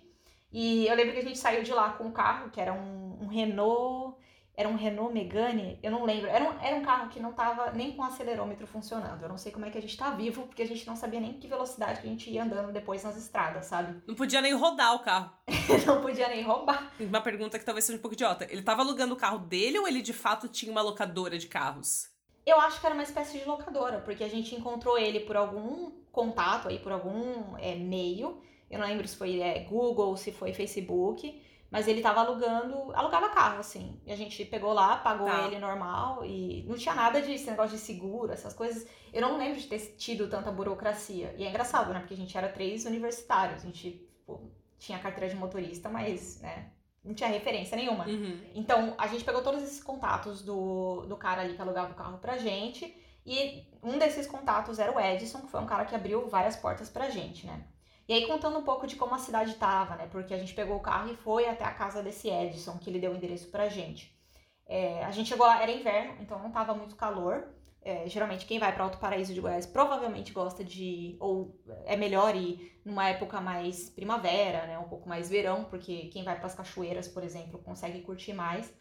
E 0.52 0.86
eu 0.86 0.94
lembro 0.94 1.12
que 1.12 1.18
a 1.18 1.24
gente 1.24 1.38
saiu 1.38 1.62
de 1.62 1.72
lá 1.72 1.90
com 1.90 2.04
um 2.04 2.12
carro, 2.12 2.50
que 2.50 2.60
era 2.60 2.72
um, 2.72 3.18
um 3.22 3.26
Renault. 3.26 4.16
Era 4.58 4.70
um 4.70 4.74
Renault 4.74 5.12
Megane, 5.12 5.78
eu 5.82 5.90
não 5.90 6.02
lembro. 6.02 6.30
Era 6.30 6.42
um, 6.42 6.58
era 6.62 6.76
um 6.76 6.82
carro 6.82 7.10
que 7.10 7.20
não 7.20 7.34
tava 7.34 7.72
nem 7.72 7.92
com 7.92 8.02
acelerômetro 8.02 8.66
funcionando. 8.66 9.22
Eu 9.22 9.28
não 9.28 9.36
sei 9.36 9.52
como 9.52 9.66
é 9.66 9.70
que 9.70 9.76
a 9.76 9.82
gente 9.82 9.94
tá 9.98 10.12
vivo, 10.12 10.46
porque 10.46 10.62
a 10.62 10.66
gente 10.66 10.86
não 10.86 10.96
sabia 10.96 11.20
nem 11.20 11.34
que 11.34 11.46
velocidade 11.46 12.00
que 12.00 12.06
a 12.06 12.10
gente 12.10 12.30
ia 12.30 12.42
andando 12.42 12.72
depois 12.72 13.04
nas 13.04 13.18
estradas, 13.18 13.66
sabe? 13.66 14.00
Não 14.06 14.14
podia 14.14 14.40
nem 14.40 14.54
rodar 14.54 14.94
o 14.94 15.00
carro. 15.00 15.30
não 15.86 16.00
podia 16.00 16.28
nem 16.28 16.42
roubar. 16.42 16.90
Uma 16.98 17.20
pergunta 17.20 17.58
que 17.58 17.66
talvez 17.66 17.84
seja 17.84 17.98
um 17.98 18.00
pouco 18.00 18.14
idiota. 18.14 18.46
Ele 18.50 18.62
tava 18.62 18.80
alugando 18.80 19.12
o 19.12 19.18
carro 19.18 19.40
dele 19.40 19.78
ou 19.78 19.86
ele 19.86 20.00
de 20.00 20.14
fato 20.14 20.48
tinha 20.48 20.72
uma 20.72 20.80
locadora 20.80 21.36
de 21.36 21.48
carros? 21.48 22.08
Eu 22.46 22.58
acho 22.60 22.80
que 22.80 22.86
era 22.86 22.94
uma 22.94 23.02
espécie 23.02 23.38
de 23.38 23.44
locadora, 23.44 24.00
porque 24.00 24.24
a 24.24 24.28
gente 24.28 24.54
encontrou 24.54 24.96
ele 24.96 25.20
por 25.20 25.36
algum 25.36 25.90
contato 26.12 26.68
aí, 26.68 26.78
por 26.78 26.92
algum 26.92 27.58
é, 27.58 27.74
meio. 27.74 28.40
Eu 28.70 28.78
não 28.78 28.86
lembro 28.86 29.06
se 29.06 29.16
foi 29.16 29.40
é, 29.40 29.60
Google, 29.60 30.16
se 30.16 30.32
foi 30.32 30.52
Facebook. 30.52 31.42
Mas 31.70 31.88
ele 31.88 32.00
tava 32.00 32.20
alugando, 32.20 32.92
alugava 32.94 33.28
carro, 33.30 33.58
assim. 33.58 34.00
E 34.06 34.12
a 34.12 34.16
gente 34.16 34.44
pegou 34.44 34.72
lá, 34.72 34.98
pagou 34.98 35.26
Tá. 35.26 35.46
ele 35.46 35.58
normal 35.58 36.24
e 36.24 36.64
não 36.68 36.76
tinha 36.76 36.94
nada 36.94 37.20
disso, 37.20 37.50
negócio 37.50 37.76
de 37.76 37.82
seguro, 37.82 38.32
essas 38.32 38.54
coisas. 38.54 38.86
Eu 39.12 39.20
não 39.20 39.36
lembro 39.36 39.60
de 39.60 39.66
ter 39.66 39.80
tido 39.96 40.28
tanta 40.28 40.50
burocracia. 40.52 41.34
E 41.36 41.44
é 41.44 41.48
engraçado, 41.48 41.92
né? 41.92 41.98
Porque 41.98 42.14
a 42.14 42.16
gente 42.16 42.36
era 42.38 42.48
três 42.48 42.84
universitários, 42.84 43.62
a 43.62 43.66
gente 43.66 43.90
tipo, 43.90 44.48
tinha 44.78 44.98
carteira 44.98 45.28
de 45.28 45.36
motorista, 45.36 45.88
mas, 45.88 46.40
né, 46.40 46.70
não 47.04 47.14
tinha 47.14 47.28
referência 47.28 47.76
nenhuma. 47.76 48.06
Uhum. 48.06 48.40
Então, 48.54 48.94
a 48.96 49.08
gente 49.08 49.24
pegou 49.24 49.42
todos 49.42 49.62
esses 49.62 49.82
contatos 49.82 50.42
do, 50.42 51.04
do 51.06 51.16
cara 51.16 51.42
ali 51.42 51.54
que 51.54 51.62
alugava 51.62 51.92
o 51.92 51.96
carro 51.96 52.18
pra 52.18 52.36
gente. 52.38 52.96
E 53.24 53.64
um 53.82 53.98
desses 53.98 54.26
contatos 54.26 54.78
era 54.78 54.92
o 54.92 55.00
Edson, 55.00 55.40
que 55.40 55.50
foi 55.50 55.60
um 55.60 55.66
cara 55.66 55.84
que 55.84 55.94
abriu 55.96 56.28
várias 56.28 56.54
portas 56.54 56.88
pra 56.88 57.10
gente, 57.10 57.44
né? 57.44 57.64
E 58.08 58.12
aí, 58.12 58.26
contando 58.26 58.58
um 58.58 58.62
pouco 58.62 58.86
de 58.86 58.94
como 58.96 59.14
a 59.14 59.18
cidade 59.18 59.54
tava, 59.54 59.96
né? 59.96 60.06
Porque 60.10 60.32
a 60.32 60.38
gente 60.38 60.54
pegou 60.54 60.76
o 60.76 60.80
carro 60.80 61.10
e 61.10 61.16
foi 61.16 61.48
até 61.48 61.64
a 61.64 61.74
casa 61.74 62.02
desse 62.02 62.28
Edson, 62.28 62.78
que 62.78 62.88
ele 62.88 63.00
deu 63.00 63.12
o 63.12 63.16
endereço 63.16 63.48
pra 63.48 63.68
gente. 63.68 64.16
É, 64.64 65.04
a 65.04 65.10
gente 65.10 65.28
chegou 65.28 65.46
lá, 65.46 65.62
era 65.62 65.72
inverno, 65.72 66.16
então 66.20 66.38
não 66.38 66.50
tava 66.50 66.74
muito 66.74 66.94
calor. 66.96 67.48
É, 67.82 68.08
geralmente, 68.08 68.46
quem 68.46 68.58
vai 68.58 68.72
para 68.72 68.84
Alto 68.84 68.98
Paraíso 68.98 69.32
de 69.32 69.40
Goiás 69.40 69.66
provavelmente 69.66 70.32
gosta 70.32 70.64
de. 70.64 71.16
Ou 71.20 71.56
é 71.84 71.96
melhor 71.96 72.34
ir 72.34 72.80
numa 72.84 73.08
época 73.08 73.40
mais 73.40 73.90
primavera, 73.90 74.66
né? 74.66 74.78
Um 74.78 74.88
pouco 74.88 75.08
mais 75.08 75.28
verão, 75.28 75.64
porque 75.64 76.08
quem 76.08 76.24
vai 76.24 76.36
para 76.36 76.46
as 76.46 76.54
cachoeiras, 76.54 77.08
por 77.08 77.22
exemplo, 77.22 77.60
consegue 77.60 78.00
curtir 78.02 78.32
mais. 78.32 78.72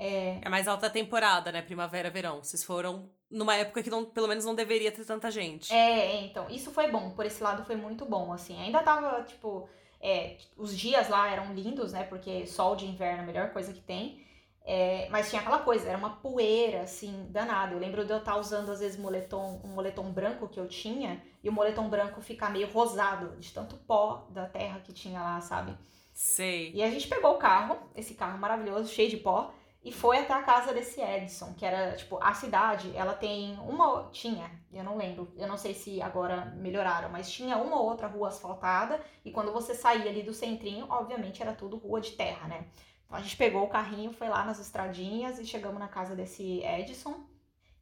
É, 0.00 0.38
É 0.42 0.48
mais 0.48 0.66
alta 0.66 0.88
temporada, 0.88 1.52
né? 1.52 1.60
Primavera, 1.60 2.10
verão. 2.10 2.42
Vocês 2.42 2.64
foram 2.64 3.10
numa 3.30 3.54
época 3.54 3.82
que 3.82 3.90
não, 3.90 4.04
pelo 4.04 4.26
menos 4.26 4.44
não 4.44 4.54
deveria 4.54 4.90
ter 4.90 5.04
tanta 5.04 5.30
gente. 5.30 5.72
É, 5.72 6.22
então, 6.22 6.48
isso 6.48 6.70
foi 6.70 6.90
bom, 6.90 7.10
por 7.10 7.26
esse 7.26 7.42
lado 7.42 7.64
foi 7.64 7.76
muito 7.76 8.04
bom, 8.06 8.32
assim. 8.32 8.60
Ainda 8.60 8.82
tava, 8.82 9.22
tipo, 9.24 9.68
é, 10.00 10.38
os 10.56 10.76
dias 10.76 11.08
lá 11.08 11.30
eram 11.30 11.52
lindos, 11.52 11.92
né? 11.92 12.04
Porque 12.04 12.46
sol 12.46 12.74
de 12.74 12.86
inverno 12.86 13.18
é 13.18 13.22
a 13.22 13.26
melhor 13.26 13.50
coisa 13.52 13.72
que 13.72 13.80
tem. 13.80 14.24
É, 14.62 15.08
mas 15.10 15.30
tinha 15.30 15.40
aquela 15.40 15.60
coisa, 15.60 15.88
era 15.88 15.98
uma 15.98 16.16
poeira, 16.16 16.82
assim, 16.82 17.26
danada. 17.30 17.74
Eu 17.74 17.78
lembro 17.78 18.04
de 18.04 18.12
eu 18.12 18.18
estar 18.18 18.36
usando, 18.36 18.70
às 18.70 18.80
vezes, 18.80 18.98
moletom, 18.98 19.60
um 19.64 19.68
moletom 19.68 20.10
branco 20.12 20.48
que 20.48 20.60
eu 20.60 20.68
tinha, 20.68 21.22
e 21.42 21.48
o 21.48 21.52
moletom 21.52 21.88
branco 21.88 22.20
ficar 22.20 22.50
meio 22.50 22.70
rosado, 22.70 23.36
de 23.38 23.52
tanto 23.52 23.76
pó 23.76 24.26
da 24.30 24.46
terra 24.46 24.80
que 24.80 24.92
tinha 24.92 25.20
lá, 25.20 25.40
sabe? 25.40 25.76
Sei. 26.12 26.72
E 26.74 26.82
a 26.82 26.90
gente 26.90 27.08
pegou 27.08 27.32
o 27.32 27.38
carro, 27.38 27.78
esse 27.96 28.14
carro 28.14 28.38
maravilhoso, 28.38 28.92
cheio 28.92 29.08
de 29.08 29.16
pó, 29.16 29.52
e 29.82 29.90
foi 29.90 30.18
até 30.18 30.34
a 30.34 30.42
casa 30.42 30.74
desse 30.74 31.00
Edson, 31.00 31.54
que 31.54 31.64
era, 31.64 31.96
tipo, 31.96 32.18
a 32.22 32.34
cidade, 32.34 32.94
ela 32.94 33.14
tem 33.14 33.58
uma, 33.60 34.10
tinha, 34.12 34.50
eu 34.70 34.84
não 34.84 34.96
lembro, 34.96 35.32
eu 35.36 35.48
não 35.48 35.56
sei 35.56 35.72
se 35.72 36.02
agora 36.02 36.44
melhoraram, 36.56 37.08
mas 37.08 37.30
tinha 37.30 37.56
uma 37.56 37.80
ou 37.80 37.88
outra 37.88 38.06
rua 38.06 38.28
asfaltada, 38.28 39.00
e 39.24 39.30
quando 39.30 39.52
você 39.52 39.74
saía 39.74 40.10
ali 40.10 40.22
do 40.22 40.34
centrinho, 40.34 40.86
obviamente 40.90 41.40
era 41.40 41.54
tudo 41.54 41.78
rua 41.78 42.00
de 42.00 42.12
terra, 42.12 42.46
né? 42.46 42.66
Então 43.06 43.18
a 43.18 43.22
gente 43.22 43.36
pegou 43.36 43.64
o 43.64 43.68
carrinho, 43.68 44.12
foi 44.12 44.28
lá 44.28 44.44
nas 44.44 44.60
estradinhas 44.60 45.38
e 45.38 45.46
chegamos 45.46 45.80
na 45.80 45.88
casa 45.88 46.14
desse 46.14 46.62
Edson. 46.62 47.24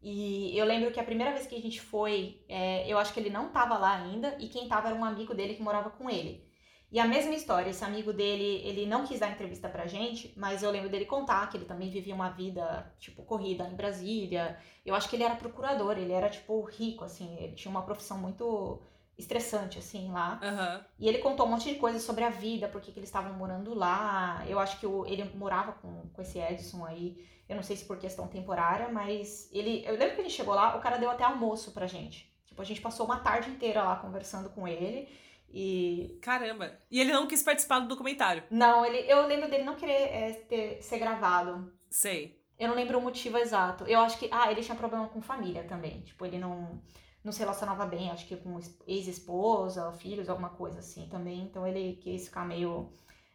E 0.00 0.56
eu 0.56 0.64
lembro 0.64 0.92
que 0.92 1.00
a 1.00 1.04
primeira 1.04 1.32
vez 1.32 1.46
que 1.48 1.56
a 1.56 1.60
gente 1.60 1.80
foi, 1.80 2.44
é, 2.48 2.90
eu 2.90 2.96
acho 2.96 3.12
que 3.12 3.18
ele 3.18 3.28
não 3.28 3.50
tava 3.50 3.76
lá 3.76 3.96
ainda, 3.96 4.36
e 4.38 4.48
quem 4.48 4.68
tava 4.68 4.88
era 4.88 4.96
um 4.96 5.04
amigo 5.04 5.34
dele 5.34 5.54
que 5.54 5.62
morava 5.62 5.90
com 5.90 6.08
ele. 6.08 6.47
E 6.90 6.98
a 6.98 7.06
mesma 7.06 7.34
história, 7.34 7.68
esse 7.68 7.84
amigo 7.84 8.12
dele, 8.14 8.62
ele 8.66 8.86
não 8.86 9.06
quis 9.06 9.20
dar 9.20 9.30
entrevista 9.30 9.68
pra 9.68 9.86
gente, 9.86 10.32
mas 10.36 10.62
eu 10.62 10.70
lembro 10.70 10.88
dele 10.88 11.04
contar 11.04 11.46
que 11.50 11.56
ele 11.58 11.66
também 11.66 11.90
vivia 11.90 12.14
uma 12.14 12.30
vida, 12.30 12.90
tipo, 12.98 13.22
corrida 13.24 13.64
em 13.68 13.74
Brasília. 13.76 14.58
Eu 14.86 14.94
acho 14.94 15.08
que 15.08 15.16
ele 15.16 15.22
era 15.24 15.36
procurador, 15.36 15.98
ele 15.98 16.12
era, 16.12 16.30
tipo, 16.30 16.62
rico, 16.62 17.04
assim, 17.04 17.36
ele 17.38 17.52
tinha 17.54 17.70
uma 17.70 17.82
profissão 17.82 18.16
muito 18.16 18.80
estressante, 19.18 19.78
assim, 19.78 20.10
lá. 20.12 20.38
Aham. 20.42 20.84
E 20.98 21.06
ele 21.08 21.18
contou 21.18 21.44
um 21.44 21.50
monte 21.50 21.70
de 21.72 21.78
coisas 21.78 22.02
sobre 22.02 22.24
a 22.24 22.30
vida, 22.30 22.68
porque 22.68 22.90
que 22.90 22.98
eles 22.98 23.08
estavam 23.08 23.34
morando 23.34 23.74
lá. 23.74 24.42
Eu 24.48 24.58
acho 24.58 24.78
que 24.80 24.86
o- 24.86 25.04
ele 25.06 25.24
morava 25.34 25.72
com, 25.72 26.08
com 26.12 26.22
esse 26.22 26.38
Edson 26.38 26.84
aí. 26.86 27.22
Eu 27.48 27.56
não 27.56 27.62
sei 27.62 27.76
se 27.76 27.84
por 27.84 27.98
questão 27.98 28.28
temporária, 28.28 28.88
mas 28.88 29.48
ele. 29.52 29.82
Eu 29.86 29.96
lembro 29.96 30.14
que 30.14 30.20
a 30.20 30.24
gente 30.24 30.34
chegou 30.36 30.54
lá, 30.54 30.76
o 30.76 30.80
cara 30.80 30.98
deu 30.98 31.10
até 31.10 31.24
almoço 31.24 31.72
pra 31.72 31.86
gente. 31.86 32.32
Tipo, 32.46 32.62
a 32.62 32.64
gente 32.64 32.80
passou 32.80 33.04
uma 33.06 33.18
tarde 33.20 33.50
inteira 33.50 33.82
lá 33.82 33.96
conversando 33.96 34.50
com 34.50 34.66
ele. 34.68 35.08
E. 35.50 36.18
Caramba. 36.22 36.72
E 36.90 37.00
ele 37.00 37.12
não 37.12 37.26
quis 37.26 37.42
participar 37.42 37.80
do 37.80 37.88
documentário. 37.88 38.42
Não, 38.50 38.84
ele, 38.84 38.98
eu 39.10 39.26
lembro 39.26 39.48
dele 39.50 39.64
não 39.64 39.76
querer 39.76 39.92
é, 39.92 40.32
ter- 40.48 40.82
ser 40.82 40.98
gravado. 40.98 41.72
Sei. 41.90 42.38
Eu 42.58 42.68
não 42.68 42.74
lembro 42.74 42.98
o 42.98 43.02
motivo 43.02 43.38
exato. 43.38 43.84
Eu 43.84 44.00
acho 44.00 44.18
que. 44.18 44.28
Ah, 44.30 44.50
ele 44.50 44.62
tinha 44.62 44.76
problema 44.76 45.08
com 45.08 45.22
família 45.22 45.64
também. 45.64 46.02
Tipo, 46.02 46.26
ele 46.26 46.38
não, 46.38 46.82
não 47.24 47.32
se 47.32 47.38
relacionava 47.38 47.86
bem, 47.86 48.10
acho 48.10 48.26
que 48.26 48.36
com 48.36 48.58
ex-esposa, 48.86 49.92
filhos, 49.92 50.28
alguma 50.28 50.50
coisa 50.50 50.80
assim 50.80 51.08
também. 51.08 51.42
Então 51.42 51.66
ele 51.66 51.96
quis 52.02 52.26
ficar 52.26 52.44
meio 52.44 52.90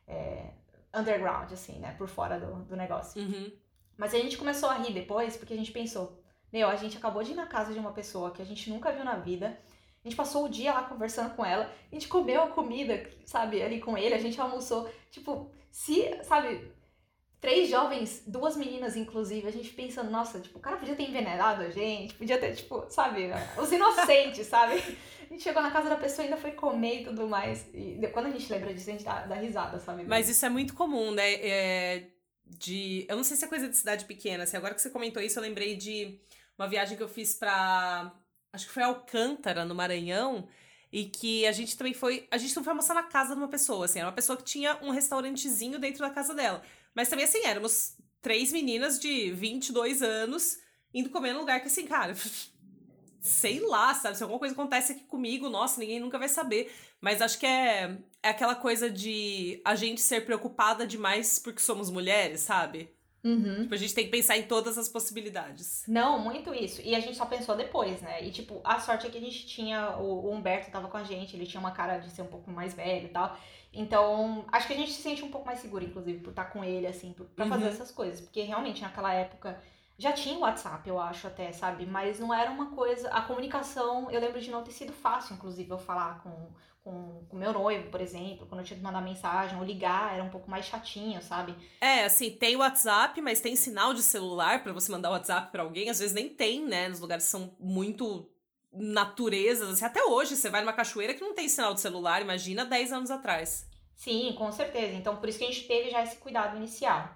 é, 0.07 0.51
underground, 0.93 1.51
assim, 1.51 1.79
né? 1.79 1.95
Por 1.97 2.07
fora 2.07 2.39
do, 2.39 2.63
do 2.65 2.75
negócio. 2.75 3.21
Uhum. 3.21 3.51
Mas 3.97 4.13
a 4.13 4.17
gente 4.17 4.37
começou 4.37 4.69
a 4.69 4.75
rir 4.75 4.93
depois, 4.93 5.37
porque 5.37 5.53
a 5.53 5.57
gente 5.57 5.71
pensou, 5.71 6.19
meu, 6.51 6.67
a 6.67 6.75
gente 6.75 6.97
acabou 6.97 7.23
de 7.23 7.31
ir 7.31 7.35
na 7.35 7.47
casa 7.47 7.73
de 7.73 7.79
uma 7.79 7.91
pessoa 7.93 8.31
que 8.31 8.41
a 8.41 8.45
gente 8.45 8.69
nunca 8.69 8.91
viu 8.91 9.03
na 9.03 9.15
vida. 9.15 9.57
A 10.03 10.09
gente 10.09 10.17
passou 10.17 10.45
o 10.45 10.49
dia 10.49 10.73
lá 10.73 10.83
conversando 10.83 11.33
com 11.35 11.45
ela, 11.45 11.71
a 11.91 11.95
gente 11.95 12.07
comeu 12.07 12.43
a 12.43 12.47
comida, 12.49 13.09
sabe, 13.25 13.61
ali 13.61 13.79
com 13.79 13.97
ele, 13.97 14.13
a 14.13 14.19
gente 14.19 14.39
almoçou. 14.39 14.89
Tipo, 15.09 15.49
se, 15.71 16.19
sabe, 16.23 16.71
três 17.39 17.69
jovens, 17.69 18.23
duas 18.27 18.57
meninas, 18.57 18.97
inclusive, 18.97 19.47
a 19.47 19.51
gente 19.51 19.69
pensando, 19.69 20.11
nossa, 20.11 20.39
tipo, 20.39 20.59
o 20.59 20.61
cara 20.61 20.77
podia 20.77 20.95
ter 20.95 21.03
envenenado 21.03 21.61
a 21.61 21.69
gente, 21.69 22.13
podia 22.15 22.37
ter, 22.37 22.53
tipo, 22.55 22.85
sabe, 22.89 23.29
os 23.57 23.71
inocentes, 23.71 24.47
sabe? 24.47 24.75
A 25.21 25.33
gente 25.33 25.43
chegou 25.43 25.61
na 25.61 25.71
casa 25.71 25.89
da 25.89 25.95
pessoa 25.95 26.25
ainda 26.25 26.37
foi 26.37 26.51
comer 26.51 27.01
e 27.01 27.03
tudo 27.05 27.27
mais. 27.27 27.65
E 27.73 27.99
quando 28.13 28.27
a 28.27 28.29
gente 28.29 28.51
lembra 28.51 28.73
disso, 28.73 28.89
a 28.89 28.93
gente 28.93 29.05
dá, 29.05 29.25
dá 29.25 29.35
risada, 29.35 29.79
sabe? 29.79 30.03
Mas 30.05 30.29
isso 30.29 30.45
é 30.45 30.49
muito 30.49 30.73
comum, 30.73 31.11
né? 31.11 31.33
É 31.35 32.09
de. 32.45 33.05
Eu 33.09 33.15
não 33.15 33.23
sei 33.23 33.37
se 33.37 33.45
é 33.45 33.47
coisa 33.47 33.67
de 33.67 33.75
cidade 33.75 34.05
pequena, 34.05 34.43
assim, 34.43 34.57
agora 34.57 34.73
que 34.73 34.81
você 34.81 34.89
comentou 34.89 35.21
isso, 35.21 35.39
eu 35.39 35.43
lembrei 35.43 35.75
de 35.75 36.19
uma 36.57 36.67
viagem 36.67 36.97
que 36.97 37.03
eu 37.03 37.09
fiz 37.09 37.35
pra. 37.35 38.13
Acho 38.53 38.67
que 38.67 38.71
foi 38.71 38.83
Alcântara, 38.83 39.65
no 39.65 39.73
Maranhão. 39.73 40.47
E 40.91 41.05
que 41.05 41.45
a 41.47 41.51
gente 41.51 41.75
também 41.75 41.93
foi. 41.93 42.27
A 42.29 42.37
gente 42.37 42.55
não 42.55 42.63
foi 42.63 42.69
almoçar 42.69 42.93
na 42.93 43.01
casa 43.01 43.33
de 43.33 43.41
uma 43.41 43.47
pessoa, 43.47 43.85
assim, 43.85 43.97
era 43.97 44.07
uma 44.07 44.13
pessoa 44.13 44.37
que 44.37 44.43
tinha 44.43 44.77
um 44.79 44.91
restaurantezinho 44.91 45.79
dentro 45.79 46.01
da 46.01 46.11
casa 46.11 46.35
dela. 46.35 46.61
Mas 46.93 47.09
também, 47.09 47.25
assim, 47.25 47.43
éramos 47.43 47.97
três 48.21 48.51
meninas 48.51 48.99
de 48.99 49.31
22 49.31 50.03
anos 50.03 50.59
indo 50.93 51.09
comer 51.09 51.33
num 51.33 51.39
lugar 51.39 51.59
que, 51.61 51.67
assim, 51.67 51.87
cara, 51.87 52.15
sei 53.19 53.59
lá, 53.61 53.95
sabe? 53.95 54.17
Se 54.17 54.21
alguma 54.21 54.37
coisa 54.37 54.53
acontece 54.53 54.91
aqui 54.91 55.03
comigo, 55.05 55.49
nossa, 55.49 55.79
ninguém 55.79 55.99
nunca 55.99 56.19
vai 56.19 56.29
saber. 56.29 56.71
Mas 57.01 57.23
acho 57.23 57.39
que 57.39 57.45
é, 57.47 57.97
é 58.21 58.29
aquela 58.29 58.53
coisa 58.53 58.87
de 58.87 59.59
a 59.65 59.75
gente 59.75 59.99
ser 59.99 60.25
preocupada 60.25 60.85
demais 60.85 61.39
porque 61.39 61.59
somos 61.59 61.89
mulheres, 61.89 62.41
sabe? 62.41 62.93
Uhum. 63.23 63.61
Tipo, 63.61 63.73
a 63.73 63.77
gente 63.77 63.95
tem 63.95 64.05
que 64.05 64.11
pensar 64.11 64.37
em 64.37 64.43
todas 64.43 64.77
as 64.77 64.89
possibilidades. 64.89 65.83
Não, 65.87 66.19
muito 66.19 66.53
isso. 66.53 66.81
E 66.83 66.93
a 66.93 66.99
gente 66.99 67.15
só 67.15 67.25
pensou 67.25 67.55
depois, 67.55 68.01
né? 68.01 68.21
E, 68.23 68.31
tipo, 68.31 68.59
a 68.63 68.79
sorte 68.79 69.07
é 69.07 69.09
que 69.09 69.17
a 69.17 69.21
gente 69.21 69.45
tinha. 69.47 69.97
O, 69.97 70.25
o 70.25 70.31
Humberto 70.31 70.69
tava 70.69 70.89
com 70.89 70.97
a 70.97 71.03
gente, 71.03 71.35
ele 71.35 71.45
tinha 71.45 71.59
uma 71.59 71.71
cara 71.71 71.99
de 71.99 72.09
ser 72.09 72.21
um 72.21 72.27
pouco 72.27 72.51
mais 72.51 72.73
velho 72.73 73.05
e 73.05 73.09
tal. 73.09 73.37
Então, 73.71 74.45
acho 74.51 74.67
que 74.67 74.73
a 74.73 74.75
gente 74.75 74.91
se 74.91 75.01
sente 75.01 75.23
um 75.23 75.31
pouco 75.31 75.47
mais 75.47 75.59
seguro, 75.59 75.83
inclusive, 75.83 76.19
por 76.19 76.29
estar 76.29 76.45
com 76.45 76.63
ele, 76.63 76.85
assim, 76.85 77.15
pra 77.35 77.47
fazer 77.47 77.63
uhum. 77.63 77.69
essas 77.69 77.91
coisas. 77.91 78.21
Porque 78.21 78.41
realmente, 78.41 78.81
naquela 78.81 79.13
época, 79.13 79.59
já 79.97 80.11
tinha 80.11 80.37
WhatsApp, 80.37 80.87
eu 80.87 80.99
acho, 80.99 81.25
até, 81.25 81.51
sabe? 81.53 81.85
Mas 81.85 82.19
não 82.19 82.33
era 82.33 82.51
uma 82.51 82.71
coisa. 82.71 83.09
A 83.09 83.21
comunicação, 83.21 84.11
eu 84.11 84.19
lembro 84.19 84.41
de 84.41 84.51
não 84.51 84.63
ter 84.63 84.71
sido 84.71 84.91
fácil, 84.91 85.35
inclusive, 85.35 85.69
eu 85.71 85.77
falar 85.77 86.21
com 86.21 86.51
com 86.83 87.25
o 87.29 87.35
meu 87.35 87.53
noivo, 87.53 87.89
por 87.89 88.01
exemplo, 88.01 88.45
quando 88.45 88.59
eu 88.59 88.65
tinha 88.65 88.77
que 88.77 88.83
mandar 88.83 89.01
mensagem 89.01 89.57
ou 89.57 89.63
ligar, 89.63 90.13
era 90.13 90.23
um 90.23 90.29
pouco 90.29 90.51
mais 90.51 90.65
chatinho, 90.65 91.21
sabe? 91.21 91.55
É, 91.79 92.03
assim, 92.03 92.31
tem 92.31 92.57
WhatsApp, 92.57 93.19
mas 93.21 93.39
tem 93.39 93.55
sinal 93.55 93.93
de 93.93 94.03
celular 94.03 94.61
para 94.63 94.73
você 94.73 94.91
mandar 94.91 95.11
WhatsApp 95.11 95.51
para 95.51 95.63
alguém, 95.63 95.89
às 95.89 95.99
vezes 95.99 96.13
nem 96.13 96.27
tem, 96.27 96.65
né? 96.65 96.89
Nos 96.89 96.99
lugares 96.99 97.23
que 97.23 97.31
são 97.31 97.55
muito 97.57 98.29
naturezas, 98.71 99.69
assim, 99.69 99.85
até 99.85 100.03
hoje 100.03 100.35
você 100.35 100.49
vai 100.49 100.61
numa 100.61 100.73
cachoeira 100.73 101.13
que 101.13 101.21
não 101.21 101.33
tem 101.33 101.47
sinal 101.47 101.73
de 101.73 101.79
celular, 101.79 102.21
imagina 102.21 102.65
10 102.65 102.91
anos 102.91 103.11
atrás. 103.11 103.69
Sim, 103.95 104.33
com 104.37 104.51
certeza. 104.51 104.95
Então, 104.95 105.15
por 105.15 105.29
isso 105.29 105.37
que 105.37 105.45
a 105.45 105.47
gente 105.47 105.67
teve 105.67 105.89
já 105.89 106.03
esse 106.03 106.17
cuidado 106.17 106.57
inicial. 106.57 107.15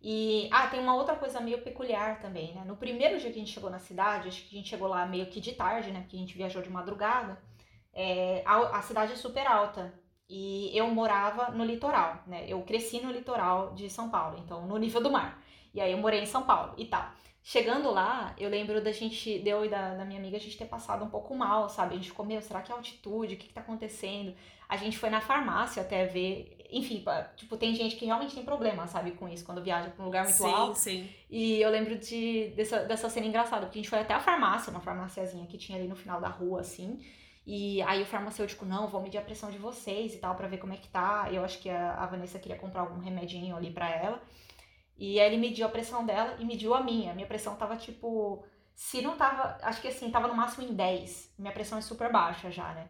E, 0.00 0.48
ah, 0.52 0.66
tem 0.66 0.78
uma 0.78 0.94
outra 0.94 1.16
coisa 1.16 1.40
meio 1.40 1.62
peculiar 1.62 2.20
também, 2.20 2.54
né? 2.54 2.62
No 2.66 2.76
primeiro 2.76 3.18
dia 3.18 3.30
que 3.30 3.36
a 3.36 3.40
gente 3.40 3.52
chegou 3.52 3.70
na 3.70 3.78
cidade, 3.78 4.28
acho 4.28 4.42
que 4.42 4.54
a 4.54 4.58
gente 4.58 4.68
chegou 4.68 4.88
lá 4.88 5.06
meio 5.06 5.26
que 5.26 5.40
de 5.40 5.52
tarde, 5.52 5.90
né? 5.90 6.00
Porque 6.00 6.16
a 6.16 6.18
gente 6.18 6.36
viajou 6.36 6.60
de 6.60 6.70
madrugada. 6.70 7.40
É, 7.92 8.42
a, 8.44 8.78
a 8.78 8.82
cidade 8.82 9.12
é 9.12 9.16
super 9.16 9.46
alta 9.46 9.92
e 10.28 10.70
eu 10.76 10.88
morava 10.88 11.50
no 11.50 11.64
litoral, 11.64 12.22
né? 12.26 12.46
Eu 12.48 12.62
cresci 12.62 13.00
no 13.00 13.12
litoral 13.12 13.74
de 13.74 13.90
São 13.90 14.08
Paulo, 14.08 14.38
então 14.38 14.66
no 14.66 14.78
nível 14.78 15.02
do 15.02 15.10
mar. 15.10 15.42
E 15.74 15.80
aí 15.80 15.92
eu 15.92 15.98
morei 15.98 16.20
em 16.20 16.26
São 16.26 16.42
Paulo 16.42 16.74
e 16.76 16.86
tal. 16.86 17.10
Chegando 17.44 17.90
lá, 17.90 18.34
eu 18.38 18.48
lembro 18.48 18.80
da 18.80 18.92
gente, 18.92 19.40
deu 19.40 19.64
e 19.64 19.68
da, 19.68 19.94
da 19.94 20.04
minha 20.04 20.18
amiga, 20.20 20.36
a 20.36 20.40
gente 20.40 20.56
ter 20.56 20.66
passado 20.66 21.04
um 21.04 21.10
pouco 21.10 21.34
mal, 21.34 21.68
sabe? 21.68 21.94
A 21.94 21.96
gente 21.96 22.08
ficou, 22.08 22.24
meu, 22.24 22.40
será 22.40 22.62
que 22.62 22.70
é 22.70 22.74
altitude? 22.74 23.34
O 23.34 23.36
que 23.36 23.48
que 23.48 23.52
tá 23.52 23.60
acontecendo? 23.60 24.32
A 24.68 24.76
gente 24.76 24.96
foi 24.96 25.10
na 25.10 25.20
farmácia 25.20 25.82
até 25.82 26.06
ver. 26.06 26.56
Enfim, 26.70 27.04
tipo, 27.36 27.56
tem 27.56 27.74
gente 27.74 27.96
que 27.96 28.06
realmente 28.06 28.34
tem 28.34 28.44
problema, 28.44 28.86
sabe, 28.86 29.10
com 29.10 29.28
isso, 29.28 29.44
quando 29.44 29.60
viaja 29.60 29.90
pra 29.90 30.02
um 30.02 30.06
lugar 30.06 30.22
muito 30.22 30.36
sim, 30.36 30.52
alto. 30.52 30.78
Sim, 30.78 31.02
sim. 31.02 31.10
E 31.28 31.60
eu 31.60 31.68
lembro 31.68 31.98
de, 31.98 32.52
dessa, 32.56 32.84
dessa 32.84 33.10
cena 33.10 33.26
engraçada, 33.26 33.66
porque 33.66 33.80
a 33.80 33.82
gente 33.82 33.90
foi 33.90 33.98
até 33.98 34.14
a 34.14 34.20
farmácia, 34.20 34.70
uma 34.70 34.80
farmáciazinha 34.80 35.46
que 35.46 35.58
tinha 35.58 35.76
ali 35.76 35.88
no 35.88 35.96
final 35.96 36.20
da 36.20 36.28
rua, 36.28 36.60
assim. 36.60 37.00
E 37.44 37.82
aí 37.82 38.02
o 38.02 38.06
farmacêutico, 38.06 38.64
não, 38.64 38.86
vou 38.86 39.02
medir 39.02 39.18
a 39.18 39.22
pressão 39.22 39.50
de 39.50 39.58
vocês 39.58 40.14
e 40.14 40.18
tal, 40.18 40.34
para 40.36 40.46
ver 40.46 40.58
como 40.58 40.72
é 40.72 40.76
que 40.76 40.88
tá. 40.88 41.28
Eu 41.32 41.44
acho 41.44 41.58
que 41.58 41.68
a, 41.68 41.94
a 41.94 42.06
Vanessa 42.06 42.38
queria 42.38 42.56
comprar 42.56 42.82
algum 42.82 43.00
remedinho 43.00 43.56
ali 43.56 43.70
para 43.70 43.90
ela. 43.90 44.22
E 44.96 45.18
aí 45.18 45.26
ele 45.26 45.38
mediu 45.38 45.66
a 45.66 45.70
pressão 45.70 46.06
dela 46.06 46.36
e 46.38 46.44
mediu 46.44 46.74
a 46.74 46.82
minha. 46.82 47.14
Minha 47.14 47.26
pressão 47.26 47.56
tava 47.56 47.76
tipo. 47.76 48.44
Se 48.74 49.02
não 49.02 49.16
tava. 49.16 49.58
Acho 49.62 49.80
que 49.80 49.88
assim, 49.88 50.10
tava 50.10 50.28
no 50.28 50.34
máximo 50.34 50.66
em 50.66 50.74
10. 50.74 51.34
Minha 51.38 51.52
pressão 51.52 51.78
é 51.78 51.80
super 51.80 52.12
baixa 52.12 52.50
já, 52.50 52.72
né? 52.74 52.88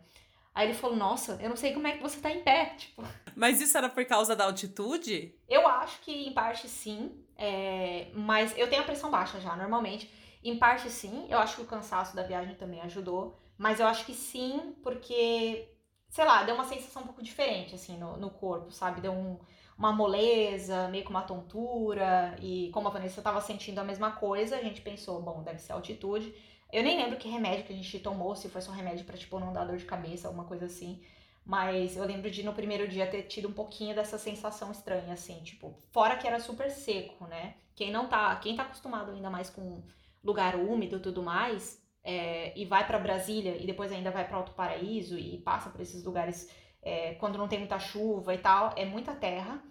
Aí 0.55 0.67
ele 0.67 0.75
falou: 0.75 0.97
Nossa, 0.97 1.39
eu 1.41 1.49
não 1.49 1.57
sei 1.57 1.73
como 1.73 1.87
é 1.87 1.93
que 1.93 2.03
você 2.03 2.21
tá 2.21 2.31
em 2.31 2.43
pé. 2.43 2.75
Tipo. 2.77 3.03
Mas 3.35 3.61
isso 3.61 3.77
era 3.79 3.89
por 3.89 4.05
causa 4.05 4.37
da 4.37 4.45
altitude? 4.45 5.35
Eu 5.49 5.67
acho 5.67 6.01
que 6.03 6.29
em 6.29 6.35
parte 6.35 6.69
sim. 6.69 7.25
É... 7.37 8.11
Mas 8.15 8.57
eu 8.59 8.69
tenho 8.69 8.83
a 8.83 8.85
pressão 8.85 9.11
baixa 9.11 9.41
já, 9.41 9.57
normalmente. 9.57 10.11
Em 10.45 10.59
parte 10.59 10.91
sim. 10.91 11.27
Eu 11.31 11.39
acho 11.39 11.57
que 11.57 11.63
o 11.63 11.67
cansaço 11.67 12.15
da 12.15 12.23
viagem 12.23 12.55
também 12.57 12.83
ajudou. 12.83 13.42
Mas 13.63 13.79
eu 13.79 13.87
acho 13.87 14.05
que 14.05 14.13
sim, 14.13 14.75
porque, 14.83 15.69
sei 16.09 16.25
lá, 16.25 16.43
deu 16.43 16.57
uma 16.57 16.65
sensação 16.65 17.03
um 17.03 17.07
pouco 17.07 17.23
diferente, 17.23 17.77
assim, 17.77 17.97
no, 17.97 18.17
no 18.17 18.29
corpo, 18.29 18.73
sabe? 18.73 19.01
Deu 19.01 19.13
um, 19.13 19.39
uma 19.79 19.93
moleza, 19.93 20.89
meio 20.89 21.05
que 21.05 21.11
uma 21.11 21.23
tontura. 21.23 22.37
E 22.41 22.71
como 22.73 22.89
a 22.89 22.91
Vanessa 22.91 23.21
estava 23.21 23.41
sentindo 23.41 23.79
a 23.79 23.85
mesma 23.85 24.11
coisa, 24.11 24.57
a 24.57 24.61
gente 24.61 24.81
pensou, 24.81 25.23
bom, 25.23 25.45
deve 25.45 25.61
ser 25.61 25.75
altitude. 25.75 26.35
Eu 26.73 26.83
nem 26.83 26.97
lembro 26.97 27.17
que 27.17 27.29
remédio 27.29 27.65
que 27.65 27.73
a 27.73 27.77
gente 27.77 28.01
tomou, 28.01 28.35
se 28.35 28.49
foi 28.49 28.61
só 28.61 28.73
remédio 28.73 29.05
pra, 29.05 29.17
tipo, 29.17 29.39
não 29.39 29.53
dar 29.53 29.65
dor 29.65 29.77
de 29.77 29.85
cabeça, 29.85 30.27
alguma 30.27 30.45
coisa 30.45 30.67
assim. 30.67 31.01
Mas 31.45 31.97
eu 31.97 32.05
lembro 32.05 32.29
de 32.33 32.43
no 32.43 32.53
primeiro 32.53 32.89
dia 32.89 33.07
ter 33.07 33.23
tido 33.29 33.47
um 33.47 33.53
pouquinho 33.53 33.95
dessa 33.95 34.19
sensação 34.19 34.73
estranha, 34.73 35.13
assim, 35.13 35.41
tipo, 35.45 35.73
fora 35.93 36.17
que 36.17 36.27
era 36.27 36.41
super 36.41 36.69
seco, 36.69 37.29
né? 37.29 37.55
Quem 37.77 37.93
não 37.93 38.09
tá, 38.09 38.35
quem 38.37 38.57
tá 38.57 38.65
acostumado 38.65 39.13
ainda 39.13 39.31
mais 39.31 39.49
com 39.51 39.85
lugar 40.25 40.57
úmido 40.57 40.97
e 40.97 41.01
tudo 41.01 41.23
mais, 41.23 41.82
é, 42.05 42.59
e 42.59 42.65
vai 42.65 42.87
para 42.87 42.99
Brasília 42.99 43.57
e 43.59 43.67
depois 43.67 43.93
ainda 43.93 44.11
vai 44.11 44.27
para 44.27 44.37
Alto 44.37 44.53
Paraíso 44.53 45.19
e 45.19 45.39
passa 45.39 45.71
por 45.71 45.81
esses 45.81 46.03
lugares 46.05 46.51
é, 46.83 47.15
quando 47.15 47.39
não 47.39 47.47
tem 47.47 47.59
muita 47.59 47.79
chuva 47.79 48.35
e 48.35 48.39
tal, 48.39 48.73
é 48.77 48.85
muita 48.85 49.15
terra. 49.15 49.63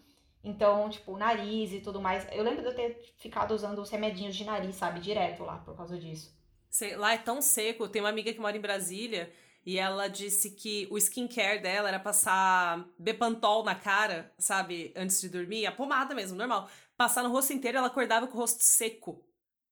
Então, 0.44 0.90
tipo, 0.90 1.18
nariz 1.18 1.72
e 1.72 1.82
tudo 1.82 2.02
mais. 2.02 2.28
Eu 2.32 2.44
lembro 2.44 2.62
de 2.62 2.68
eu 2.70 2.76
ter 2.76 3.14
ficado 3.18 3.54
usando 3.54 3.80
os 3.80 3.90
remedinhos 3.90 4.36
de 4.36 4.44
nariz, 4.44 4.76
sabe, 4.76 5.00
direto 5.00 5.44
lá 5.44 5.58
por 5.58 5.76
causa 5.76 6.00
disso. 6.00 6.36
Lá 6.98 7.14
é 7.14 7.18
tão 7.18 7.42
seco. 7.42 7.88
Tem 7.88 8.02
uma 8.02 8.10
amiga 8.10 8.34
que 8.34 8.40
mora 8.40 8.58
em 8.58 8.62
Brasília 8.62 9.32
e 9.64 9.78
ela 9.78 10.08
disse 10.08 10.52
que 10.52 10.88
o 10.90 10.98
skincare 10.98 11.62
dela 11.62 11.90
era 11.90 12.00
passar 12.00 12.88
Bepantol 12.98 13.64
na 13.64 13.76
cara, 13.76 14.34
sabe, 14.40 14.92
antes 14.96 15.22
de 15.22 15.30
dormir, 15.30 15.68
a 15.68 15.72
pomada 15.72 16.16
mesmo, 16.16 16.38
normal. 16.38 16.68
Passar 16.98 17.22
no 17.22 17.30
rosto 17.30 17.54
inteiro, 17.54 17.78
ela 17.78 17.88
acordava 17.88 18.26
com 18.26 18.36
o 18.36 18.40
rosto 18.40 18.64
seco 18.64 19.24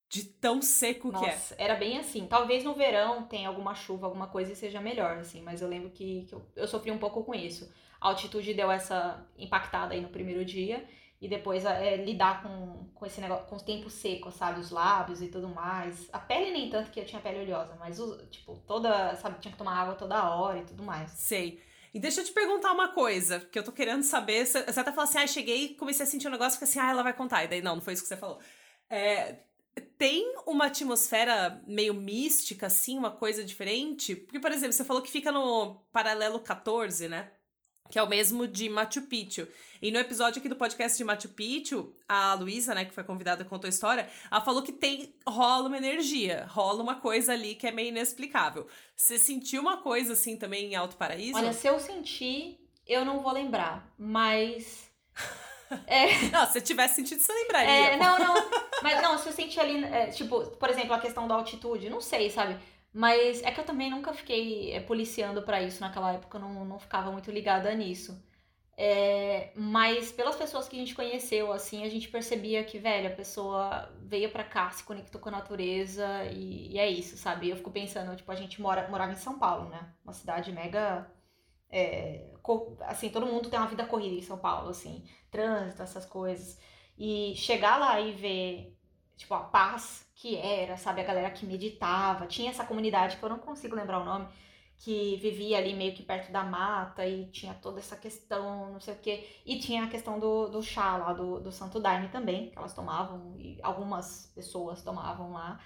de 0.10 0.24
tão 0.24 0.60
seco 0.60 1.12
Nossa, 1.12 1.56
que 1.56 1.62
é. 1.62 1.66
Era 1.66 1.76
bem 1.76 2.00
assim. 2.00 2.26
Talvez 2.26 2.64
no 2.64 2.74
verão 2.74 3.24
tenha 3.24 3.48
alguma 3.48 3.76
chuva, 3.76 4.08
alguma 4.08 4.28
coisa 4.28 4.52
e 4.52 4.56
seja 4.56 4.82
melhor, 4.82 5.18
assim, 5.18 5.42
mas 5.42 5.62
eu 5.62 5.68
lembro 5.68 5.92
que, 5.92 6.26
que 6.28 6.34
eu, 6.34 6.42
eu, 6.56 6.68
sofri 6.68 6.90
um 6.90 6.98
pouco 6.98 7.24
com 7.24 7.36
isso. 7.36 7.72
A 8.02 8.08
altitude 8.08 8.56
deu 8.56 8.72
essa 8.72 9.24
impactada 9.38 9.94
aí 9.94 10.02
no 10.02 10.10
primeiro 10.10 10.44
dia. 10.44 10.84
E 11.22 11.28
depois 11.28 11.66
é, 11.66 11.98
lidar 11.98 12.42
com, 12.42 12.90
com 12.96 13.06
esse 13.06 13.20
negócio, 13.20 13.46
com 13.48 13.58
o 13.58 13.62
tempo 13.62 13.90
seco, 13.90 14.32
sabe? 14.32 14.62
Os 14.62 14.72
lábios 14.72 15.22
e 15.22 15.28
tudo 15.28 15.50
mais. 15.50 16.08
A 16.14 16.18
pele 16.18 16.50
nem 16.50 16.70
tanto 16.70 16.92
que 16.92 17.00
eu 17.00 17.06
tinha 17.06 17.22
pele 17.22 17.42
oleosa, 17.42 17.76
mas, 17.78 18.00
tipo, 18.32 18.56
toda, 18.66 19.16
sabe? 19.18 19.38
Tinha 19.42 19.52
que 19.52 19.58
tomar 19.58 19.82
água 19.82 19.96
toda 19.96 20.30
hora 20.34 20.60
e 20.60 20.64
tudo 20.64 20.82
mais. 20.82 21.12
Sei. 21.12 21.62
E 21.94 22.00
deixa 22.00 22.22
eu 22.22 22.26
te 22.26 22.32
perguntar 22.32 22.72
uma 22.72 22.94
coisa, 22.94 23.42
que 23.42 23.60
eu 23.60 23.64
tô 23.64 23.72
querendo 23.74 24.04
saber. 24.04 24.46
Você 24.46 24.60
até 24.60 24.92
falou 24.92 25.04
assim, 25.04 25.18
ah, 25.18 25.28
cheguei 25.28 25.66
e 25.66 25.76
comecei 25.76 26.06
a 26.06 26.08
sentir 26.08 26.30
um 26.30 26.32
negócio 26.32 26.58
que 26.58 26.64
assim, 26.64 26.80
ah, 26.80 26.90
ela 26.90 27.04
vai 27.04 27.14
contar. 27.14 27.44
E 27.44 27.50
daí, 27.50 27.62
não, 27.62 27.76
não 27.76 27.82
foi 27.82 27.94
isso 27.94 28.04
que 28.04 28.08
você 28.08 28.16
falou. 28.18 28.40
É, 28.90 29.36
tem 29.80 30.36
uma 30.46 30.66
atmosfera 30.66 31.62
meio 31.68 31.94
mística, 31.94 32.68
assim, 32.68 32.98
uma 32.98 33.12
coisa 33.12 33.44
diferente? 33.44 34.16
Porque, 34.16 34.40
por 34.40 34.52
exemplo, 34.52 34.74
você 34.74 34.84
falou 34.84 35.02
que 35.02 35.12
fica 35.12 35.32
no 35.32 35.76
paralelo 35.92 36.40
14, 36.40 37.08
né? 37.08 37.32
Que 37.90 37.98
é 37.98 38.04
o 38.04 38.08
mesmo 38.08 38.48
de 38.48 38.70
Machu 38.70 39.02
Picchu. 39.04 39.48
E 39.82 39.92
no 39.92 39.98
episódio 39.98 40.40
aqui 40.40 40.48
do 40.48 40.56
podcast 40.56 40.98
de 40.98 41.04
Machu 41.04 41.30
Picchu, 41.30 41.96
a 42.08 42.36
Luísa, 42.36 42.76
né, 42.76 42.86
que 42.86 42.94
foi 42.94 43.04
convidada, 43.04 43.44
contou 43.44 43.68
a 43.68 43.70
história, 43.70 44.08
ela 44.30 44.42
falou 44.42 44.62
que 44.62 44.72
tem, 44.72 45.16
rola 45.28 45.68
uma 45.68 45.78
energia, 45.78 46.46
rola 46.50 46.84
uma 46.84 46.96
coisa 46.96 47.34
ali 47.34 47.56
que 47.56 47.66
é 47.66 47.72
meio 47.72 47.90
inexplicável. 47.90 48.68
Você 48.96 49.18
sentiu 49.18 49.62
uma 49.62 49.78
coisa 49.78 50.14
assim 50.14 50.38
também 50.38 50.66
em 50.66 50.76
Alto 50.76 50.98
Paraíso? 50.98 51.38
Olha, 51.38 51.54
se 51.54 51.66
eu 51.66 51.80
sentir, 51.80 52.60
eu 52.86 53.04
não 53.04 53.22
vou 53.22 53.32
lembrar, 53.32 53.92
mas 53.98 54.89
É... 55.88 56.28
Não, 56.32 56.46
se 56.48 56.62
tivesse 56.62 56.96
sentido, 56.96 57.22
você 57.22 57.34
lembraria. 57.34 57.72
É, 57.72 57.98
não, 57.98 58.18
não. 58.18 58.34
Mas 58.82 59.02
não, 59.02 59.18
se 59.18 59.28
eu 59.28 59.34
senti 59.34 59.60
ali, 59.60 59.84
é, 59.84 60.08
tipo, 60.08 60.42
por 60.52 60.70
exemplo, 60.70 60.94
a 60.94 61.00
questão 61.00 61.28
da 61.28 61.36
altitude, 61.36 61.90
não 61.90 62.00
sei, 62.00 62.30
sabe? 62.30 62.58
Mas 62.94 63.44
é 63.44 63.52
que 63.52 63.60
eu 63.60 63.66
também 63.66 63.90
nunca 63.90 64.14
fiquei 64.14 64.72
é, 64.72 64.80
policiando 64.80 65.42
para 65.42 65.62
isso 65.62 65.82
naquela 65.82 66.14
época, 66.14 66.38
eu 66.38 66.42
não, 66.42 66.66
não 66.66 66.80
ficava 66.80 67.12
muito 67.12 67.30
ligada 67.30 67.74
nisso. 67.76 68.18
É, 68.82 69.52
mas 69.56 70.10
pelas 70.10 70.38
pessoas 70.38 70.70
que 70.70 70.78
a 70.78 70.80
gente 70.80 70.96
conheceu, 70.96 71.52
assim, 71.52 71.84
a 71.84 71.90
gente 71.90 72.08
percebia 72.08 72.64
que, 72.64 72.80
velho, 72.80 73.08
a 73.08 73.14
pessoa 73.14 73.92
veio 74.04 74.32
para 74.32 74.42
cá, 74.46 74.72
se 74.72 74.86
conectou 74.86 75.20
com 75.20 75.28
a 75.28 75.34
natureza 75.34 76.08
e, 76.32 76.72
e, 76.74 76.80
é 76.80 76.90
isso, 76.90 77.18
sabe? 77.18 77.50
Eu 77.50 77.58
fico 77.58 77.70
pensando, 77.72 78.16
tipo, 78.16 78.32
a 78.32 78.36
gente 78.36 78.62
mora, 78.62 78.88
morava 78.88 79.12
em 79.12 79.18
São 79.18 79.38
Paulo, 79.38 79.68
né? 79.68 79.86
Uma 80.02 80.14
cidade 80.14 80.50
mega. 80.54 81.06
É, 81.70 82.32
assim, 82.82 83.10
todo 83.10 83.26
mundo 83.26 83.50
tem 83.50 83.60
uma 83.60 83.68
vida 83.68 83.86
corrida 83.86 84.16
em 84.16 84.22
São 84.22 84.38
Paulo, 84.38 84.70
assim, 84.70 85.04
trânsito, 85.32 85.84
essas 85.84 86.06
coisas. 86.06 86.60
E 86.98 87.34
chegar 87.36 87.78
lá 87.78 88.00
e 88.00 88.12
ver, 88.14 88.78
tipo, 89.18 89.34
a 89.34 89.42
paz 89.42 90.08
que 90.16 90.36
era, 90.38 90.78
sabe? 90.78 91.02
A 91.02 91.06
galera 91.06 91.32
que 91.32 91.46
meditava, 91.46 92.28
tinha 92.28 92.50
essa 92.50 92.66
comunidade 92.66 93.18
que 93.18 93.24
eu 93.24 93.30
não 93.30 93.40
consigo 93.40 93.76
lembrar 93.76 94.00
o 94.02 94.06
nome 94.06 94.28
que 94.80 95.18
vivia 95.18 95.58
ali 95.58 95.74
meio 95.76 95.94
que 95.94 96.04
perto 96.04 96.32
da 96.32 96.44
mata 96.44 97.06
e 97.06 97.30
tinha 97.32 97.54
toda 97.54 97.80
essa 97.80 97.98
questão, 97.98 98.72
não 98.72 98.80
sei 98.80 98.94
o 98.94 98.98
quê. 98.98 99.28
E 99.46 99.60
tinha 99.60 99.84
a 99.84 99.90
questão 99.90 100.18
do, 100.20 100.48
do 100.48 100.64
chá 100.64 100.96
lá, 100.98 101.12
do, 101.14 101.40
do 101.42 101.52
Santo 101.52 101.80
Daime 101.82 102.08
também, 102.10 102.50
que 102.50 102.58
elas 102.58 102.74
tomavam, 102.74 103.36
e 103.38 103.60
algumas 103.62 104.32
pessoas 104.34 104.82
tomavam 104.82 105.34
lá. 105.34 105.60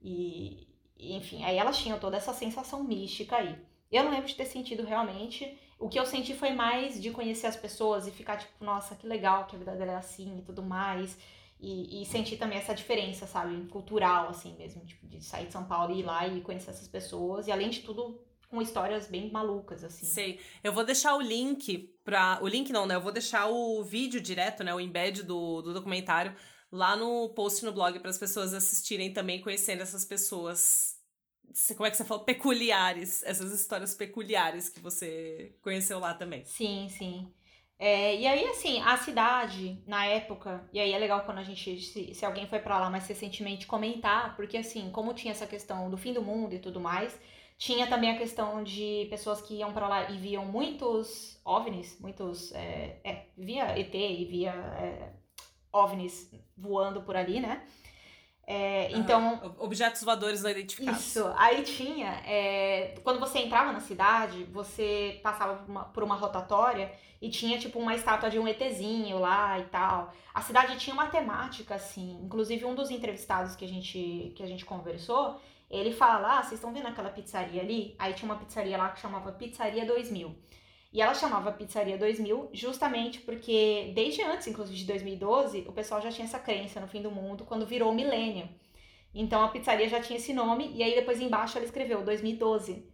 E, 0.00 0.66
e, 0.96 1.14
enfim, 1.16 1.44
aí 1.44 1.56
elas 1.56 1.78
tinham 1.78 1.98
toda 2.00 2.16
essa 2.16 2.32
sensação 2.34 2.82
mística 2.82 3.36
aí. 3.36 3.56
Eu 3.90 4.04
não 4.04 4.10
lembro 4.10 4.26
de 4.26 4.34
ter 4.34 4.44
sentido 4.44 4.84
realmente. 4.84 5.58
O 5.78 5.88
que 5.88 5.98
eu 5.98 6.06
senti 6.06 6.34
foi 6.34 6.52
mais 6.52 7.00
de 7.00 7.10
conhecer 7.10 7.46
as 7.46 7.56
pessoas 7.56 8.06
e 8.06 8.10
ficar 8.10 8.38
tipo, 8.38 8.64
nossa, 8.64 8.94
que 8.94 9.06
legal 9.06 9.46
que 9.46 9.56
a 9.56 9.58
vida 9.58 9.76
dela 9.76 9.92
é 9.92 9.96
assim 9.96 10.38
e 10.38 10.42
tudo 10.42 10.62
mais. 10.62 11.16
E, 11.58 12.02
e 12.02 12.06
sentir 12.06 12.36
também 12.36 12.58
essa 12.58 12.74
diferença, 12.74 13.26
sabe, 13.26 13.66
cultural, 13.68 14.28
assim 14.28 14.54
mesmo, 14.58 14.84
tipo, 14.84 15.06
de 15.06 15.24
sair 15.24 15.46
de 15.46 15.52
São 15.52 15.64
Paulo 15.64 15.94
e 15.94 16.00
ir 16.00 16.02
lá 16.02 16.26
e 16.26 16.40
conhecer 16.42 16.70
essas 16.70 16.88
pessoas. 16.88 17.46
E 17.46 17.52
além 17.52 17.70
de 17.70 17.80
tudo, 17.80 18.20
com 18.48 18.60
histórias 18.60 19.06
bem 19.06 19.30
malucas, 19.30 19.82
assim. 19.82 20.06
Sei. 20.06 20.40
Eu 20.62 20.72
vou 20.72 20.84
deixar 20.84 21.14
o 21.14 21.20
link 21.20 21.94
pra. 22.04 22.38
O 22.42 22.48
link 22.48 22.72
não, 22.72 22.86
né? 22.86 22.94
Eu 22.94 23.00
vou 23.00 23.12
deixar 23.12 23.46
o 23.46 23.82
vídeo 23.82 24.20
direto, 24.20 24.62
né? 24.62 24.74
O 24.74 24.80
embed 24.80 25.22
do, 25.22 25.62
do 25.62 25.72
documentário 25.72 26.34
lá 26.70 26.96
no 26.96 27.28
post 27.30 27.64
no 27.64 27.72
blog 27.72 27.98
para 28.00 28.10
as 28.10 28.18
pessoas 28.18 28.52
assistirem 28.52 29.12
também, 29.12 29.40
conhecendo 29.40 29.82
essas 29.82 30.04
pessoas. 30.04 30.95
Como 31.76 31.86
é 31.86 31.90
que 31.90 31.96
você 31.96 32.04
falou? 32.04 32.24
Peculiares. 32.24 33.22
Essas 33.24 33.52
histórias 33.52 33.94
peculiares 33.94 34.68
que 34.68 34.80
você 34.80 35.54
conheceu 35.62 35.98
lá 35.98 36.14
também. 36.14 36.44
Sim, 36.44 36.88
sim. 36.88 37.32
É, 37.78 38.16
e 38.16 38.26
aí, 38.26 38.46
assim, 38.46 38.80
a 38.80 38.96
cidade, 38.96 39.82
na 39.86 40.06
época, 40.06 40.66
e 40.72 40.80
aí 40.80 40.92
é 40.92 40.98
legal 40.98 41.22
quando 41.26 41.38
a 41.38 41.42
gente, 41.42 41.78
se, 41.80 42.14
se 42.14 42.24
alguém 42.24 42.46
foi 42.46 42.58
para 42.58 42.78
lá 42.80 42.88
mais 42.88 43.06
recentemente, 43.06 43.66
comentar, 43.66 44.34
porque 44.34 44.56
assim, 44.56 44.90
como 44.90 45.12
tinha 45.12 45.32
essa 45.32 45.46
questão 45.46 45.90
do 45.90 45.98
fim 45.98 46.14
do 46.14 46.22
mundo 46.22 46.54
e 46.54 46.58
tudo 46.58 46.80
mais, 46.80 47.18
tinha 47.58 47.86
também 47.86 48.10
a 48.10 48.18
questão 48.18 48.62
de 48.62 49.06
pessoas 49.10 49.42
que 49.42 49.54
iam 49.54 49.72
para 49.72 49.88
lá 49.88 50.10
e 50.10 50.18
viam 50.18 50.44
muitos 50.44 51.38
OVNIs, 51.44 51.98
muitos. 52.00 52.52
É, 52.52 53.00
é, 53.04 53.26
via 53.36 53.78
ET 53.78 53.94
e 53.94 54.24
via 54.24 54.52
é, 54.52 55.12
OVNIs 55.72 56.30
voando 56.56 57.02
por 57.02 57.16
ali, 57.16 57.40
né? 57.40 57.66
É, 58.46 58.92
então. 58.92 59.54
Objetos 59.58 60.04
voadores 60.04 60.42
não 60.42 60.50
identificados. 60.50 61.00
Isso. 61.00 61.32
Aí 61.36 61.62
tinha. 61.62 62.22
É, 62.24 62.94
quando 63.02 63.18
você 63.18 63.40
entrava 63.40 63.72
na 63.72 63.80
cidade, 63.80 64.44
você 64.44 65.18
passava 65.22 65.56
por 65.56 65.68
uma, 65.68 65.84
por 65.86 66.02
uma, 66.04 66.14
rotatória 66.14 66.92
e 67.20 67.28
tinha, 67.28 67.58
tipo, 67.58 67.80
uma 67.80 67.94
estátua 67.94 68.30
de 68.30 68.38
um 68.38 68.46
ETzinho 68.46 69.18
lá 69.18 69.58
e 69.58 69.64
tal. 69.64 70.12
A 70.32 70.40
cidade 70.42 70.76
tinha 70.78 70.94
uma 70.94 71.08
temática, 71.08 71.74
assim. 71.74 72.20
Inclusive, 72.22 72.64
um 72.64 72.74
dos 72.74 72.90
entrevistados 72.90 73.56
que 73.56 73.64
a 73.64 73.68
gente, 73.68 74.32
que 74.36 74.42
a 74.44 74.46
gente 74.46 74.64
conversou, 74.64 75.40
ele 75.68 75.92
fala: 75.92 76.38
Ah, 76.38 76.42
vocês 76.42 76.54
estão 76.54 76.72
vendo 76.72 76.86
aquela 76.86 77.10
pizzaria 77.10 77.60
ali? 77.60 77.96
Aí 77.98 78.14
tinha 78.14 78.30
uma 78.30 78.38
pizzaria 78.38 78.78
lá 78.78 78.90
que 78.90 79.00
chamava 79.00 79.32
Pizzaria 79.32 79.84
2000. 79.84 80.36
E 80.92 81.02
ela 81.02 81.14
chamava 81.14 81.52
Pizzaria 81.52 81.98
2000 81.98 82.50
justamente 82.52 83.20
porque, 83.20 83.92
desde 83.94 84.22
antes, 84.22 84.46
inclusive 84.46 84.78
de 84.78 84.86
2012, 84.86 85.64
o 85.68 85.72
pessoal 85.72 86.00
já 86.00 86.10
tinha 86.10 86.24
essa 86.24 86.38
crença 86.38 86.80
no 86.80 86.88
fim 86.88 87.02
do 87.02 87.10
mundo 87.10 87.44
quando 87.44 87.66
virou 87.66 87.90
o 87.90 87.94
milênio. 87.94 88.48
Então 89.14 89.42
a 89.42 89.48
pizzaria 89.48 89.88
já 89.88 90.00
tinha 90.00 90.18
esse 90.18 90.32
nome, 90.34 90.72
e 90.74 90.82
aí 90.82 90.94
depois 90.94 91.20
embaixo 91.20 91.56
ela 91.56 91.64
escreveu 91.64 92.04
2012. 92.04 92.86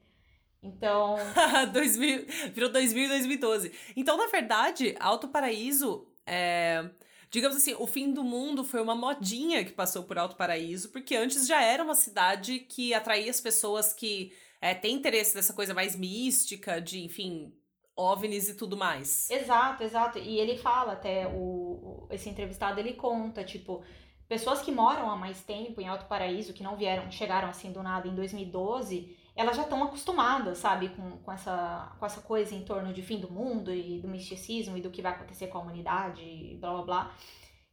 Então. 0.62 1.16
2000, 1.72 2.26
virou 2.52 2.70
2000 2.70 3.04
e 3.04 3.08
2012. 3.08 3.72
Então, 3.96 4.16
na 4.16 4.28
verdade, 4.28 4.94
Alto 5.00 5.28
Paraíso 5.28 6.06
é 6.24 6.88
digamos 7.32 7.56
assim, 7.56 7.74
o 7.78 7.86
fim 7.86 8.12
do 8.12 8.22
mundo 8.22 8.62
foi 8.62 8.82
uma 8.82 8.94
modinha 8.94 9.64
que 9.64 9.72
passou 9.72 10.02
por 10.02 10.18
Alto 10.18 10.36
Paraíso, 10.36 10.90
porque 10.90 11.16
antes 11.16 11.46
já 11.46 11.62
era 11.62 11.82
uma 11.82 11.94
cidade 11.94 12.58
que 12.60 12.92
atraía 12.92 13.30
as 13.30 13.40
pessoas 13.40 13.94
que 13.94 14.34
é, 14.60 14.74
têm 14.74 14.94
interesse 14.96 15.34
nessa 15.34 15.54
coisa 15.54 15.72
mais 15.72 15.96
mística, 15.96 16.78
de, 16.78 17.02
enfim, 17.02 17.50
OVNIs 17.96 18.48
e 18.48 18.54
tudo 18.54 18.76
mais. 18.76 19.30
Exato, 19.30 19.82
exato. 19.82 20.18
E 20.18 20.38
ele 20.38 20.56
fala 20.56 20.92
até, 20.92 21.26
o, 21.28 22.06
esse 22.10 22.28
entrevistado, 22.28 22.80
ele 22.80 22.94
conta, 22.94 23.44
tipo, 23.44 23.82
pessoas 24.28 24.62
que 24.62 24.72
moram 24.72 25.10
há 25.10 25.16
mais 25.16 25.42
tempo 25.42 25.80
em 25.80 25.88
Alto 25.88 26.06
Paraíso, 26.06 26.52
que 26.52 26.62
não 26.62 26.76
vieram, 26.76 27.10
chegaram 27.10 27.48
assim 27.48 27.70
do 27.70 27.82
nada 27.82 28.08
em 28.08 28.14
2012, 28.14 29.16
elas 29.34 29.56
já 29.56 29.62
estão 29.62 29.82
acostumadas, 29.82 30.58
sabe, 30.58 30.90
com, 30.90 31.18
com, 31.18 31.32
essa, 31.32 31.94
com 31.98 32.04
essa 32.04 32.20
coisa 32.20 32.54
em 32.54 32.64
torno 32.64 32.92
de 32.92 33.02
fim 33.02 33.18
do 33.18 33.30
mundo 33.30 33.72
e 33.72 33.98
do 33.98 34.08
misticismo 34.08 34.76
e 34.76 34.80
do 34.80 34.90
que 34.90 35.02
vai 35.02 35.12
acontecer 35.12 35.46
com 35.48 35.58
a 35.58 35.62
humanidade 35.62 36.22
e 36.22 36.56
blá 36.60 36.72
blá 36.72 36.82
blá. 36.82 37.16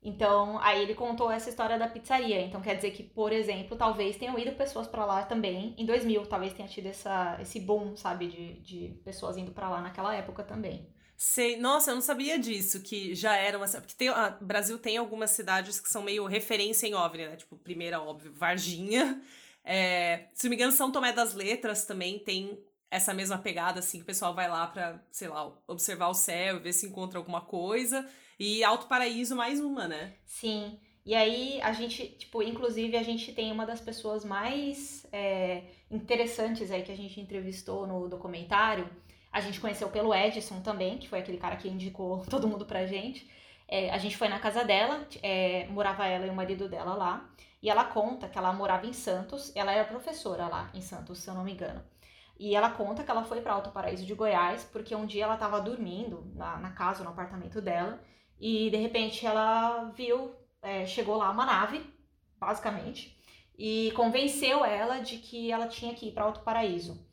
Então, 0.02 0.58
aí 0.60 0.82
ele 0.82 0.95
contou 0.95 1.30
essa 1.30 1.50
história 1.50 1.78
da 1.78 1.88
pizzaria. 1.88 2.41
Então, 2.41 2.62
quer 2.62 2.76
dizer 2.76 2.91
que, 2.91 3.04
por 3.04 3.34
exemplo, 3.34 3.78
talvez 3.78 4.16
tenham 4.16 4.39
ido 4.39 4.54
pessoas 4.54 4.88
para 4.88 5.06
lá 5.06 5.24
também 5.24 5.76
em 5.78 5.86
2000. 5.86 6.26
Talvez 6.26 6.54
tenha 6.54 6.70
tido 6.70 6.86
essa, 6.86 7.38
esse 7.41 7.60
boom, 7.60 7.97
sabe, 7.97 8.28
de, 8.28 8.54
de 8.62 9.02
pessoas 9.04 9.36
indo 9.36 9.52
para 9.52 9.70
lá 9.70 9.82
naquela 9.82 10.16
época 10.16 10.43
também. 10.43 10.88
Sei, 11.18 11.58
nossa, 11.58 11.91
eu 11.91 11.95
não 11.95 12.02
sabia 12.02 12.39
disso, 12.39 12.82
que 12.82 13.14
já 13.14 13.36
era 13.36 13.58
uma. 13.58 13.68
Porque 13.68 13.93
tem, 13.93 14.08
a 14.08 14.30
Brasil 14.39 14.80
tem 14.80 14.95
algumas 14.95 15.32
cidades 15.32 15.78
que 15.82 15.89
são 15.89 16.02
meio 16.02 16.26
referência 16.26 16.88
em 16.88 16.93
OVNI, 16.93 17.28
né? 17.28 17.36
Tipo, 17.36 17.58
primeira, 17.58 18.02
óbvio, 18.02 18.32
Varginha. 18.34 19.22
É, 19.66 20.30
se 20.34 20.45
não 20.45 20.52
me 20.52 20.56
engano, 20.56 20.72
São 20.72 20.89
Tomé 20.89 21.12
das 21.12 21.34
Letras 21.34 21.86
também 21.86 22.20
tem 22.20 22.58
essa 22.89 23.14
mesma 23.14 23.38
pegada, 23.38 23.80
assim, 23.80 23.97
que 23.97 24.04
o 24.04 24.08
pessoal 24.08 24.34
vai 24.34 24.50
lá 24.50 24.66
pra, 24.68 25.04
sei 25.12 25.28
lá, 25.28 25.52
observar 25.68 26.08
o 26.08 26.14
céu 26.14 26.60
ver 26.62 26.72
se 26.72 26.88
encontra 26.88 27.20
alguma 27.20 27.41
coisa. 27.41 28.10
E 28.40 28.64
Alto 28.64 28.88
Paraíso, 28.88 29.36
mais 29.36 29.60
uma, 29.60 29.86
né? 29.86 30.14
Sim. 30.26 30.80
E 31.06 31.14
aí, 31.14 31.60
a 31.62 31.74
gente, 31.74 32.08
tipo, 32.08 32.42
inclusive, 32.42 32.96
a 32.96 33.04
gente 33.04 33.34
tem 33.34 33.52
uma 33.52 33.66
das 33.66 33.82
pessoas 33.82 34.24
mais 34.24 35.06
é, 35.12 35.64
interessantes 35.92 36.72
aí 36.72 36.84
que 36.84 36.92
a 36.92 36.96
gente 36.96 37.20
entrevistou 37.20 37.86
no 37.86 38.08
documentário. 38.08 38.90
A 39.32 39.42
gente 39.42 39.60
conheceu 39.60 39.90
pelo 39.90 40.14
Edson 40.14 40.62
também, 40.62 40.98
que 40.98 41.10
foi 41.10 41.20
aquele 41.20 41.38
cara 41.38 41.58
que 41.58 41.68
indicou 41.68 42.26
todo 42.32 42.48
mundo 42.48 42.66
pra 42.66 42.86
gente. 42.86 43.30
É, 43.68 43.92
a 43.92 43.98
gente 43.98 44.16
foi 44.16 44.30
na 44.30 44.40
casa 44.40 44.64
dela, 44.64 45.06
é, 45.22 45.68
morava 45.68 46.08
ela 46.08 46.26
e 46.26 46.30
o 46.30 46.34
marido 46.34 46.70
dela 46.70 46.94
lá. 46.96 47.30
E 47.62 47.70
ela 47.70 47.84
conta 47.84 48.30
que 48.30 48.38
ela 48.38 48.54
morava 48.54 48.88
em 48.88 48.94
Santos, 48.94 49.52
ela 49.54 49.74
era 49.74 49.84
professora 49.84 50.48
lá 50.48 50.72
em 50.74 50.82
Santos, 50.82 51.20
se 51.20 51.30
eu 51.30 51.34
não 51.34 51.44
me 51.44 51.52
engano. 51.52 51.84
E 52.40 52.56
ela 52.56 52.70
conta 52.72 53.04
que 53.04 53.12
ela 53.12 53.26
foi 53.26 53.42
para 53.42 53.54
Alto 53.54 53.70
Paraíso 53.70 54.06
de 54.06 54.14
Goiás 54.14 54.64
porque 54.64 54.96
um 54.96 55.06
dia 55.06 55.26
ela 55.26 55.34
estava 55.34 55.60
dormindo 55.60 56.32
na, 56.36 56.58
na, 56.58 56.72
casa, 56.72 57.04
no 57.04 57.10
apartamento 57.10 57.62
dela, 57.62 58.02
e 58.40 58.70
de 58.70 58.78
repente 58.78 59.26
ela 59.26 59.92
viu, 59.96 60.34
é, 60.62 60.86
chegou 60.86 61.18
lá 61.18 61.30
uma 61.32 61.46
nave, 61.46 61.82
basicamente, 62.40 63.18
e 63.58 63.92
convenceu 63.96 64.64
ela 64.64 65.00
de 65.00 65.18
que 65.18 65.52
ela 65.52 65.68
tinha 65.68 65.94
que 65.94 66.08
ir 66.08 66.12
para 66.12 66.24
Alto 66.24 66.42
Paraíso. 66.42 67.10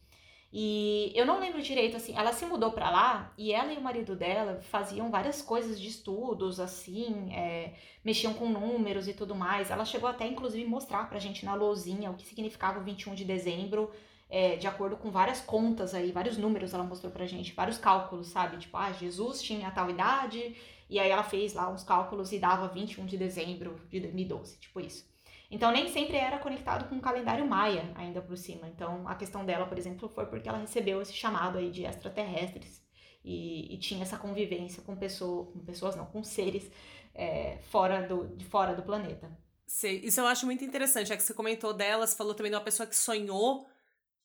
E 0.53 1.13
eu 1.15 1.27
não 1.27 1.41
lembro 1.41 1.61
direito, 1.61 1.97
assim, 1.97 2.17
ela 2.17 2.33
se 2.33 2.47
mudou 2.47 2.71
pra 2.71 2.89
lá 2.89 3.33
e 3.37 3.53
ela 3.53 3.73
e 3.73 3.77
o 3.77 3.81
marido 3.83 4.15
dela 4.15 4.61
faziam 4.71 5.11
várias 5.11 5.43
coisas 5.43 5.79
de 5.79 5.89
estudos, 5.89 6.61
assim, 6.61 7.31
é, 7.33 7.75
mexiam 8.05 8.33
com 8.33 8.49
números 8.49 9.09
e 9.09 9.13
tudo 9.13 9.35
mais. 9.35 9.71
Ela 9.71 9.85
chegou 9.85 10.09
até, 10.09 10.27
inclusive, 10.27 10.65
mostrar 10.65 11.09
pra 11.09 11.19
gente 11.19 11.45
na 11.45 11.55
lousinha 11.55 12.11
o 12.11 12.15
que 12.15 12.25
significava 12.25 12.79
o 12.79 12.83
21 12.85 13.15
de 13.15 13.25
dezembro, 13.25 13.91
é, 14.31 14.57
de 14.57 14.67
acordo 14.67 14.97
com 14.97 15.11
várias 15.11 15.41
contas 15.41 15.95
aí, 15.95 16.11
vários 16.11 16.39
números 16.39 16.73
ela 16.73 16.85
mostrou 16.85 17.13
pra 17.13 17.27
gente, 17.27 17.53
vários 17.53 17.77
cálculos, 17.79 18.29
sabe? 18.29 18.57
Tipo, 18.57 18.77
ah, 18.77 18.93
Jesus 18.93 19.43
tinha 19.43 19.71
tal 19.71 19.91
idade, 19.91 20.57
e 20.89 20.99
aí 20.99 21.11
ela 21.11 21.25
fez 21.25 21.55
lá 21.55 21.69
uns 21.69 21.83
cálculos 21.83 22.33
e 22.33 22.39
dava 22.39 22.69
21 22.69 23.07
de 23.07 23.17
dezembro 23.17 23.81
de 23.89 24.01
2012, 24.01 24.59
tipo 24.59 24.81
isso. 24.81 25.09
Então 25.51 25.71
nem 25.71 25.89
sempre 25.89 26.17
era 26.17 26.39
conectado 26.39 26.89
com 26.89 26.97
o 26.97 27.01
calendário 27.01 27.47
maia 27.47 27.93
ainda 27.95 28.21
por 28.21 28.37
cima. 28.37 28.69
Então 28.69 29.07
a 29.07 29.15
questão 29.15 29.45
dela, 29.45 29.67
por 29.67 29.79
exemplo, 29.79 30.09
foi 30.09 30.27
porque 30.27 30.49
ela 30.49 30.59
recebeu 30.59 31.01
esse 31.01 31.13
chamado 31.13 31.59
aí 31.59 31.71
de 31.71 31.85
extraterrestres 31.85 32.85
e, 33.25 33.75
e 33.75 33.79
tinha 33.79 34.03
essa 34.03 34.17
convivência 34.17 34.83
com, 34.83 34.97
pessoa, 34.97 35.47
com 35.47 35.59
pessoas, 35.61 35.97
não, 35.97 36.07
com 36.07 36.23
seres 36.23 36.71
é, 37.15 37.59
fora 37.71 38.07
do, 38.07 38.29
de 38.37 38.45
fora 38.45 38.75
do 38.75 38.83
planeta. 38.83 39.31
Sei. 39.67 39.99
Isso 40.01 40.21
eu 40.21 40.27
acho 40.27 40.47
muito 40.47 40.65
interessante. 40.65 41.13
É 41.13 41.17
que 41.17 41.23
você 41.23 41.35
comentou 41.35 41.73
delas, 41.73 42.15
falou 42.15 42.35
também 42.35 42.51
de 42.51 42.57
uma 42.57 42.63
pessoa 42.63 42.87
que 42.87 42.95
sonhou, 42.95 43.67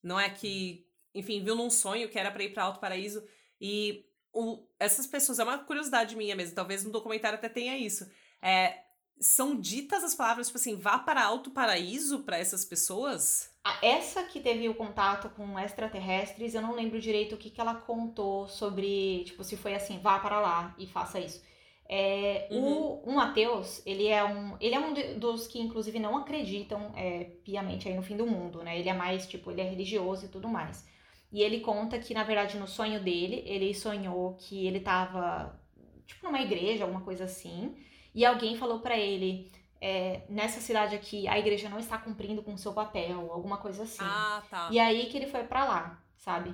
não 0.04 0.20
é 0.20 0.30
que, 0.30 0.88
enfim, 1.16 1.44
viu 1.44 1.56
num 1.56 1.70
sonho 1.70 2.10
que 2.10 2.20
era 2.20 2.32
para 2.32 2.44
ir 2.44 2.54
para 2.54 2.64
Alto 2.64 2.80
Paraíso 2.80 3.24
e 3.60 4.06
o, 4.34 4.66
essas 4.80 5.08
pessoas, 5.08 5.40
é 5.40 5.44
uma 5.44 5.58
curiosidade 5.58 6.16
minha 6.16 6.36
mesmo, 6.36 6.56
talvez 6.56 6.84
no 6.84 6.92
documentário 6.92 7.38
até 7.38 7.50
tenha 7.50 7.78
isso. 7.78 8.10
É, 8.42 8.80
são 9.20 9.60
ditas 9.60 10.04
as 10.04 10.16
palavras, 10.16 10.48
tipo 10.48 10.58
assim, 10.58 10.76
vá 10.76 10.98
para 10.98 11.24
alto 11.24 11.52
paraíso 11.52 12.24
para 12.24 12.38
essas 12.38 12.66
pessoas? 12.66 13.52
Essa 13.82 14.24
que 14.24 14.40
teve 14.40 14.68
o 14.68 14.74
contato 14.74 15.30
com 15.30 15.60
extraterrestres, 15.60 16.56
eu 16.56 16.62
não 16.62 16.74
lembro 16.74 17.00
direito 17.00 17.36
o 17.36 17.38
que, 17.38 17.52
que 17.52 17.62
ela 17.62 17.76
contou 17.76 18.48
sobre, 18.48 19.24
tipo, 19.26 19.44
se 19.44 19.56
foi 19.56 19.76
assim, 19.76 20.00
vá 20.00 20.18
para 20.18 20.40
lá 20.40 20.76
e 20.80 20.88
faça 20.88 21.20
isso. 21.20 21.44
É, 21.88 22.48
uhum. 22.50 23.02
o, 23.04 23.12
um 23.12 23.20
ateus, 23.20 23.86
ele 23.86 24.08
é 24.08 24.24
um, 24.24 24.56
ele 24.60 24.74
é 24.74 24.80
um 24.80 25.20
dos 25.20 25.46
que, 25.46 25.60
inclusive, 25.60 26.00
não 26.00 26.18
acreditam 26.18 26.92
é, 26.96 27.26
piamente 27.44 27.88
aí 27.88 27.94
no 27.94 28.02
fim 28.02 28.16
do 28.18 28.26
mundo, 28.26 28.64
né? 28.64 28.80
Ele 28.80 28.90
é 28.90 28.94
mais, 28.94 29.28
tipo, 29.28 29.52
ele 29.52 29.62
é 29.62 29.66
religioso 29.66 30.26
e 30.26 30.30
tudo 30.30 30.48
mais. 30.48 30.88
E 31.32 31.42
ele 31.42 31.62
conta 31.62 31.98
que, 31.98 32.14
na 32.14 32.24
verdade, 32.24 32.58
no 32.58 32.68
sonho 32.68 33.02
dele, 33.02 33.44
ele 33.46 33.74
sonhou 33.74 34.36
que 34.36 34.68
ele 34.68 34.82
tava, 34.82 35.58
tipo, 36.06 36.26
numa 36.26 36.42
igreja, 36.42 36.84
alguma 36.84 37.02
coisa 37.02 37.24
assim, 37.24 37.74
e 38.14 38.26
alguém 38.26 38.58
falou 38.58 38.80
para 38.80 38.98
ele, 38.98 39.50
é, 39.80 40.22
nessa 40.30 40.60
cidade 40.60 40.94
aqui, 40.94 41.28
a 41.28 41.40
igreja 41.40 41.70
não 41.70 41.80
está 41.80 41.98
cumprindo 41.98 42.44
com 42.44 42.54
o 42.54 42.58
seu 42.58 42.74
papel, 42.74 43.32
alguma 43.32 43.58
coisa 43.58 43.84
assim. 43.84 44.04
Ah, 44.04 44.44
tá. 44.50 44.70
E 44.72 44.78
aí 44.78 45.06
que 45.08 45.18
ele 45.18 45.28
foi 45.28 45.44
para 45.44 45.64
lá, 45.64 46.04
sabe? 46.18 46.54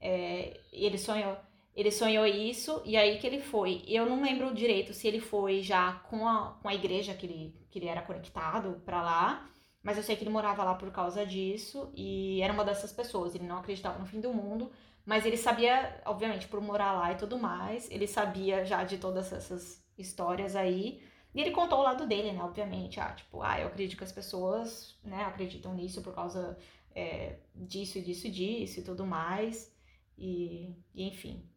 É, 0.00 0.60
ele 0.70 0.98
sonhou, 0.98 1.36
ele 1.74 1.90
sonhou 1.90 2.26
isso, 2.26 2.82
e 2.84 2.96
aí 2.96 3.18
que 3.18 3.26
ele 3.26 3.40
foi. 3.40 3.82
Eu 3.86 4.06
não 4.06 4.22
lembro 4.22 4.54
direito 4.54 4.92
se 4.92 5.08
ele 5.08 5.20
foi 5.20 5.62
já 5.62 5.94
com 6.10 6.28
a, 6.28 6.58
com 6.62 6.68
a 6.68 6.74
igreja 6.74 7.14
que 7.14 7.24
ele, 7.24 7.56
que 7.70 7.78
ele 7.78 7.88
era 7.88 8.02
conectado 8.02 8.82
para 8.84 9.02
lá, 9.02 9.50
mas 9.88 9.96
eu 9.96 10.02
sei 10.02 10.16
que 10.16 10.22
ele 10.22 10.28
morava 10.28 10.62
lá 10.62 10.74
por 10.74 10.90
causa 10.90 11.24
disso 11.24 11.90
e 11.96 12.42
era 12.42 12.52
uma 12.52 12.62
dessas 12.62 12.92
pessoas. 12.92 13.34
Ele 13.34 13.46
não 13.46 13.56
acreditava 13.56 13.98
no 13.98 14.04
fim 14.04 14.20
do 14.20 14.34
mundo, 14.34 14.70
mas 15.06 15.24
ele 15.24 15.38
sabia, 15.38 15.98
obviamente, 16.04 16.46
por 16.46 16.60
morar 16.60 16.92
lá 16.92 17.10
e 17.10 17.16
tudo 17.16 17.38
mais, 17.38 17.90
ele 17.90 18.06
sabia 18.06 18.66
já 18.66 18.84
de 18.84 18.98
todas 18.98 19.32
essas 19.32 19.82
histórias 19.96 20.54
aí. 20.54 21.02
E 21.34 21.40
ele 21.40 21.52
contou 21.52 21.78
o 21.78 21.82
lado 21.82 22.06
dele, 22.06 22.32
né? 22.32 22.42
Obviamente, 22.42 23.00
ah, 23.00 23.14
tipo, 23.14 23.40
ah, 23.40 23.58
eu 23.58 23.68
acredito 23.68 23.96
que 23.96 24.04
as 24.04 24.12
pessoas, 24.12 24.98
né, 25.02 25.24
acreditam 25.24 25.72
nisso 25.74 26.02
por 26.02 26.14
causa 26.14 26.58
é, 26.94 27.38
disso 27.54 27.98
disso 28.02 28.30
disso 28.30 28.80
e 28.80 28.82
tudo 28.84 29.06
mais. 29.06 29.74
E, 30.18 30.76
e 30.94 31.08
enfim, 31.08 31.48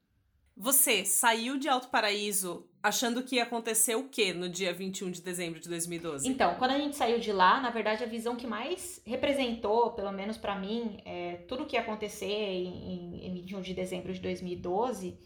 você 0.56 1.06
saiu 1.06 1.58
de 1.58 1.68
Alto 1.70 1.88
Paraíso 1.88 2.68
achando 2.84 3.24
que 3.24 3.36
ia 3.36 3.44
acontecer 3.44 3.96
o 3.96 4.10
quê 4.10 4.34
no 4.34 4.50
dia 4.50 4.74
21 4.74 5.12
de 5.12 5.22
dezembro 5.22 5.60
de 5.60 5.70
2012? 5.70 6.28
Então, 6.28 6.56
quando 6.56 6.72
a 6.72 6.78
gente 6.78 6.96
saiu 6.96 7.20
de 7.20 7.32
lá, 7.32 7.60
na 7.60 7.70
verdade, 7.70 8.04
a 8.04 8.08
visão 8.08 8.36
que 8.36 8.48
mais 8.48 9.02
representou, 9.06 9.92
pelo 9.92 10.12
menos 10.12 10.38
para 10.38 10.56
mim, 10.56 11.00
é, 11.06 11.38
tudo 11.48 11.64
o 11.64 11.66
que 11.66 11.76
ia 11.76 11.82
acontecer 11.82 12.26
em, 12.26 13.28
em 13.28 13.34
21 13.34 13.62
de 13.62 13.74
dezembro 13.74 14.14
de 14.14 14.20
2012 14.20 15.18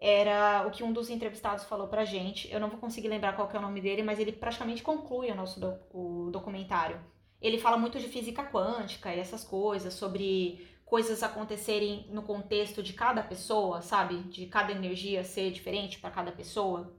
era 0.00 0.64
o 0.66 0.70
que 0.70 0.84
um 0.84 0.92
dos 0.92 1.10
entrevistados 1.10 1.64
falou 1.64 1.88
pra 1.88 2.04
gente. 2.04 2.50
Eu 2.52 2.60
não 2.60 2.68
vou 2.68 2.78
conseguir 2.78 3.08
lembrar 3.08 3.34
qual 3.34 3.50
é 3.52 3.58
o 3.58 3.62
nome 3.62 3.80
dele, 3.80 4.02
mas 4.02 4.20
ele 4.20 4.32
praticamente 4.32 4.82
conclui 4.82 5.30
o 5.30 5.34
nosso 5.34 5.58
do, 5.58 5.74
o 5.92 6.30
documentário. 6.30 7.00
Ele 7.40 7.58
fala 7.58 7.76
muito 7.76 7.98
de 7.98 8.08
física 8.08 8.44
quântica 8.44 9.14
e 9.14 9.18
essas 9.18 9.44
coisas, 9.44 9.94
sobre 9.94 10.66
coisas 10.88 11.22
acontecerem 11.22 12.06
no 12.08 12.22
contexto 12.22 12.82
de 12.82 12.94
cada 12.94 13.22
pessoa, 13.22 13.82
sabe? 13.82 14.22
De 14.24 14.46
cada 14.46 14.72
energia 14.72 15.22
ser 15.22 15.50
diferente 15.50 15.98
para 15.98 16.10
cada 16.10 16.32
pessoa. 16.32 16.96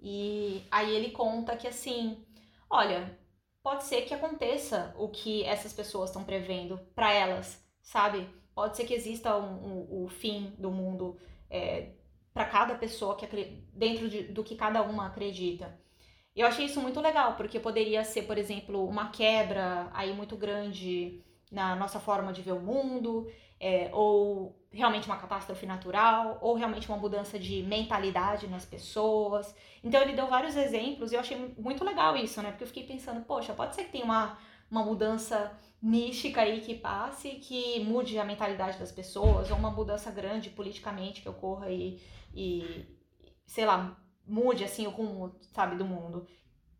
E 0.00 0.62
aí 0.70 0.94
ele 0.94 1.10
conta 1.10 1.56
que 1.56 1.66
assim, 1.66 2.24
olha, 2.70 3.18
pode 3.60 3.84
ser 3.84 4.02
que 4.02 4.14
aconteça 4.14 4.94
o 4.96 5.08
que 5.08 5.42
essas 5.44 5.72
pessoas 5.72 6.10
estão 6.10 6.22
prevendo 6.22 6.78
para 6.94 7.12
elas, 7.12 7.60
sabe? 7.82 8.28
Pode 8.54 8.76
ser 8.76 8.84
que 8.84 8.94
exista 8.94 9.36
um, 9.36 9.66
um, 9.66 10.04
o 10.04 10.08
fim 10.08 10.54
do 10.56 10.70
mundo 10.70 11.18
é, 11.50 11.90
para 12.32 12.44
cada 12.44 12.76
pessoa 12.76 13.16
que 13.16 13.26
dentro 13.72 14.08
de, 14.08 14.22
do 14.24 14.44
que 14.44 14.54
cada 14.54 14.80
uma 14.82 15.08
acredita. 15.08 15.76
Eu 16.36 16.46
achei 16.46 16.66
isso 16.66 16.80
muito 16.80 17.00
legal, 17.00 17.34
porque 17.36 17.58
poderia 17.58 18.04
ser, 18.04 18.22
por 18.22 18.38
exemplo, 18.38 18.86
uma 18.86 19.08
quebra 19.10 19.90
aí 19.92 20.12
muito 20.12 20.36
grande 20.36 21.20
na 21.54 21.76
nossa 21.76 22.00
forma 22.00 22.32
de 22.32 22.42
ver 22.42 22.52
o 22.52 22.60
mundo, 22.60 23.30
é, 23.60 23.88
ou 23.92 24.58
realmente 24.72 25.06
uma 25.06 25.16
catástrofe 25.16 25.64
natural, 25.64 26.38
ou 26.42 26.54
realmente 26.54 26.88
uma 26.88 26.98
mudança 26.98 27.38
de 27.38 27.62
mentalidade 27.62 28.48
nas 28.48 28.66
pessoas. 28.66 29.54
Então 29.82 30.02
ele 30.02 30.12
deu 30.12 30.26
vários 30.26 30.56
exemplos 30.56 31.12
e 31.12 31.14
eu 31.14 31.20
achei 31.20 31.54
muito 31.56 31.84
legal 31.84 32.16
isso, 32.16 32.42
né? 32.42 32.50
Porque 32.50 32.64
eu 32.64 32.68
fiquei 32.68 32.84
pensando, 32.84 33.24
poxa, 33.24 33.54
pode 33.54 33.74
ser 33.74 33.84
que 33.84 33.92
tenha 33.92 34.04
uma, 34.04 34.36
uma 34.70 34.84
mudança 34.84 35.56
mística 35.80 36.40
aí 36.40 36.60
que 36.60 36.74
passe, 36.74 37.30
que 37.36 37.84
mude 37.84 38.18
a 38.18 38.24
mentalidade 38.24 38.78
das 38.78 38.90
pessoas, 38.90 39.50
ou 39.50 39.56
uma 39.56 39.70
mudança 39.70 40.10
grande 40.10 40.50
politicamente 40.50 41.22
que 41.22 41.28
ocorra 41.28 41.70
e, 41.70 42.00
e 42.34 42.84
sei 43.46 43.64
lá, 43.64 43.96
mude 44.26 44.64
assim 44.64 44.86
o 44.86 44.90
rumo, 44.90 45.36
sabe, 45.52 45.76
do 45.76 45.84
mundo. 45.84 46.26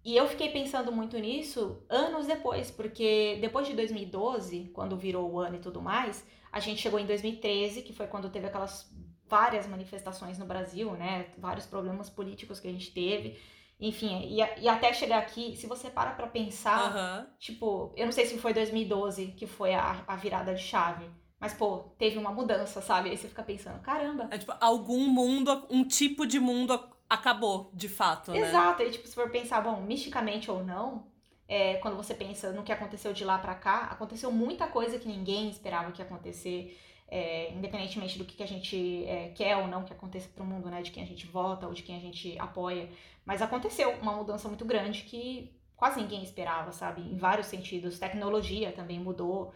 E 0.05 0.15
eu 0.15 0.29
fiquei 0.29 0.51
pensando 0.51 0.93
muito 0.93 1.19
nisso 1.19 1.83
anos 1.89 2.27
depois, 2.27 2.71
porque 2.71 3.39
depois 3.41 3.67
de 3.67 3.73
2012, 3.73 4.71
quando 4.75 4.97
virou 4.97 5.31
o 5.31 5.41
ano 5.41 5.57
e 5.57 5.61
tudo 5.61 5.81
mais, 5.81 6.27
a 6.53 6.61
gente 6.61 6.83
chegou 6.83 7.01
em 7.01 7.07
2013, 7.07 7.83
que 7.83 7.93
foi 7.93 8.07
quando 8.07 8.29
teve 8.29 8.47
aquelas 8.47 8.93
várias 9.27 9.67
manifestações 9.67 10.39
no 10.39 10.45
Brasil, 10.45 10.93
né? 10.93 11.29
Vários 11.39 11.65
problemas 11.65 12.11
políticos 12.11 12.61
que 12.61 12.69
a 12.69 12.73
gente 12.73 12.93
teve. 12.93 13.39
Enfim, 13.81 14.27
e, 14.27 14.37
e 14.63 14.69
até 14.69 14.93
chegar 14.93 15.19
aqui, 15.19 15.57
se 15.57 15.67
você 15.67 15.89
para 15.91 16.13
pra 16.13 16.27
pensar, 16.27 16.95
uhum. 16.95 17.27
tipo, 17.39 17.93
eu 17.97 18.05
não 18.05 18.13
sei 18.13 18.27
se 18.27 18.39
foi 18.39 18.53
2012 18.53 19.29
que 19.29 19.47
foi 19.47 19.75
a, 19.75 20.05
a 20.07 20.17
virada 20.17 20.55
de 20.55 20.63
chave. 20.63 21.11
Mas, 21.41 21.53
pô, 21.53 21.79
teve 21.99 22.17
uma 22.17 22.31
mudança, 22.31 22.81
sabe? 22.81 23.11
Aí 23.11 23.17
você 23.17 23.29
fica 23.29 23.43
pensando, 23.43 23.81
caramba. 23.81 24.29
É 24.31 24.39
tipo, 24.39 24.55
algum 24.61 25.09
mundo, 25.09 25.67
um 25.69 25.85
tipo 25.85 26.27
de 26.27 26.39
mundo 26.39 26.79
acabou, 27.15 27.71
de 27.73 27.89
fato, 27.89 28.33
né? 28.33 28.39
Exato, 28.39 28.83
e 28.83 28.91
tipo, 28.91 29.07
se 29.07 29.15
for 29.15 29.31
pensar, 29.31 29.61
bom, 29.61 29.81
misticamente 29.81 30.51
ou 30.51 30.63
não, 30.63 31.07
é, 31.49 31.75
quando 31.75 31.97
você 31.97 32.15
pensa 32.15 32.53
no 32.53 32.63
que 32.63 32.73
aconteceu 32.73 33.13
de 33.13 33.25
lá 33.25 33.39
para 33.39 33.55
cá, 33.55 33.85
aconteceu 33.91 34.31
muita 34.31 34.67
coisa 34.67 34.99
que 34.99 35.09
ninguém 35.09 35.49
esperava 35.49 35.93
que 35.93 36.01
ia 36.01 36.05
acontecer, 36.05 36.79
é, 37.09 37.53
independentemente 37.53 38.19
do 38.19 38.25
que, 38.25 38.37
que 38.37 38.43
a 38.43 38.49
gente 38.49 39.05
é, 39.07 39.29
quer 39.35 39.57
ou 39.57 39.67
não 39.67 39.85
que 39.85 39.93
aconteça 39.93 40.29
pro 40.35 40.45
mundo, 40.45 40.71
né, 40.71 40.83
de 40.83 40.91
quem 40.91 41.03
a 41.03 41.07
gente 41.07 41.27
vota 41.27 41.67
ou 41.67 41.73
de 41.73 41.83
quem 41.83 41.97
a 41.97 42.01
gente 42.01 42.39
apoia, 42.39 42.89
mas 43.25 43.43
aconteceu 43.43 43.91
uma 44.03 44.13
mudança 44.13 44.49
muito 44.49 44.65
grande 44.65 45.03
que 45.03 45.55
quase 45.77 46.01
ninguém 46.01 46.23
esperava, 46.23 46.73
sabe, 46.73 47.03
em 47.03 47.17
vários 47.17 47.47
sentidos, 47.47 47.99
tecnologia 47.99 48.73
também 48.73 48.99
mudou, 48.99 49.53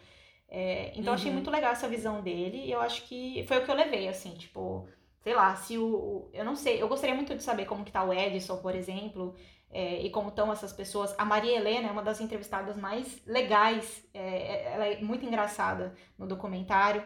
é, 0.48 0.92
então 0.92 1.08
uhum. 1.08 1.14
achei 1.14 1.32
muito 1.32 1.50
legal 1.50 1.72
essa 1.72 1.88
visão 1.88 2.22
dele 2.22 2.64
e 2.64 2.70
eu 2.70 2.80
acho 2.80 3.02
que 3.02 3.44
foi 3.46 3.58
o 3.58 3.64
que 3.64 3.70
eu 3.70 3.74
levei, 3.74 4.08
assim, 4.08 4.34
tipo, 4.34 4.88
sei 5.20 5.34
lá, 5.34 5.54
se 5.56 5.78
o. 5.78 6.28
Eu 6.32 6.44
não 6.44 6.56
sei, 6.56 6.80
eu 6.80 6.88
gostaria 6.88 7.14
muito 7.14 7.34
de 7.34 7.42
saber 7.42 7.64
como 7.64 7.84
que 7.84 7.92
tá 7.92 8.04
o 8.04 8.12
Edson, 8.12 8.58
por 8.58 8.74
exemplo, 8.74 9.34
é, 9.70 10.02
e 10.02 10.10
como 10.10 10.28
estão 10.28 10.52
essas 10.52 10.72
pessoas. 10.72 11.14
A 11.18 11.24
Maria 11.24 11.56
Helena 11.56 11.88
é 11.88 11.92
uma 11.92 12.02
das 12.02 12.20
entrevistadas 12.20 12.76
mais 12.76 13.20
legais, 13.26 14.04
é, 14.14 14.20
é, 14.20 14.72
ela 14.74 14.86
é 14.86 15.00
muito 15.00 15.26
engraçada 15.26 15.94
no 16.18 16.26
documentário. 16.26 17.04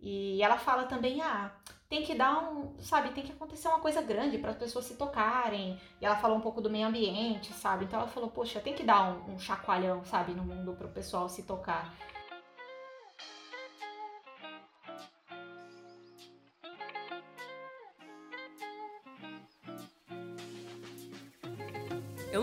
E 0.00 0.42
ela 0.42 0.58
fala 0.58 0.84
também, 0.84 1.22
ah, 1.22 1.52
tem 1.88 2.02
que 2.02 2.14
dar 2.14 2.50
um, 2.50 2.74
sabe, 2.80 3.10
tem 3.10 3.22
que 3.22 3.30
acontecer 3.30 3.68
uma 3.68 3.78
coisa 3.78 4.02
grande 4.02 4.36
para 4.36 4.50
as 4.50 4.56
pessoas 4.56 4.86
se 4.86 4.96
tocarem. 4.96 5.78
E 6.00 6.04
ela 6.04 6.16
falou 6.16 6.36
um 6.36 6.40
pouco 6.40 6.60
do 6.60 6.68
meio 6.68 6.88
ambiente, 6.88 7.52
sabe? 7.52 7.84
Então 7.84 8.00
ela 8.00 8.08
falou, 8.08 8.28
poxa, 8.30 8.60
tem 8.60 8.74
que 8.74 8.82
dar 8.82 9.12
um, 9.12 9.34
um 9.34 9.38
chacoalhão, 9.38 10.04
sabe, 10.04 10.32
no 10.32 10.42
mundo 10.42 10.72
para 10.72 10.88
o 10.88 10.90
pessoal 10.90 11.28
se 11.28 11.44
tocar. 11.44 11.94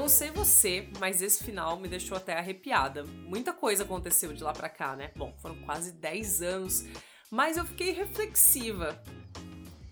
Não 0.10 0.16
sei 0.16 0.32
você, 0.32 0.89
mas 0.99 1.22
esse 1.22 1.43
final 1.43 1.78
me 1.78 1.88
deixou 1.88 2.18
até 2.18 2.34
arrepiada. 2.34 3.03
Muita 3.03 3.53
coisa 3.53 3.84
aconteceu 3.84 4.34
de 4.34 4.43
lá 4.43 4.51
pra 4.51 4.68
cá, 4.68 4.95
né? 4.95 5.12
Bom, 5.16 5.36
foram 5.38 5.55
quase 5.57 5.91
10 5.91 6.41
anos, 6.41 6.84
mas 7.30 7.57
eu 7.57 7.64
fiquei 7.64 7.91
reflexiva. 7.91 8.99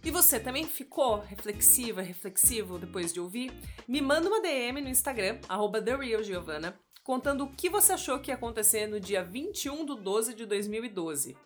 E 0.03 0.09
você 0.09 0.39
também 0.39 0.65
ficou 0.65 1.19
reflexiva, 1.19 2.01
reflexivo 2.01 2.79
depois 2.79 3.13
de 3.13 3.19
ouvir? 3.19 3.53
Me 3.87 4.01
manda 4.01 4.27
uma 4.27 4.41
DM 4.41 4.81
no 4.81 4.89
Instagram, 4.89 5.37
TheRealGiovanna, 5.85 6.79
contando 7.03 7.43
o 7.43 7.53
que 7.53 7.69
você 7.69 7.93
achou 7.93 8.17
que 8.17 8.31
ia 8.31 8.35
acontecer 8.35 8.87
no 8.87 8.99
dia 8.99 9.23
21 9.23 9.85
de 9.85 10.01
12 10.01 10.33
de 10.33 10.47
2012. 10.47 11.37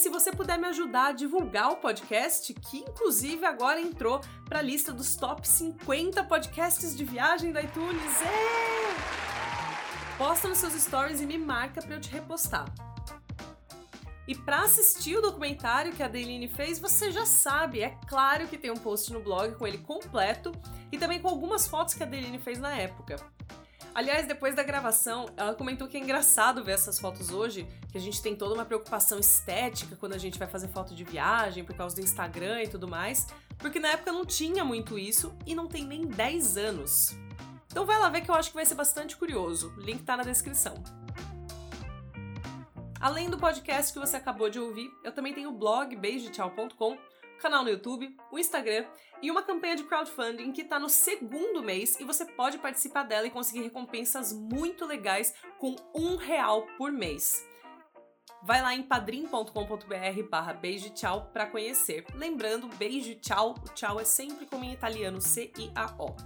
Se 0.00 0.08
você 0.08 0.32
puder 0.32 0.58
me 0.58 0.66
ajudar 0.68 1.08
a 1.08 1.12
divulgar 1.12 1.70
o 1.72 1.76
podcast, 1.76 2.54
que 2.54 2.78
inclusive 2.78 3.44
agora 3.44 3.78
entrou 3.78 4.18
para 4.48 4.60
a 4.60 4.62
lista 4.62 4.94
dos 4.94 5.14
top 5.14 5.46
50 5.46 6.24
podcasts 6.24 6.96
de 6.96 7.04
viagem 7.04 7.52
da 7.52 7.60
iTunes. 7.60 8.22
É! 8.22 10.16
Posta 10.16 10.48
nos 10.48 10.56
seus 10.56 10.72
stories 10.72 11.20
e 11.20 11.26
me 11.26 11.36
marca 11.36 11.82
para 11.82 11.96
eu 11.96 12.00
te 12.00 12.08
repostar. 12.08 12.72
E 14.26 14.34
para 14.34 14.62
assistir 14.62 15.16
o 15.16 15.20
documentário 15.20 15.92
que 15.92 16.02
a 16.02 16.08
Deline 16.08 16.48
fez, 16.48 16.78
você 16.78 17.10
já 17.10 17.26
sabe, 17.26 17.82
é 17.82 17.90
claro 18.08 18.48
que 18.48 18.56
tem 18.56 18.70
um 18.70 18.76
post 18.76 19.12
no 19.12 19.20
blog 19.20 19.54
com 19.56 19.66
ele 19.66 19.78
completo 19.78 20.50
e 20.90 20.96
também 20.96 21.20
com 21.20 21.28
algumas 21.28 21.66
fotos 21.66 21.92
que 21.92 22.02
a 22.02 22.06
Deline 22.06 22.38
fez 22.38 22.58
na 22.58 22.74
época. 22.74 23.16
Aliás, 23.94 24.26
depois 24.26 24.54
da 24.54 24.62
gravação, 24.62 25.26
ela 25.36 25.54
comentou 25.54 25.88
que 25.88 25.96
é 25.96 26.00
engraçado 26.00 26.62
ver 26.62 26.72
essas 26.72 26.98
fotos 26.98 27.30
hoje, 27.30 27.66
que 27.90 27.98
a 27.98 28.00
gente 28.00 28.22
tem 28.22 28.36
toda 28.36 28.54
uma 28.54 28.64
preocupação 28.64 29.18
estética 29.18 29.96
quando 29.96 30.12
a 30.12 30.18
gente 30.18 30.38
vai 30.38 30.46
fazer 30.46 30.68
foto 30.68 30.94
de 30.94 31.02
viagem, 31.02 31.64
por 31.64 31.74
causa 31.74 31.96
do 31.96 32.00
Instagram 32.00 32.62
e 32.62 32.68
tudo 32.68 32.86
mais, 32.86 33.26
porque 33.58 33.80
na 33.80 33.88
época 33.88 34.12
não 34.12 34.24
tinha 34.24 34.64
muito 34.64 34.98
isso 34.98 35.34
e 35.44 35.54
não 35.54 35.66
tem 35.66 35.84
nem 35.84 36.06
10 36.06 36.56
anos. 36.56 37.16
Então 37.66 37.84
vai 37.84 37.98
lá 37.98 38.08
ver 38.08 38.20
que 38.20 38.30
eu 38.30 38.34
acho 38.34 38.50
que 38.50 38.56
vai 38.56 38.66
ser 38.66 38.74
bastante 38.74 39.16
curioso. 39.16 39.72
O 39.76 39.80
link 39.80 40.02
tá 40.02 40.16
na 40.16 40.22
descrição. 40.22 40.74
Além 43.00 43.30
do 43.30 43.38
podcast 43.38 43.92
que 43.92 43.98
você 43.98 44.16
acabou 44.16 44.50
de 44.50 44.58
ouvir, 44.60 44.90
eu 45.02 45.10
também 45.10 45.32
tenho 45.32 45.50
o 45.50 45.52
blog 45.52 45.96
beijotchau.com 45.96 46.98
canal 47.40 47.64
no 47.64 47.70
YouTube, 47.70 48.16
o 48.30 48.38
Instagram 48.38 48.84
e 49.22 49.30
uma 49.30 49.42
campanha 49.42 49.76
de 49.76 49.84
crowdfunding 49.84 50.52
que 50.52 50.62
está 50.62 50.78
no 50.78 50.88
segundo 50.88 51.62
mês 51.62 51.98
e 51.98 52.04
você 52.04 52.24
pode 52.24 52.58
participar 52.58 53.02
dela 53.02 53.26
e 53.26 53.30
conseguir 53.30 53.62
recompensas 53.62 54.32
muito 54.32 54.86
legais 54.86 55.34
com 55.58 55.74
um 55.94 56.16
real 56.16 56.66
por 56.76 56.92
mês. 56.92 57.46
Vai 58.42 58.62
lá 58.62 58.74
em 58.74 58.82
padrim.com.br 58.82 60.22
barra 60.30 60.54
beijo 60.54 60.90
tchau 60.90 61.30
para 61.32 61.46
conhecer. 61.46 62.06
Lembrando, 62.14 62.68
beijo 62.76 63.14
tchau, 63.16 63.54
o 63.62 63.74
tchau 63.74 64.00
é 64.00 64.04
sempre 64.04 64.46
como 64.46 64.64
em 64.64 64.72
italiano 64.72 65.20
C-I-A-O. 65.20 66.16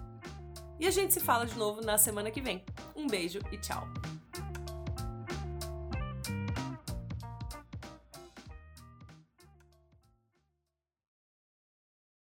E 0.78 0.86
a 0.86 0.90
gente 0.90 1.12
se 1.12 1.20
fala 1.20 1.46
de 1.46 1.56
novo 1.56 1.80
na 1.80 1.98
semana 1.98 2.30
que 2.30 2.40
vem. 2.40 2.64
Um 2.94 3.06
beijo 3.06 3.40
e 3.50 3.58
tchau! 3.58 4.13